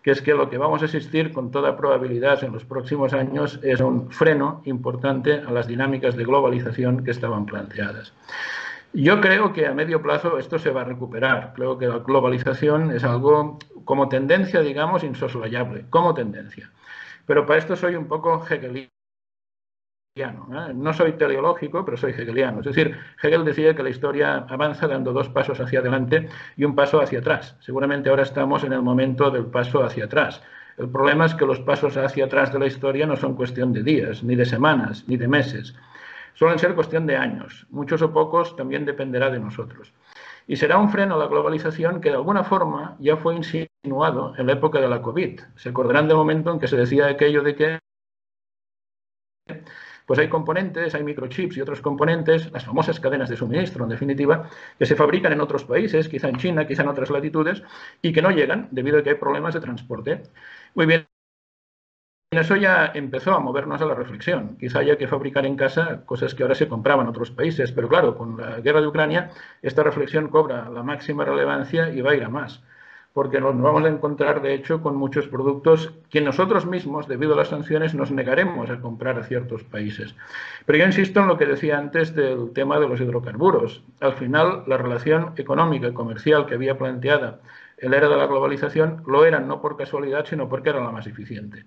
que 0.01 0.11
es 0.11 0.21
que 0.21 0.33
lo 0.33 0.49
que 0.49 0.57
vamos 0.57 0.81
a 0.81 0.85
asistir 0.85 1.31
con 1.31 1.51
toda 1.51 1.77
probabilidad 1.77 2.43
en 2.43 2.53
los 2.53 2.65
próximos 2.65 3.13
años 3.13 3.59
es 3.63 3.81
un 3.81 4.11
freno 4.11 4.61
importante 4.65 5.41
a 5.47 5.51
las 5.51 5.67
dinámicas 5.67 6.15
de 6.15 6.25
globalización 6.25 7.03
que 7.03 7.11
estaban 7.11 7.45
planteadas. 7.45 8.13
Yo 8.95 9.19
creo 9.19 9.51
que 9.51 9.67
a 9.67 9.73
medio 9.73 10.01
plazo 10.01 10.37
esto 10.37 10.57
se 10.57 10.71
va 10.71 10.81
a 10.81 10.85
recuperar. 10.85 11.51
Creo 11.53 11.77
que 11.77 11.85
la 11.85 11.97
globalización 11.99 12.91
es 12.91 13.03
algo 13.03 13.59
como 13.83 14.07
tendencia, 14.07 14.61
digamos, 14.61 15.03
insoslayable, 15.03 15.87
como 15.89 16.13
tendencia. 16.13 16.71
Pero 17.25 17.45
para 17.45 17.59
esto 17.59 17.75
soy 17.75 17.95
un 17.95 18.07
poco 18.07 18.41
hegeliano. 18.49 18.89
¿eh? 20.17 20.73
No 20.73 20.93
soy 20.93 21.11
teleológico, 21.13 21.83
pero 21.83 21.97
soy 21.97 22.11
hegeliano. 22.11 22.59
Es 22.61 22.67
decir, 22.67 22.97
Hegel 23.21 23.43
decía 23.43 23.75
que 23.75 23.83
la 23.83 23.89
historia 23.89 24.45
avanza 24.47 24.87
dando 24.87 25.11
dos 25.11 25.27
pasos 25.27 25.59
hacia 25.59 25.79
adelante 25.79 26.29
y 26.55 26.63
un 26.63 26.73
paso 26.73 27.01
hacia 27.01 27.19
atrás. 27.19 27.57
Seguramente 27.59 28.09
ahora 28.09 28.23
estamos 28.23 28.63
en 28.63 28.71
el 28.71 28.81
momento 28.81 29.29
del 29.29 29.47
paso 29.47 29.83
hacia 29.83 30.05
atrás. 30.05 30.41
El 30.77 30.87
problema 30.87 31.25
es 31.25 31.35
que 31.35 31.45
los 31.45 31.59
pasos 31.59 31.97
hacia 31.97 32.25
atrás 32.25 32.53
de 32.53 32.59
la 32.59 32.67
historia 32.67 33.05
no 33.05 33.17
son 33.17 33.35
cuestión 33.35 33.73
de 33.73 33.83
días, 33.83 34.23
ni 34.23 34.37
de 34.37 34.45
semanas, 34.45 35.03
ni 35.05 35.17
de 35.17 35.27
meses 35.27 35.75
suelen 36.35 36.59
ser 36.59 36.75
cuestión 36.75 37.07
de 37.07 37.17
años. 37.17 37.65
Muchos 37.69 38.01
o 38.03 38.13
pocos 38.13 38.55
también 38.55 38.85
dependerá 38.85 39.31
de 39.31 39.39
nosotros. 39.39 39.93
Y 40.47 40.57
será 40.57 40.77
un 40.77 40.89
freno 40.89 41.15
a 41.15 41.17
la 41.17 41.27
globalización 41.27 41.99
que 41.99 42.09
de 42.09 42.15
alguna 42.15 42.43
forma 42.43 42.95
ya 42.99 43.17
fue 43.17 43.35
insinuado 43.35 44.35
en 44.37 44.45
la 44.45 44.53
época 44.53 44.79
de 44.79 44.87
la 44.87 45.01
COVID. 45.01 45.41
Se 45.55 45.69
acordarán 45.69 46.07
del 46.07 46.17
momento 46.17 46.51
en 46.51 46.59
que 46.59 46.67
se 46.67 46.77
decía 46.77 47.07
aquello 47.07 47.41
de 47.41 47.55
que 47.55 47.79
pues 50.05 50.19
hay 50.19 50.29
componentes, 50.29 50.93
hay 50.93 51.03
microchips 51.03 51.57
y 51.57 51.61
otros 51.61 51.81
componentes, 51.81 52.51
las 52.51 52.65
famosas 52.65 52.99
cadenas 52.99 53.29
de 53.29 53.37
suministro, 53.37 53.85
en 53.85 53.89
definitiva, 53.89 54.49
que 54.77 54.85
se 54.85 54.95
fabrican 54.95 55.33
en 55.33 55.41
otros 55.41 55.63
países, 55.63 56.07
quizá 56.07 56.29
en 56.29 56.37
China, 56.37 56.67
quizá 56.67 56.83
en 56.83 56.89
otras 56.89 57.09
latitudes, 57.09 57.63
y 58.03 58.13
que 58.13 58.21
no 58.21 58.29
llegan 58.29 58.67
debido 58.71 58.99
a 58.99 59.03
que 59.03 59.11
hay 59.11 59.15
problemas 59.15 59.55
de 59.55 59.61
transporte. 59.61 60.23
Muy 60.75 60.85
bien, 60.85 61.07
eso 62.37 62.55
ya 62.55 62.91
empezó 62.93 63.33
a 63.33 63.39
movernos 63.39 63.81
a 63.81 63.85
la 63.85 63.95
reflexión. 63.95 64.57
Quizá 64.57 64.79
haya 64.79 64.97
que 64.97 65.07
fabricar 65.07 65.45
en 65.45 65.55
casa 65.55 66.05
cosas 66.05 66.33
que 66.35 66.43
ahora 66.43 66.55
se 66.55 66.67
compraban 66.67 67.05
en 67.05 67.09
otros 67.09 67.31
países, 67.31 67.71
pero 67.71 67.87
claro, 67.89 68.15
con 68.17 68.37
la 68.37 68.59
guerra 68.61 68.81
de 68.81 68.87
Ucrania 68.87 69.31
esta 69.61 69.83
reflexión 69.83 70.29
cobra 70.29 70.69
la 70.69 70.83
máxima 70.83 71.25
relevancia 71.25 71.89
y 71.89 72.01
va 72.01 72.11
a 72.11 72.15
ir 72.15 72.23
a 72.23 72.29
más. 72.29 72.63
porque 73.13 73.39
nos 73.39 73.59
vamos 73.61 73.85
a 73.85 73.87
encontrar, 73.87 74.41
de 74.41 74.53
hecho, 74.53 74.81
con 74.81 74.97
muchos 74.97 75.27
productos 75.29 75.93
que 76.09 76.19
nosotros 76.19 76.65
mismos, 76.65 77.07
debido 77.07 77.33
a 77.33 77.37
las 77.37 77.47
sanciones, 77.47 77.95
nos 77.95 78.11
negaremos 78.11 78.69
a 78.69 78.81
comprar 78.81 79.17
a 79.17 79.23
ciertos 79.23 79.63
países. 79.63 80.15
Pero 80.65 80.79
yo 80.79 80.85
insisto 80.85 81.21
en 81.21 81.27
lo 81.27 81.37
que 81.37 81.45
decía 81.45 81.77
antes 81.77 82.13
del 82.13 82.51
tema 82.53 82.77
de 82.77 82.89
los 82.89 82.99
hidrocarburos. 82.99 83.83
Al 84.01 84.15
final, 84.15 84.63
la 84.67 84.77
relación 84.77 85.31
económica 85.37 85.87
y 85.87 85.93
comercial 85.93 86.45
que 86.45 86.55
había 86.55 86.77
planteada 86.77 87.39
el 87.77 87.93
era 87.93 88.09
de 88.09 88.17
la 88.17 88.27
globalización 88.27 89.03
lo 89.07 89.25
eran 89.25 89.47
no 89.47 89.61
por 89.61 89.77
casualidad, 89.77 90.25
sino 90.25 90.49
porque 90.49 90.69
era 90.69 90.83
la 90.83 90.91
más 90.91 91.07
eficiente. 91.07 91.65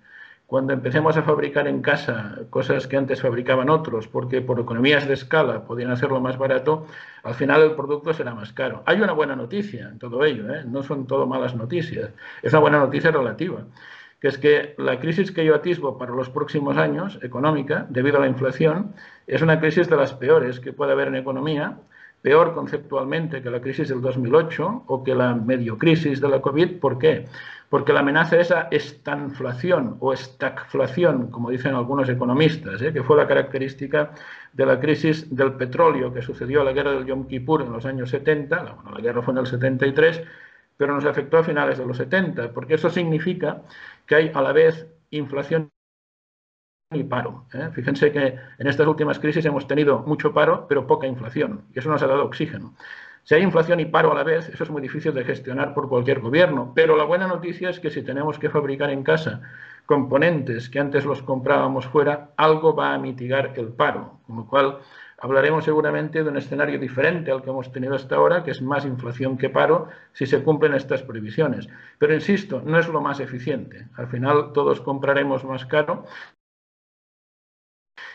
Cuando 0.49 0.73
empecemos 0.73 1.15
a 1.19 1.25
fabricar 1.25 1.69
en 1.69 1.83
casa 1.83 2.39
cosas 2.49 2.87
que 2.87 2.97
antes 2.97 3.21
fabricaban 3.21 3.69
otros, 3.69 4.09
porque 4.09 4.41
por 4.41 4.59
economías 4.59 5.07
de 5.07 5.13
escala 5.13 5.67
podían 5.67 5.91
hacerlo 5.91 6.23
más 6.23 6.39
barato, 6.39 6.87
al 7.23 7.35
final 7.35 7.61
el 7.61 7.73
producto 7.73 8.15
será 8.15 8.35
más 8.35 8.55
caro. 8.55 8.83
Hay 8.87 8.99
una 8.99 9.13
buena 9.13 9.37
noticia 9.37 9.91
en 9.91 9.99
todo 9.99 10.25
ello, 10.25 10.51
¿eh? 10.55 10.65
no 10.67 10.83
son 10.83 11.07
todo 11.07 11.27
malas 11.27 11.55
noticias, 11.55 12.13
es 12.41 12.51
una 12.55 12.61
buena 12.61 12.79
noticia 12.79 13.11
relativa, 13.11 13.67
que 14.23 14.29
es 14.29 14.39
que 14.39 14.75
la 14.79 14.99
crisis 14.99 15.33
que 15.33 15.45
yo 15.45 15.55
atisbo 15.55 15.99
para 15.99 16.15
los 16.15 16.31
próximos 16.31 16.79
años, 16.79 17.19
económica, 17.21 17.85
debido 17.91 18.17
a 18.17 18.21
la 18.21 18.29
inflación, 18.29 18.95
es 19.27 19.43
una 19.43 19.61
crisis 19.61 19.91
de 19.91 19.97
las 19.99 20.15
peores 20.15 20.61
que 20.61 20.73
puede 20.73 20.93
haber 20.93 21.09
en 21.09 21.17
economía, 21.17 21.77
peor 22.23 22.55
conceptualmente 22.55 23.43
que 23.43 23.51
la 23.51 23.61
crisis 23.61 23.91
del 23.91 24.01
2008 24.01 24.85
o 24.87 25.05
que 25.05 25.15
la 25.15 25.35
medio 25.35 25.79
crisis 25.79 26.21
de 26.21 26.29
la 26.29 26.41
COVID. 26.41 26.81
¿Por 26.81 26.99
qué? 26.99 27.27
Porque 27.69 27.93
la 27.93 28.01
amenaza 28.01 28.37
de 28.37 28.43
esa 28.43 28.69
estanflación 28.71 29.97
o 30.01 30.13
estagflación, 30.13 31.31
como 31.31 31.51
dicen 31.51 31.75
algunos 31.75 32.09
economistas, 32.09 32.81
¿eh? 32.81 32.93
que 32.93 33.03
fue 33.03 33.17
la 33.17 33.29
característica 33.29 34.13
de 34.53 34.67
la 34.67 34.81
crisis 34.81 35.35
del 35.35 35.53
petróleo 35.55 36.13
que 36.13 36.23
sucedió 36.23 36.63
a 36.63 36.65
la 36.65 36.73
guerra 36.73 36.93
del 36.93 37.05
Yom 37.05 37.27
Kippur 37.27 37.63
en 37.63 37.73
los 37.73 37.85
años 37.85 38.11
70, 38.11 38.63
la, 38.63 38.73
bueno, 38.73 38.93
la 38.93 39.01
guerra 39.01 39.23
fue 39.23 39.33
en 39.33 39.39
el 39.39 39.47
73, 39.47 40.23
pero 40.77 40.95
nos 40.95 41.05
afectó 41.05 41.39
a 41.39 41.45
finales 41.45 41.79
de 41.79 41.87
los 41.87 41.97
70, 41.99 42.53
porque 42.53 42.75
eso 42.75 42.89
significa 42.89 43.63
que 44.07 44.15
hay 44.15 44.31
a 44.35 44.41
la 44.41 44.53
vez 44.53 44.87
inflación 45.11 45.71
y 46.91 47.05
paro. 47.05 47.47
¿eh? 47.53 47.69
Fíjense 47.73 48.11
que 48.13 48.39
en 48.59 48.67
estas 48.67 48.87
últimas 48.87 49.19
crisis 49.19 49.45
hemos 49.45 49.67
tenido 49.67 49.99
mucho 50.01 50.33
paro, 50.33 50.67
pero 50.67 50.87
poca 50.87 51.07
inflación, 51.07 51.67
y 51.75 51.81
eso 51.81 51.91
nos 51.91 52.03
ha 52.03 52.07
dado 52.07 52.25
oxígeno. 52.25 52.75
Si 53.29 53.35
hay 53.35 53.43
inflación 53.43 53.79
y 53.79 53.85
paro 53.85 54.11
a 54.11 54.15
la 54.15 54.25
vez, 54.25 54.49
eso 54.49 54.65
es 54.65 54.71
muy 54.71 54.81
difícil 54.81 55.13
de 55.13 55.23
gestionar 55.23 55.75
por 55.75 55.91
cualquier 55.91 56.21
gobierno. 56.21 56.73
Pero 56.75 56.97
la 56.97 57.05
buena 57.05 57.27
noticia 57.27 57.69
es 57.69 57.79
que 57.79 57.91
si 57.91 58.01
tenemos 58.01 58.39
que 58.39 58.49
fabricar 58.49 58.89
en 58.89 59.03
casa 59.03 59.43
componentes 59.85 60.71
que 60.71 60.81
antes 60.81 61.05
los 61.05 61.23
comprábamos 61.23 61.87
fuera, 61.87 62.31
algo 62.39 62.75
va 62.75 62.95
a 62.95 62.99
mitigar 62.99 63.53
el 63.57 63.69
paro. 63.69 64.21
Con 64.27 64.37
lo 64.37 64.47
cual, 64.47 64.79
hablaremos 65.19 65.67
seguramente 65.67 66.25
de 66.25 66.31
un 66.31 66.39
escenario 66.39 66.79
diferente 66.79 67.31
al 67.31 67.43
que 67.43 67.51
hemos 67.51 67.71
tenido 67.71 67.97
hasta 67.97 68.17
ahora, 68.17 68.45
que 68.45 68.51
es 68.51 68.63
más 68.63 68.87
inflación 68.87 69.37
que 69.37 69.51
paro, 69.51 69.89
si 70.15 70.25
se 70.25 70.43
cumplen 70.43 70.73
estas 70.73 71.03
previsiones. 71.03 71.69
Pero 71.99 72.15
insisto, 72.15 72.63
no 72.65 72.79
es 72.79 72.89
lo 72.89 73.03
más 73.03 73.21
eficiente. 73.21 73.89
Al 73.97 74.07
final 74.07 74.55
todos 74.55 74.81
compraremos 74.81 75.45
más 75.45 75.67
caro 75.67 76.07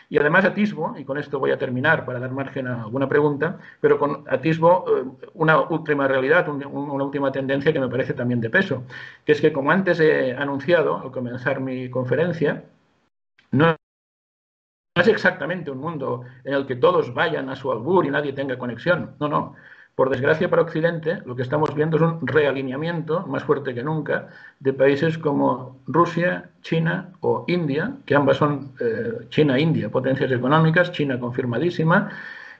y 0.08 0.18
además 0.18 0.44
atisbo, 0.44 0.94
y 0.98 1.04
con 1.04 1.18
esto 1.18 1.38
voy 1.38 1.50
a 1.50 1.58
terminar 1.58 2.04
para 2.04 2.18
dar 2.20 2.30
margen 2.30 2.66
a 2.68 2.82
alguna 2.82 3.08
pregunta, 3.08 3.58
pero 3.80 3.98
con 3.98 4.24
atisbo 4.28 4.84
eh, 4.88 5.28
una 5.34 5.60
última 5.60 6.06
realidad, 6.08 6.48
una 6.48 7.04
última 7.04 7.32
tendencia 7.32 7.72
que 7.72 7.80
me 7.80 7.88
parece 7.88 8.14
también 8.14 8.40
de 8.40 8.50
peso, 8.50 8.84
que 9.24 9.32
es 9.32 9.40
que 9.40 9.52
como 9.52 9.70
antes 9.70 10.00
he 10.00 10.32
anunciado 10.32 10.98
al 10.98 11.10
comenzar 11.10 11.60
mi 11.60 11.90
conferencia, 11.90 12.64
no 13.50 13.76
es 14.96 15.08
exactamente 15.08 15.70
un 15.70 15.78
mundo 15.78 16.22
en 16.44 16.54
el 16.54 16.66
que 16.66 16.76
todos 16.76 17.12
vayan 17.12 17.48
a 17.48 17.56
su 17.56 17.70
albur 17.72 18.06
y 18.06 18.10
nadie 18.10 18.32
tenga 18.32 18.56
conexión. 18.58 19.16
No, 19.18 19.28
no. 19.28 19.54
Por 19.94 20.10
desgracia 20.10 20.50
para 20.50 20.62
Occidente, 20.62 21.22
lo 21.24 21.36
que 21.36 21.42
estamos 21.42 21.72
viendo 21.72 21.96
es 21.96 22.02
un 22.02 22.26
realineamiento 22.26 23.24
más 23.28 23.44
fuerte 23.44 23.74
que 23.74 23.84
nunca 23.84 24.28
de 24.58 24.72
países 24.72 25.18
como 25.18 25.78
Rusia, 25.86 26.50
China 26.62 27.12
o 27.20 27.44
India, 27.46 27.92
que 28.04 28.16
ambas 28.16 28.38
son 28.38 28.72
eh, 28.80 29.26
China 29.28 29.56
e 29.56 29.60
India, 29.60 29.90
potencias 29.90 30.32
económicas, 30.32 30.90
China 30.90 31.20
confirmadísima, 31.20 32.10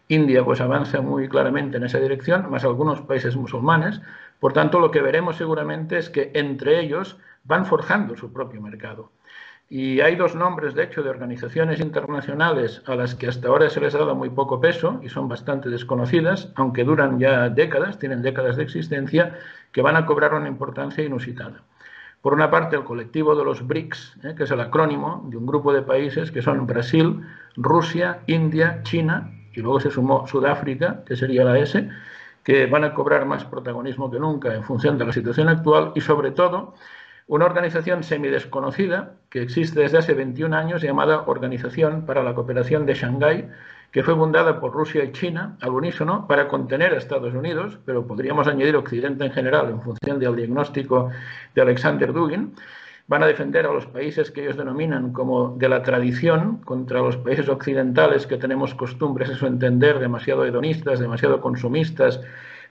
India 0.06 0.44
pues 0.44 0.60
avanza 0.60 1.00
muy 1.00 1.28
claramente 1.28 1.78
en 1.78 1.84
esa 1.84 1.98
dirección, 1.98 2.48
más 2.50 2.64
algunos 2.64 3.00
países 3.00 3.34
musulmanes. 3.34 4.00
Por 4.38 4.52
tanto, 4.52 4.78
lo 4.78 4.92
que 4.92 5.00
veremos 5.00 5.36
seguramente 5.36 5.98
es 5.98 6.10
que 6.10 6.30
entre 6.34 6.80
ellos 6.80 7.18
van 7.42 7.66
forjando 7.66 8.16
su 8.16 8.32
propio 8.32 8.60
mercado. 8.60 9.10
Y 9.68 10.00
hay 10.00 10.14
dos 10.16 10.34
nombres, 10.34 10.74
de 10.74 10.84
hecho, 10.84 11.02
de 11.02 11.10
organizaciones 11.10 11.80
internacionales 11.80 12.82
a 12.86 12.94
las 12.94 13.14
que 13.14 13.28
hasta 13.28 13.48
ahora 13.48 13.70
se 13.70 13.80
les 13.80 13.94
ha 13.94 13.98
dado 13.98 14.14
muy 14.14 14.30
poco 14.30 14.60
peso 14.60 15.00
y 15.02 15.08
son 15.08 15.26
bastante 15.26 15.70
desconocidas, 15.70 16.52
aunque 16.54 16.84
duran 16.84 17.18
ya 17.18 17.48
décadas, 17.48 17.98
tienen 17.98 18.22
décadas 18.22 18.56
de 18.56 18.62
existencia, 18.62 19.38
que 19.72 19.82
van 19.82 19.96
a 19.96 20.06
cobrar 20.06 20.34
una 20.34 20.48
importancia 20.48 21.02
inusitada. 21.02 21.62
Por 22.20 22.32
una 22.32 22.50
parte, 22.50 22.76
el 22.76 22.84
colectivo 22.84 23.34
de 23.34 23.44
los 23.44 23.66
BRICS, 23.66 24.16
¿eh? 24.24 24.34
que 24.36 24.44
es 24.44 24.50
el 24.50 24.60
acrónimo 24.60 25.26
de 25.28 25.36
un 25.36 25.46
grupo 25.46 25.72
de 25.72 25.82
países 25.82 26.30
que 26.30 26.40
son 26.40 26.66
Brasil, 26.66 27.20
Rusia, 27.56 28.20
India, 28.26 28.80
China, 28.82 29.30
y 29.52 29.60
luego 29.60 29.80
se 29.80 29.90
sumó 29.90 30.26
Sudáfrica, 30.26 31.04
que 31.04 31.16
sería 31.16 31.44
la 31.44 31.58
S, 31.58 31.88
que 32.42 32.66
van 32.66 32.84
a 32.84 32.94
cobrar 32.94 33.26
más 33.26 33.44
protagonismo 33.44 34.10
que 34.10 34.18
nunca 34.18 34.54
en 34.54 34.62
función 34.62 34.98
de 34.98 35.06
la 35.06 35.12
situación 35.12 35.48
actual 35.48 35.92
y, 35.94 36.00
sobre 36.00 36.30
todo, 36.30 36.74
una 37.26 37.46
organización 37.46 38.02
semidesconocida 38.02 39.14
que 39.30 39.42
existe 39.42 39.80
desde 39.80 39.98
hace 39.98 40.14
21 40.14 40.54
años 40.54 40.82
llamada 40.82 41.22
Organización 41.26 42.04
para 42.04 42.22
la 42.22 42.34
Cooperación 42.34 42.84
de 42.84 42.94
Shanghái, 42.94 43.48
que 43.90 44.02
fue 44.02 44.14
fundada 44.14 44.60
por 44.60 44.72
Rusia 44.72 45.04
y 45.04 45.12
China 45.12 45.56
al 45.60 45.70
unísono 45.70 46.26
para 46.26 46.48
contener 46.48 46.92
a 46.92 46.98
Estados 46.98 47.32
Unidos, 47.32 47.78
pero 47.86 48.06
podríamos 48.06 48.46
añadir 48.48 48.76
Occidente 48.76 49.24
en 49.24 49.32
general 49.32 49.70
en 49.70 49.80
función 49.80 50.18
del 50.18 50.36
diagnóstico 50.36 51.10
de 51.54 51.62
Alexander 51.62 52.12
Dugin. 52.12 52.54
Van 53.06 53.22
a 53.22 53.26
defender 53.26 53.66
a 53.66 53.72
los 53.72 53.86
países 53.86 54.30
que 54.30 54.42
ellos 54.42 54.56
denominan 54.56 55.12
como 55.12 55.56
de 55.56 55.68
la 55.68 55.82
tradición 55.82 56.56
contra 56.64 57.00
los 57.00 57.16
países 57.18 57.48
occidentales 57.48 58.26
que 58.26 58.36
tenemos 58.36 58.74
costumbres, 58.74 59.30
eso 59.30 59.46
entender, 59.46 59.98
demasiado 59.98 60.44
hedonistas, 60.44 60.98
demasiado 60.98 61.40
consumistas, 61.40 62.20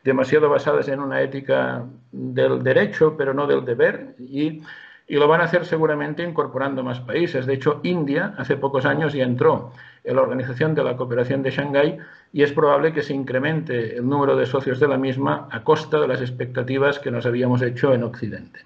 demasiado 0.04 0.50
basadas 0.50 0.88
en 0.90 1.00
una 1.00 1.22
ética 1.22 1.86
del 2.12 2.62
derecho, 2.62 3.16
pero 3.18 3.34
no 3.34 3.48
del 3.48 3.66
deber, 3.66 4.16
y, 4.20 4.62
lo 5.10 5.28
van 5.28 5.42
a 5.42 5.44
hacer 5.44 5.66
seguramente 5.66 6.24
incorporando 6.24 6.82
más 6.82 7.00
países. 7.02 7.46
De 7.46 7.54
hecho, 7.54 7.82
India 7.84 8.34
hace 8.38 8.56
pocos 8.56 8.86
años 8.86 9.14
ya 9.14 9.24
entró 9.24 9.72
en 10.04 10.16
la 10.16 10.24
Organización 10.24 10.74
de 10.74 10.84
la 10.84 10.96
Cooperación 10.96 11.44
de 11.44 11.52
Shanghái 11.52 11.98
y 12.32 12.42
es 12.42 12.52
probable 12.52 12.94
que 12.94 13.04
se 13.04 13.14
incremente 13.14 13.98
el 13.98 14.10
número 14.10 14.36
de 14.36 14.48
socios 14.48 14.80
de 14.80 14.88
la 14.88 14.98
misma 14.98 15.48
a 15.52 15.64
costa 15.64 16.00
de 16.00 16.08
las 16.08 16.22
expectativas 16.22 16.98
que 16.98 17.12
nos 17.12 17.28
habíamos 17.28 17.62
hecho 17.62 17.94
en 17.94 18.02
Occidente. 18.02 18.62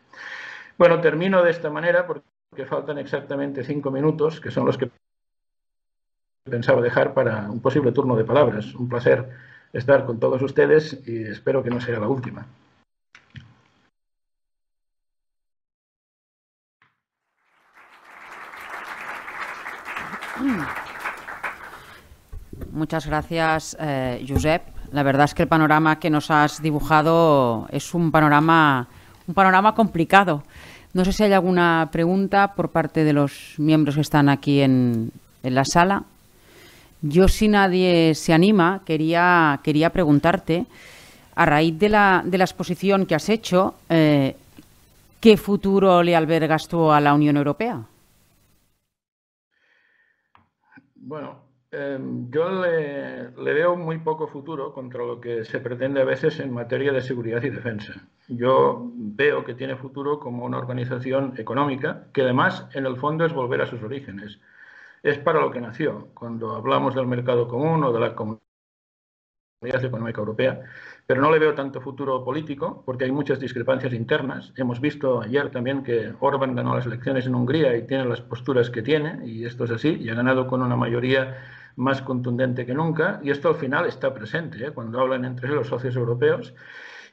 Bueno, 0.77 1.01
termino 1.01 1.43
de 1.43 1.51
esta 1.51 1.69
manera 1.69 2.07
porque 2.07 2.23
faltan 2.65 2.97
exactamente 2.99 3.63
cinco 3.63 3.91
minutos, 3.91 4.39
que 4.39 4.51
son 4.51 4.65
los 4.65 4.77
que 4.77 4.89
pensaba 6.49 6.81
dejar 6.81 7.13
para 7.13 7.49
un 7.49 7.59
posible 7.59 7.91
turno 7.91 8.15
de 8.15 8.23
palabras. 8.23 8.73
Un 8.75 8.87
placer 8.87 9.27
estar 9.77 10.05
con 10.05 10.19
todos 10.19 10.41
ustedes 10.41 10.99
y 11.05 11.23
espero 11.23 11.63
que 11.63 11.69
no 11.69 11.79
sea 11.79 11.99
la 11.99 12.07
última. 12.07 12.45
Muchas 22.71 23.07
gracias, 23.07 23.77
eh, 23.79 24.23
Josep. 24.27 24.61
La 24.91 25.03
verdad 25.03 25.25
es 25.25 25.33
que 25.33 25.43
el 25.43 25.49
panorama 25.49 25.99
que 25.99 26.09
nos 26.09 26.31
has 26.31 26.61
dibujado 26.61 27.67
es 27.71 27.93
un 27.93 28.11
panorama, 28.11 28.87
un 29.27 29.33
panorama 29.33 29.75
complicado. 29.75 30.43
No 30.93 31.03
sé 31.03 31.11
si 31.11 31.23
hay 31.23 31.33
alguna 31.33 31.89
pregunta 31.91 32.53
por 32.55 32.69
parte 32.69 33.03
de 33.03 33.13
los 33.13 33.55
miembros 33.57 33.95
que 33.95 34.01
están 34.01 34.29
aquí 34.29 34.61
en, 34.61 35.11
en 35.43 35.55
la 35.55 35.65
sala. 35.65 36.03
Yo, 37.01 37.27
si 37.27 37.47
nadie 37.47 38.15
se 38.15 38.33
anima, 38.33 38.81
quería, 38.85 39.59
quería 39.63 39.91
preguntarte, 39.91 40.65
a 41.35 41.45
raíz 41.45 41.77
de 41.77 41.89
la, 41.89 42.23
de 42.25 42.37
la 42.39 42.45
exposición 42.45 43.05
que 43.05 43.13
has 43.13 43.29
hecho, 43.29 43.75
eh, 43.89 44.35
¿qué 45.21 45.37
futuro 45.37 46.01
le 46.01 46.15
albergas 46.15 46.67
tú 46.67 46.91
a 46.91 46.99
la 46.99 47.13
Unión 47.13 47.37
Europea? 47.37 47.83
Bueno, 50.95 51.39
em, 51.71 52.31
yo 52.31 52.49
le, 52.49 53.29
le, 53.29 53.53
veo 53.53 53.75
muy 53.75 53.99
poco 53.99 54.27
futuro 54.27 54.73
contra 54.73 55.05
lo 55.05 55.21
que 55.21 55.45
se 55.45 55.59
pretende 55.59 56.01
a 56.01 56.05
veces 56.05 56.39
en 56.39 56.51
materia 56.51 56.91
de 56.91 57.01
seguridad 57.01 57.43
y 57.43 57.51
defensa. 57.51 57.93
Yo 58.27 58.91
veo 58.95 59.45
que 59.45 59.53
tiene 59.53 59.75
futuro 59.75 60.19
como 60.19 60.43
una 60.43 60.57
organización 60.57 61.35
económica 61.37 62.07
que 62.13 62.23
además 62.23 62.67
en 62.73 62.87
el 62.87 62.97
fondo 62.97 63.25
es 63.25 63.33
volver 63.33 63.61
a 63.61 63.67
sus 63.67 63.83
orígenes 63.83 64.39
es 65.03 65.17
para 65.19 65.41
lo 65.41 65.51
que 65.51 65.61
nació. 65.61 66.09
Cuando 66.13 66.55
hablamos 66.55 66.95
del 66.95 67.07
mercado 67.07 67.47
común 67.47 67.83
o 67.83 67.91
de 67.91 67.99
la 67.99 68.15
comunidad 68.15 68.41
económica 69.61 70.19
europea, 70.19 70.61
pero 71.05 71.21
no 71.21 71.31
le 71.31 71.39
veo 71.39 71.55
tanto 71.55 71.81
futuro 71.81 72.23
político 72.23 72.83
porque 72.85 73.05
hay 73.05 73.11
muchas 73.11 73.39
discrepancias 73.39 73.93
internas. 73.93 74.53
Hemos 74.55 74.79
visto 74.79 75.21
ayer 75.21 75.49
también 75.49 75.83
que 75.83 76.13
Orban 76.19 76.55
ganó 76.55 76.75
las 76.75 76.85
elecciones 76.85 77.25
en 77.25 77.35
Hungría 77.35 77.75
y 77.75 77.87
tiene 77.87 78.05
las 78.05 78.21
posturas 78.21 78.69
que 78.69 78.81
tiene, 78.81 79.25
y 79.25 79.45
esto 79.45 79.63
es 79.63 79.71
así, 79.71 79.97
y 79.99 80.09
ha 80.09 80.15
ganado 80.15 80.47
con 80.47 80.61
una 80.61 80.75
mayoría 80.75 81.37
más 81.75 82.01
contundente 82.01 82.65
que 82.65 82.73
nunca, 82.73 83.19
y 83.23 83.29
esto 83.29 83.49
al 83.49 83.55
final 83.55 83.85
está 83.85 84.13
presente 84.13 84.65
¿eh? 84.65 84.71
cuando 84.71 84.99
hablan 84.99 85.25
entre 85.25 85.49
los 85.49 85.67
socios 85.67 85.95
europeos. 85.95 86.53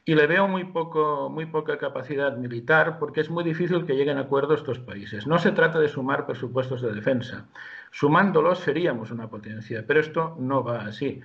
Y 0.06 0.14
le 0.14 0.26
veo 0.26 0.46
muy, 0.48 0.64
poco, 0.64 1.30
muy 1.30 1.46
poca 1.46 1.78
capacidad 1.78 2.36
militar 2.36 2.98
porque 2.98 3.22
es 3.22 3.30
muy 3.30 3.42
difícil 3.42 3.86
que 3.86 3.94
lleguen 3.94 4.18
a 4.18 4.22
acuerdos 4.22 4.60
estos 4.60 4.78
países. 4.78 5.26
No 5.26 5.38
se 5.38 5.52
trata 5.52 5.78
de 5.78 5.88
sumar 5.88 6.26
presupuestos 6.26 6.82
de 6.82 6.92
defensa. 6.92 7.48
Sumándolos 7.90 8.58
seríamos 8.58 9.10
una 9.10 9.28
potencia, 9.28 9.84
pero 9.86 10.00
esto 10.00 10.36
no 10.38 10.62
va 10.62 10.82
así. 10.82 11.20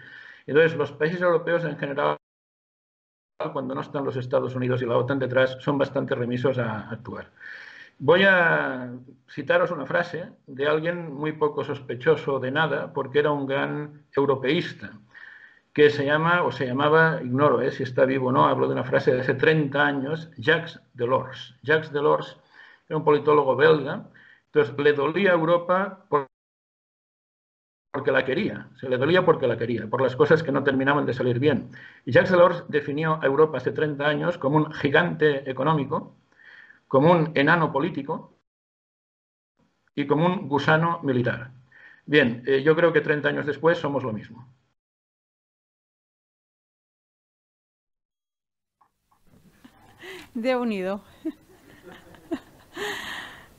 Entonces, 0.48 0.78
los 0.78 0.94
países 0.94 1.22
europeos 1.22 1.66
en 1.66 1.78
general, 1.78 2.18
cuando 3.52 3.76
no 3.76 3.82
están 3.82 4.06
los 4.06 4.16
Estados 4.16 4.56
Unidos 4.56 4.82
y 4.82 4.86
la 4.86 4.98
OTAN 4.98 5.20
detrás, 5.20 5.58
son 5.60 5.78
bastante 5.78 6.16
remisos 6.16 6.58
a 6.58 6.90
actuar. 6.90 7.32
Voy 8.00 8.24
a 8.24 8.94
citaros 9.30 9.72
una 9.72 9.86
frase 9.86 10.32
de 10.48 10.68
alguien 10.68 11.14
muy 11.14 11.34
poco 11.34 11.66
sospechoso 11.66 12.40
de 12.40 12.52
nada, 12.52 12.94
porque 12.94 13.20
era 13.20 13.32
un 13.32 13.46
gran 13.46 14.06
europeísta 14.16 14.94
que 15.74 15.90
se 15.90 16.06
llama, 16.06 16.44
o 16.44 16.52
se 16.52 16.66
llamaba, 16.66 17.22
ignoro 17.22 17.62
eh, 17.62 17.72
si 17.72 17.84
está 17.84 18.06
vivo 18.06 18.30
o 18.30 18.32
no, 18.32 18.46
hablo 18.46 18.68
de 18.68 18.74
una 18.74 18.84
frase 18.84 19.14
de 19.14 19.22
hace 19.22 19.36
30 19.36 19.86
años, 19.86 20.32
Jacques 20.38 20.80
Delors. 20.94 21.56
Jacques 21.64 21.92
Delors 21.92 22.38
era 22.88 22.98
un 22.98 23.04
politólogo 23.04 23.56
belga, 23.56 24.10
entonces 24.46 24.76
le 24.78 24.94
dolía 24.94 25.32
a 25.32 25.36
Europa 25.36 26.06
porque 27.92 28.12
la 28.12 28.24
quería, 28.24 28.70
se 28.76 28.90
le 28.90 28.98
dolía 28.98 29.26
porque 29.26 29.48
la 29.48 29.58
quería, 29.58 29.88
por 29.88 30.02
las 30.02 30.16
cosas 30.16 30.44
que 30.44 30.52
no 30.52 30.64
terminaban 30.64 31.06
de 31.06 31.14
salir 31.14 31.40
bien. 31.40 31.72
Y 32.06 32.12
Jacques 32.12 32.32
Delors 32.32 32.66
definió 32.68 33.20
a 33.22 33.26
Europa 33.26 33.58
hace 33.58 33.72
30 33.72 34.08
años 34.08 34.38
como 34.38 34.58
un 34.58 34.72
gigante 34.74 35.50
económico, 35.50 36.16
como 36.88 37.12
un 37.12 37.32
enano 37.36 37.72
político 37.72 38.38
y 39.96 40.08
como 40.08 40.26
un 40.26 40.48
gusano 40.48 41.00
militar. 41.04 41.52
Bien, 42.06 42.44
eh, 42.48 42.64
yo 42.64 42.76
creo 42.76 42.94
que 42.94 43.02
30 43.02 43.30
años 43.30 43.46
después 43.46 43.78
somos 43.78 44.04
lo 44.04 44.14
mismo. 44.14 44.48
De 50.34 50.56
unido. 50.56 51.02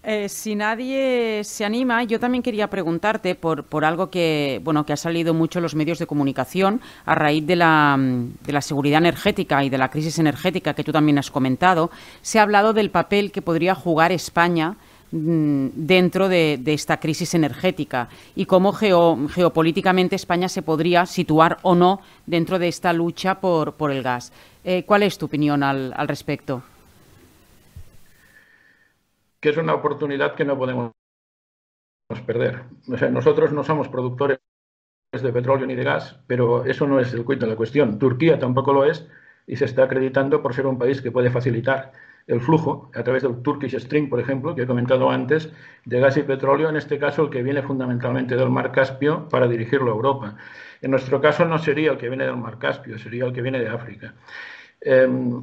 Eh, 0.02 0.30
si 0.30 0.54
nadie 0.54 1.42
se 1.44 1.62
anima, 1.62 2.02
yo 2.04 2.18
también 2.18 2.42
quería 2.42 2.70
preguntarte 2.70 3.34
por, 3.34 3.64
por, 3.64 3.84
algo 3.84 4.08
que, 4.08 4.58
bueno, 4.64 4.86
que 4.86 4.94
ha 4.94 4.96
salido 4.96 5.34
mucho 5.34 5.58
en 5.58 5.62
los 5.62 5.74
medios 5.74 5.98
de 5.98 6.06
comunicación 6.06 6.80
a 7.04 7.14
raíz 7.14 7.46
de 7.46 7.54
la, 7.54 7.98
de 7.98 8.52
la 8.52 8.62
seguridad 8.62 8.96
energética 8.96 9.62
y 9.62 9.68
de 9.68 9.76
la 9.76 9.90
crisis 9.90 10.18
energética 10.18 10.72
que 10.72 10.84
tú 10.84 10.90
también 10.90 11.18
has 11.18 11.30
comentado. 11.30 11.90
Se 12.22 12.38
ha 12.38 12.42
hablado 12.42 12.72
del 12.72 12.90
papel 12.90 13.30
que 13.30 13.42
podría 13.42 13.74
jugar 13.74 14.10
España 14.10 14.76
dentro 15.12 16.28
de, 16.28 16.60
esta 16.66 17.00
crisis 17.00 17.34
energética 17.34 18.08
y 18.34 18.46
cómo 18.46 18.72
geopolíticamente 18.72 20.16
España 20.16 20.48
se 20.48 20.62
podría 20.62 21.06
situar 21.06 21.58
o 21.62 21.74
no 21.74 22.00
dentro 22.26 22.58
de 22.58 22.68
esta 22.68 22.92
lucha 22.92 23.40
por, 23.40 23.74
el 23.90 24.02
gas. 24.02 24.32
Eh, 24.64 24.84
¿Cuál 24.84 25.02
es 25.02 25.18
tu 25.18 25.26
opinión 25.26 25.62
al, 25.62 25.92
respecto? 26.06 26.62
Que 29.40 29.50
es 29.50 29.56
una 29.56 29.74
oportunidad 29.74 30.34
que 30.34 30.44
no 30.44 30.56
podemos 30.56 30.92
perder. 32.26 32.64
Nosotros 32.86 33.52
no 33.52 33.64
somos 33.64 33.88
productores 33.88 34.38
de 35.12 35.32
petróleo 35.32 35.66
ni 35.66 35.74
de 35.74 35.84
gas, 35.84 36.20
pero 36.26 36.64
eso 36.64 36.86
no 36.86 37.00
es 37.00 37.12
el 37.14 37.24
cuento 37.24 37.46
de 37.46 37.52
la 37.52 37.56
cuestión. 37.56 37.98
Turquía 37.98 38.38
tampoco 38.38 38.72
lo 38.72 38.84
es 38.84 39.08
y 39.46 39.56
se 39.56 39.64
está 39.64 39.84
acreditando 39.84 40.42
por 40.42 40.54
ser 40.54 40.66
un 40.66 40.78
país 40.78 41.02
que 41.02 41.10
puede 41.10 41.30
facilitar 41.30 41.92
el 42.30 42.40
flujo 42.40 42.90
a 42.94 43.02
través 43.02 43.24
del 43.24 43.42
Turkish 43.42 43.76
Stream, 43.78 44.08
por 44.08 44.20
ejemplo, 44.20 44.54
que 44.54 44.62
he 44.62 44.66
comentado 44.66 45.10
antes, 45.10 45.52
de 45.84 46.00
gas 46.00 46.16
y 46.16 46.22
petróleo, 46.22 46.68
en 46.68 46.76
este 46.76 46.98
caso 46.98 47.24
el 47.24 47.30
que 47.30 47.42
viene 47.42 47.62
fundamentalmente 47.62 48.36
del 48.36 48.50
mar 48.50 48.70
Caspio 48.70 49.28
para 49.28 49.48
dirigirlo 49.48 49.90
a 49.90 49.94
Europa. 49.94 50.36
En 50.80 50.92
nuestro 50.92 51.20
caso 51.20 51.44
no 51.44 51.58
sería 51.58 51.90
el 51.90 51.98
que 51.98 52.08
viene 52.08 52.24
del 52.24 52.36
mar 52.36 52.58
Caspio, 52.58 52.98
sería 52.98 53.24
el 53.24 53.32
que 53.32 53.42
viene 53.42 53.58
de 53.58 53.68
África. 53.68 54.14
Em, 54.80 55.42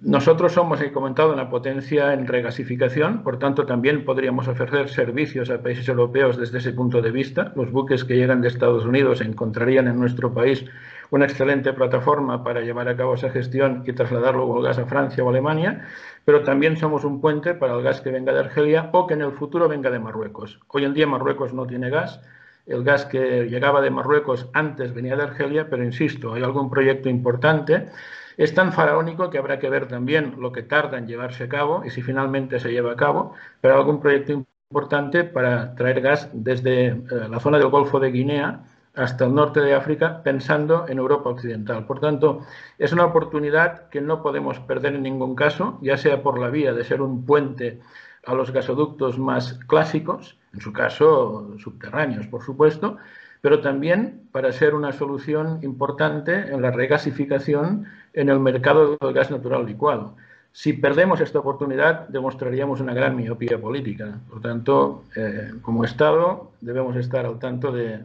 nosotros 0.00 0.52
somos, 0.52 0.80
he 0.82 0.92
comentado, 0.92 1.32
una 1.32 1.48
potencia 1.48 2.12
en 2.12 2.26
regasificación, 2.26 3.22
por 3.22 3.38
tanto 3.38 3.64
también 3.64 4.04
podríamos 4.04 4.48
ofrecer 4.48 4.88
servicios 4.90 5.48
a 5.48 5.62
países 5.62 5.88
europeos 5.88 6.36
desde 6.36 6.58
ese 6.58 6.72
punto 6.72 7.00
de 7.00 7.10
vista. 7.10 7.52
Los 7.56 7.72
buques 7.72 8.04
que 8.04 8.16
llegan 8.16 8.42
de 8.42 8.48
Estados 8.48 8.84
Unidos 8.84 9.20
encontrarían 9.22 9.88
en 9.88 9.98
nuestro 9.98 10.34
país 10.34 10.64
una 11.10 11.24
excelente 11.24 11.72
plataforma 11.72 12.42
para 12.44 12.60
llevar 12.60 12.88
a 12.88 12.96
cabo 12.96 13.14
esa 13.14 13.30
gestión 13.30 13.82
y 13.86 13.92
trasladar 13.92 14.34
luego 14.34 14.58
el 14.58 14.64
gas 14.64 14.78
a 14.78 14.86
Francia 14.86 15.24
o 15.24 15.30
Alemania, 15.30 15.86
pero 16.24 16.42
también 16.42 16.76
somos 16.76 17.04
un 17.04 17.20
puente 17.20 17.54
para 17.54 17.74
el 17.74 17.82
gas 17.82 18.00
que 18.00 18.10
venga 18.10 18.32
de 18.32 18.40
Argelia 18.40 18.90
o 18.92 19.06
que 19.06 19.14
en 19.14 19.22
el 19.22 19.32
futuro 19.32 19.68
venga 19.68 19.90
de 19.90 19.98
Marruecos. 19.98 20.60
Hoy 20.68 20.84
en 20.84 20.94
día 20.94 21.06
Marruecos 21.06 21.54
no 21.54 21.66
tiene 21.66 21.90
gas, 21.90 22.20
el 22.66 22.84
gas 22.84 23.06
que 23.06 23.48
llegaba 23.48 23.80
de 23.80 23.90
Marruecos 23.90 24.48
antes 24.52 24.92
venía 24.92 25.16
de 25.16 25.22
Argelia, 25.22 25.68
pero 25.70 25.82
insisto, 25.82 26.34
hay 26.34 26.42
algún 26.42 26.68
proyecto 26.68 27.08
importante. 27.08 27.88
Es 28.36 28.54
tan 28.54 28.72
faraónico 28.72 29.30
que 29.30 29.38
habrá 29.38 29.58
que 29.58 29.70
ver 29.70 29.88
también 29.88 30.34
lo 30.38 30.52
que 30.52 30.62
tarda 30.62 30.98
en 30.98 31.06
llevarse 31.06 31.44
a 31.44 31.48
cabo 31.48 31.82
y 31.84 31.90
si 31.90 32.02
finalmente 32.02 32.60
se 32.60 32.70
lleva 32.70 32.92
a 32.92 32.96
cabo, 32.96 33.32
pero 33.60 33.74
algún 33.74 34.00
proyecto 34.00 34.32
importante 34.70 35.24
para 35.24 35.74
traer 35.74 36.02
gas 36.02 36.28
desde 36.34 36.88
eh, 36.88 37.04
la 37.30 37.40
zona 37.40 37.58
del 37.58 37.68
Golfo 37.68 37.98
de 37.98 38.10
Guinea 38.10 38.60
hasta 38.98 39.26
el 39.26 39.34
norte 39.34 39.60
de 39.60 39.74
África, 39.74 40.22
pensando 40.22 40.86
en 40.88 40.98
Europa 40.98 41.30
Occidental. 41.30 41.86
Por 41.86 42.00
tanto, 42.00 42.40
es 42.78 42.92
una 42.92 43.04
oportunidad 43.04 43.88
que 43.90 44.00
no 44.00 44.22
podemos 44.22 44.58
perder 44.58 44.96
en 44.96 45.04
ningún 45.04 45.36
caso, 45.36 45.78
ya 45.80 45.96
sea 45.96 46.22
por 46.22 46.38
la 46.38 46.50
vía 46.50 46.72
de 46.72 46.84
ser 46.84 47.00
un 47.00 47.24
puente 47.24 47.80
a 48.26 48.34
los 48.34 48.50
gasoductos 48.50 49.18
más 49.18 49.54
clásicos, 49.68 50.36
en 50.52 50.60
su 50.60 50.72
caso 50.72 51.56
subterráneos, 51.58 52.26
por 52.26 52.42
supuesto, 52.42 52.96
pero 53.40 53.60
también 53.60 54.22
para 54.32 54.50
ser 54.50 54.74
una 54.74 54.92
solución 54.92 55.60
importante 55.62 56.52
en 56.52 56.60
la 56.60 56.72
regasificación 56.72 57.86
en 58.12 58.28
el 58.28 58.40
mercado 58.40 58.96
del 59.00 59.12
gas 59.12 59.30
natural 59.30 59.64
licuado. 59.64 60.16
Si 60.50 60.72
perdemos 60.72 61.20
esta 61.20 61.38
oportunidad, 61.38 62.08
demostraríamos 62.08 62.80
una 62.80 62.94
gran 62.94 63.14
miopía 63.14 63.60
política. 63.60 64.18
Por 64.28 64.40
tanto, 64.40 65.04
eh, 65.14 65.52
como 65.62 65.84
Estado, 65.84 66.50
debemos 66.60 66.96
estar 66.96 67.26
al 67.26 67.38
tanto 67.38 67.70
de, 67.70 68.00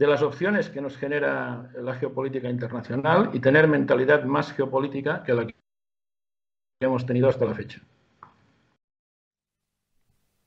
de 0.00 0.06
las 0.06 0.22
opciones 0.22 0.70
que 0.70 0.80
nos 0.80 0.96
genera 0.96 1.70
la 1.74 1.94
geopolítica 1.94 2.48
internacional 2.48 3.28
y 3.34 3.38
tener 3.38 3.68
mentalidad 3.68 4.24
más 4.24 4.50
geopolítica 4.50 5.22
que 5.22 5.34
la 5.34 5.46
que 5.46 5.54
hemos 6.80 7.04
tenido 7.04 7.28
hasta 7.28 7.44
la 7.44 7.52
fecha. 7.52 7.82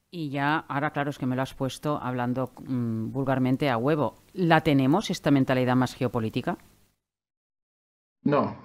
Y 0.10 0.32
ya, 0.32 0.58
ahora 0.58 0.90
claro, 0.90 1.12
es 1.12 1.20
que 1.20 1.28
me 1.28 1.36
lo 1.36 1.44
has 1.44 1.54
puesto 1.54 2.00
hablando 2.02 2.52
mm, 2.66 3.12
vulgarmente 3.12 3.70
a 3.70 3.78
huevo. 3.78 4.24
¿La 4.34 4.62
tenemos, 4.62 5.12
esta 5.12 5.30
mentalidad 5.30 5.76
más 5.76 5.94
geopolítica? 5.94 6.58
No, 8.24 8.58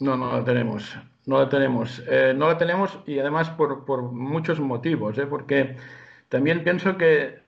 no, 0.00 0.18
no 0.18 0.32
la 0.32 0.44
tenemos. 0.44 0.98
No 1.24 1.38
la 1.38 1.48
tenemos. 1.48 2.02
Eh, 2.06 2.34
no 2.36 2.48
la 2.48 2.58
tenemos 2.58 2.98
y 3.06 3.18
además 3.18 3.48
por, 3.48 3.86
por 3.86 4.12
muchos 4.12 4.60
motivos, 4.60 5.16
¿eh? 5.16 5.26
porque 5.26 5.76
también 6.28 6.62
pienso 6.62 6.98
que 6.98 7.39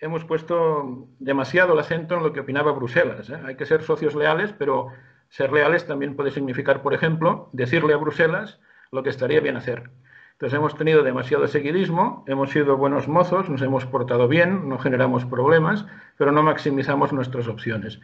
hemos 0.00 0.24
puesto 0.24 1.08
demasiado 1.18 1.74
el 1.74 1.80
acento 1.80 2.16
en 2.16 2.22
lo 2.22 2.32
que 2.32 2.40
opinaba 2.40 2.72
Bruselas. 2.72 3.30
¿eh? 3.30 3.38
Hay 3.44 3.56
que 3.56 3.66
ser 3.66 3.82
socios 3.82 4.14
leales, 4.14 4.52
pero 4.58 4.88
ser 5.28 5.52
leales 5.52 5.86
también 5.86 6.16
puede 6.16 6.30
significar, 6.30 6.82
por 6.82 6.94
ejemplo, 6.94 7.48
decirle 7.52 7.94
a 7.94 7.96
Bruselas 7.96 8.60
lo 8.92 9.02
que 9.02 9.10
estaría 9.10 9.40
bien 9.40 9.56
hacer. 9.56 9.90
Entonces 10.32 10.58
hemos 10.58 10.76
tenido 10.76 11.02
demasiado 11.02 11.48
seguidismo, 11.48 12.22
hemos 12.26 12.50
sido 12.50 12.76
buenos 12.76 13.08
mozos, 13.08 13.48
nos 13.48 13.62
hemos 13.62 13.86
portado 13.86 14.28
bien, 14.28 14.68
no 14.68 14.78
generamos 14.78 15.24
problemas, 15.24 15.86
pero 16.18 16.30
no 16.30 16.42
maximizamos 16.42 17.12
nuestras 17.12 17.48
opciones. 17.48 18.00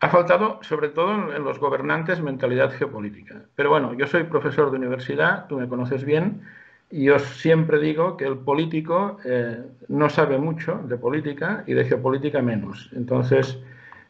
Ha 0.00 0.10
faltado, 0.10 0.58
sobre 0.62 0.90
todo 0.90 1.34
en 1.34 1.42
los 1.42 1.58
gobernantes, 1.58 2.20
mentalidad 2.20 2.70
geopolítica. 2.72 3.46
Pero 3.54 3.70
bueno, 3.70 3.94
yo 3.94 4.06
soy 4.06 4.24
profesor 4.24 4.70
de 4.70 4.76
universidad, 4.76 5.46
tú 5.46 5.58
me 5.58 5.66
conoces 5.66 6.04
bien, 6.04 6.42
y 6.90 7.04
yo 7.04 7.18
siempre 7.18 7.78
digo 7.78 8.16
que 8.16 8.24
el 8.24 8.38
político 8.38 9.18
eh, 9.24 9.62
no 9.88 10.08
sabe 10.08 10.38
mucho 10.38 10.80
de 10.84 10.96
política 10.96 11.64
y 11.66 11.74
de 11.74 11.84
geopolítica 11.84 12.40
menos. 12.42 12.90
Entonces, 12.94 13.58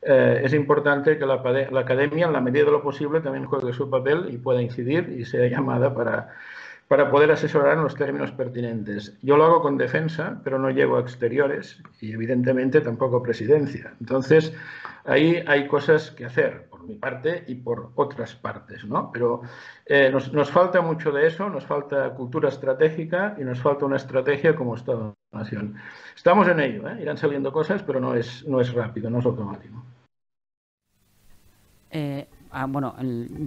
eh, 0.03 0.43
es 0.45 0.53
importante 0.53 1.17
que 1.17 1.25
la, 1.25 1.35
academia, 1.35 2.27
en 2.27 2.33
la 2.33 2.41
medida 2.41 2.67
de 2.67 2.73
lo 2.73 2.83
posible, 2.83 3.21
también 3.21 3.47
juegue 3.47 3.73
su 3.73 3.89
papel 3.89 4.27
y 4.31 4.37
pueda 4.37 4.61
incidir 4.61 5.15
y 5.19 5.25
sea 5.25 5.49
llamada 5.49 5.95
para 5.95 6.35
para 6.89 7.11
poder 7.11 7.31
asesorar 7.31 7.77
en 7.77 7.83
los 7.83 7.95
términos 7.95 8.31
pertinentes. 8.33 9.17
Yo 9.23 9.37
lo 9.37 9.45
hago 9.45 9.63
con 9.63 9.79
defensa, 9.79 10.41
pero 10.45 10.59
no 10.59 10.71
llego 10.71 10.97
a 10.97 11.01
exteriores 11.01 11.83
y 12.01 12.13
evidentemente 12.13 12.81
tampoco 12.81 13.23
presidencia. 13.23 13.95
Entonces, 14.01 14.53
ahí 15.05 15.43
hay 15.47 15.67
cosas 15.67 16.11
que 16.11 16.25
hacer 16.25 16.67
mi 16.85 16.97
parte 16.97 17.45
y 17.47 17.55
por 17.57 17.93
otras 17.95 18.35
partes, 18.35 18.85
¿no? 18.85 19.11
Pero 19.13 19.43
eh, 19.87 20.11
nos, 20.11 20.51
falta 20.51 20.81
mucho 20.81 21.13
de 21.13 21.27
eso, 21.27 21.49
nos 21.49 21.65
falta 21.65 22.11
cultura 22.11 22.49
estratégica 22.49 23.37
y 23.39 23.45
nos 23.45 23.61
falta 23.61 23.87
una 23.87 23.97
estrategia 23.97 24.55
como 24.55 24.75
Estado-Nación. 24.75 25.77
Estamos 26.15 26.49
en 26.49 26.61
ello, 26.61 26.89
¿eh? 26.89 27.03
irán 27.03 27.17
saliendo 27.17 27.53
cosas, 27.53 27.83
pero 27.83 28.01
no 28.01 28.15
es, 28.15 28.47
no 28.47 28.61
es 28.61 28.73
rápido, 28.73 29.11
no 29.11 29.19
es 29.19 29.27
automático. 29.27 29.83
Eh, 31.91 32.27
Ah, 32.57 32.67
bueno, 32.69 32.95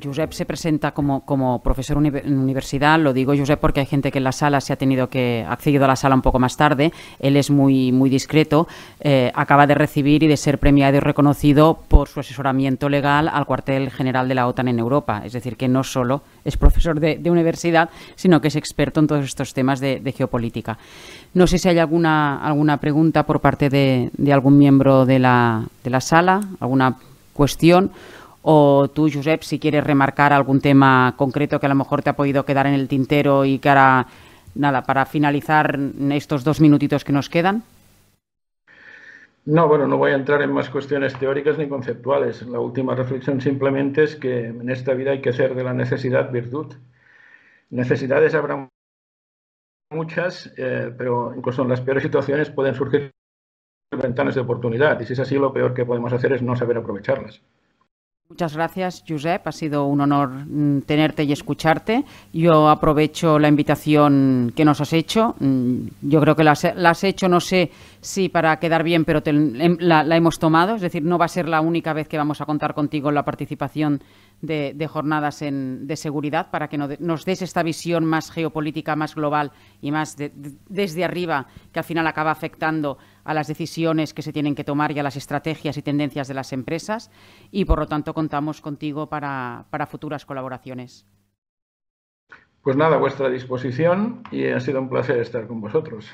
Josep 0.03 0.33
se 0.33 0.45
presenta 0.45 0.91
como, 0.91 1.21
como 1.21 1.59
profesor 1.63 1.95
en 2.05 2.37
universidad, 2.37 2.99
lo 2.99 3.13
digo 3.13 3.33
Josep 3.37 3.57
porque 3.57 3.79
hay 3.79 3.85
gente 3.85 4.11
que 4.11 4.17
en 4.17 4.25
la 4.25 4.33
sala 4.33 4.59
se 4.59 4.73
ha 4.73 4.75
tenido 4.75 5.07
que 5.07 5.45
accedido 5.47 5.85
a 5.85 5.87
la 5.87 5.95
sala 5.95 6.13
un 6.13 6.21
poco 6.21 6.39
más 6.39 6.57
tarde, 6.57 6.91
él 7.17 7.37
es 7.37 7.49
muy, 7.49 7.93
muy 7.93 8.09
discreto, 8.09 8.67
eh, 8.99 9.31
acaba 9.33 9.65
de 9.65 9.75
recibir 9.75 10.23
y 10.23 10.27
de 10.27 10.35
ser 10.35 10.59
premiado 10.59 10.97
y 10.97 10.99
reconocido 10.99 11.79
por 11.87 12.09
su 12.09 12.19
asesoramiento 12.19 12.89
legal 12.89 13.29
al 13.29 13.45
cuartel 13.45 13.91
general 13.91 14.27
de 14.27 14.35
la 14.35 14.45
OTAN 14.45 14.67
en 14.67 14.77
Europa, 14.77 15.21
es 15.23 15.31
decir, 15.31 15.55
que 15.55 15.69
no 15.69 15.85
solo 15.85 16.21
es 16.43 16.57
profesor 16.57 16.99
de, 16.99 17.31
universidad, 17.31 17.89
sino 18.15 18.41
que 18.41 18.49
es 18.49 18.57
experto 18.57 18.99
en 18.99 19.07
todos 19.07 19.23
estos 19.23 19.53
temas 19.53 19.79
de, 19.79 20.13
geopolítica. 20.17 20.77
No 21.33 21.47
sé 21.47 21.59
si 21.59 21.69
hay 21.69 21.79
alguna, 21.79 22.45
alguna 22.45 22.75
pregunta 22.75 23.23
por 23.23 23.39
parte 23.39 23.69
de, 23.69 24.09
de 24.17 24.33
algún 24.33 24.57
miembro 24.57 25.05
de 25.05 25.19
la, 25.19 25.63
de 25.81 25.89
la 25.89 26.01
sala, 26.01 26.41
alguna 26.59 26.97
cuestión. 27.31 27.91
O 28.49 28.87
tú, 28.87 29.09
Josep, 29.13 29.41
si 29.41 29.59
quieres 29.59 29.83
remarcar 29.83 30.31
algún 30.31 30.61
tema 30.61 31.13
concreto 31.17 31.59
que 31.59 31.65
a 31.65 31.69
lo 31.69 31.75
mejor 31.75 32.01
te 32.01 32.11
ha 32.11 32.15
podido 32.15 32.45
quedar 32.45 32.65
en 32.65 32.75
el 32.75 32.87
tintero 32.87 33.43
y 33.43 33.59
que 33.59 33.67
ahora, 33.67 34.07
nada, 34.55 34.83
para 34.83 35.05
finalizar 35.05 35.77
estos 36.11 36.45
dos 36.45 36.61
minutitos 36.61 37.03
que 37.03 37.11
nos 37.11 37.27
quedan. 37.27 37.63
No, 39.43 39.67
bueno, 39.67 39.85
no 39.85 39.97
voy 39.97 40.11
a 40.11 40.15
entrar 40.15 40.41
en 40.41 40.53
más 40.53 40.69
cuestiones 40.69 41.13
teóricas 41.19 41.57
ni 41.57 41.67
conceptuales. 41.67 42.41
La 42.43 42.61
última 42.61 42.95
reflexión 42.95 43.41
simplemente 43.41 44.05
es 44.05 44.15
que 44.15 44.45
en 44.45 44.69
esta 44.69 44.93
vida 44.93 45.11
hay 45.11 45.19
que 45.19 45.31
hacer 45.31 45.53
de 45.53 45.65
la 45.65 45.73
necesidad 45.73 46.31
virtud. 46.31 46.73
Necesidades 47.69 48.33
habrá 48.33 48.69
muchas, 49.91 50.53
eh, 50.55 50.93
pero 50.97 51.33
incluso 51.35 51.63
en 51.63 51.67
las 51.67 51.81
peores 51.81 52.03
situaciones 52.03 52.49
pueden 52.49 52.75
surgir 52.75 53.11
ventanas 53.91 54.35
de 54.35 54.41
oportunidad. 54.41 54.97
Y 55.01 55.05
si 55.05 55.11
es 55.11 55.19
así, 55.19 55.35
lo 55.35 55.51
peor 55.51 55.73
que 55.73 55.85
podemos 55.85 56.13
hacer 56.13 56.31
es 56.31 56.41
no 56.41 56.55
saber 56.55 56.77
aprovecharlas. 56.77 57.41
Muchas 58.29 58.55
gracias, 58.55 59.05
Josep. 59.07 59.47
Ha 59.47 59.51
sido 59.53 59.85
un 59.85 60.01
honor 60.01 60.29
mm, 60.29 60.81
tenerte 60.81 61.23
y 61.23 61.31
escucharte. 61.31 62.03
Yo 62.33 62.67
aprovecho 62.67 63.39
la 63.39 63.47
invitación 63.47 64.51
que 64.53 64.65
nos 64.65 64.81
has 64.81 64.91
hecho. 64.91 65.35
Mm, 65.39 65.87
yo 66.01 66.19
creo 66.19 66.35
que 66.35 66.43
la 66.43 66.51
has, 66.51 67.03
hecho, 67.05 67.29
no 67.29 67.39
sé 67.39 67.71
si 68.01 68.27
para 68.27 68.59
quedar 68.59 68.83
bien, 68.83 69.05
pero 69.05 69.21
em, 69.23 69.77
la, 69.79 70.03
hemos 70.13 70.39
tomado. 70.39 70.75
Es 70.75 70.81
decir, 70.81 71.03
no 71.03 71.17
va 71.17 71.23
a 71.23 71.29
ser 71.29 71.47
la 71.47 71.61
única 71.61 71.93
vez 71.93 72.09
que 72.09 72.17
vamos 72.17 72.41
a 72.41 72.45
contar 72.45 72.73
contigo 72.73 73.07
en 73.07 73.15
la 73.15 73.23
participación 73.23 74.01
de, 74.41 74.89
jornadas 74.91 75.39
de 75.39 75.95
seguridad 75.95 76.51
para 76.51 76.67
que 76.67 76.77
nos 76.77 77.25
des 77.25 77.41
esta 77.41 77.63
visión 77.63 78.03
más 78.03 78.29
geopolítica, 78.29 78.97
más 78.97 79.15
global 79.15 79.53
y 79.81 79.91
más 79.91 80.17
desde 80.17 81.05
arriba, 81.05 81.47
que 81.71 81.79
al 81.79 81.85
final 81.85 82.05
acaba 82.05 82.31
afectando 82.31 82.97
a 83.27 83.33
las 83.33 83.47
decisiones 83.47 84.13
que 84.13 84.21
se 84.21 84.31
tienen 84.31 84.55
que 84.55 84.63
tomar 84.63 84.93
y 84.93 84.99
a 84.99 85.03
las 85.03 85.17
estrategias 85.17 85.75
y 85.75 85.81
tendencias 85.81 86.29
de 86.29 86.33
las 86.33 86.53
empresas. 86.53 87.11
Y, 87.51 87.65
por 87.65 87.79
lo 87.79 87.85
tanto, 87.85 88.13
contamos 88.13 88.61
contigo 88.61 89.09
para, 89.09 89.65
para 89.69 89.85
futuras 89.85 90.25
colaboraciones. 90.25 91.05
Pues 92.63 92.77
nada, 92.77 92.97
vuestra 92.97 93.29
disposición 93.29 94.23
y 94.31 94.47
ha 94.47 94.59
sido 94.61 94.79
un 94.79 94.89
placer 94.89 95.19
estar 95.19 95.45
con 95.45 95.59
vosotros. 95.59 96.13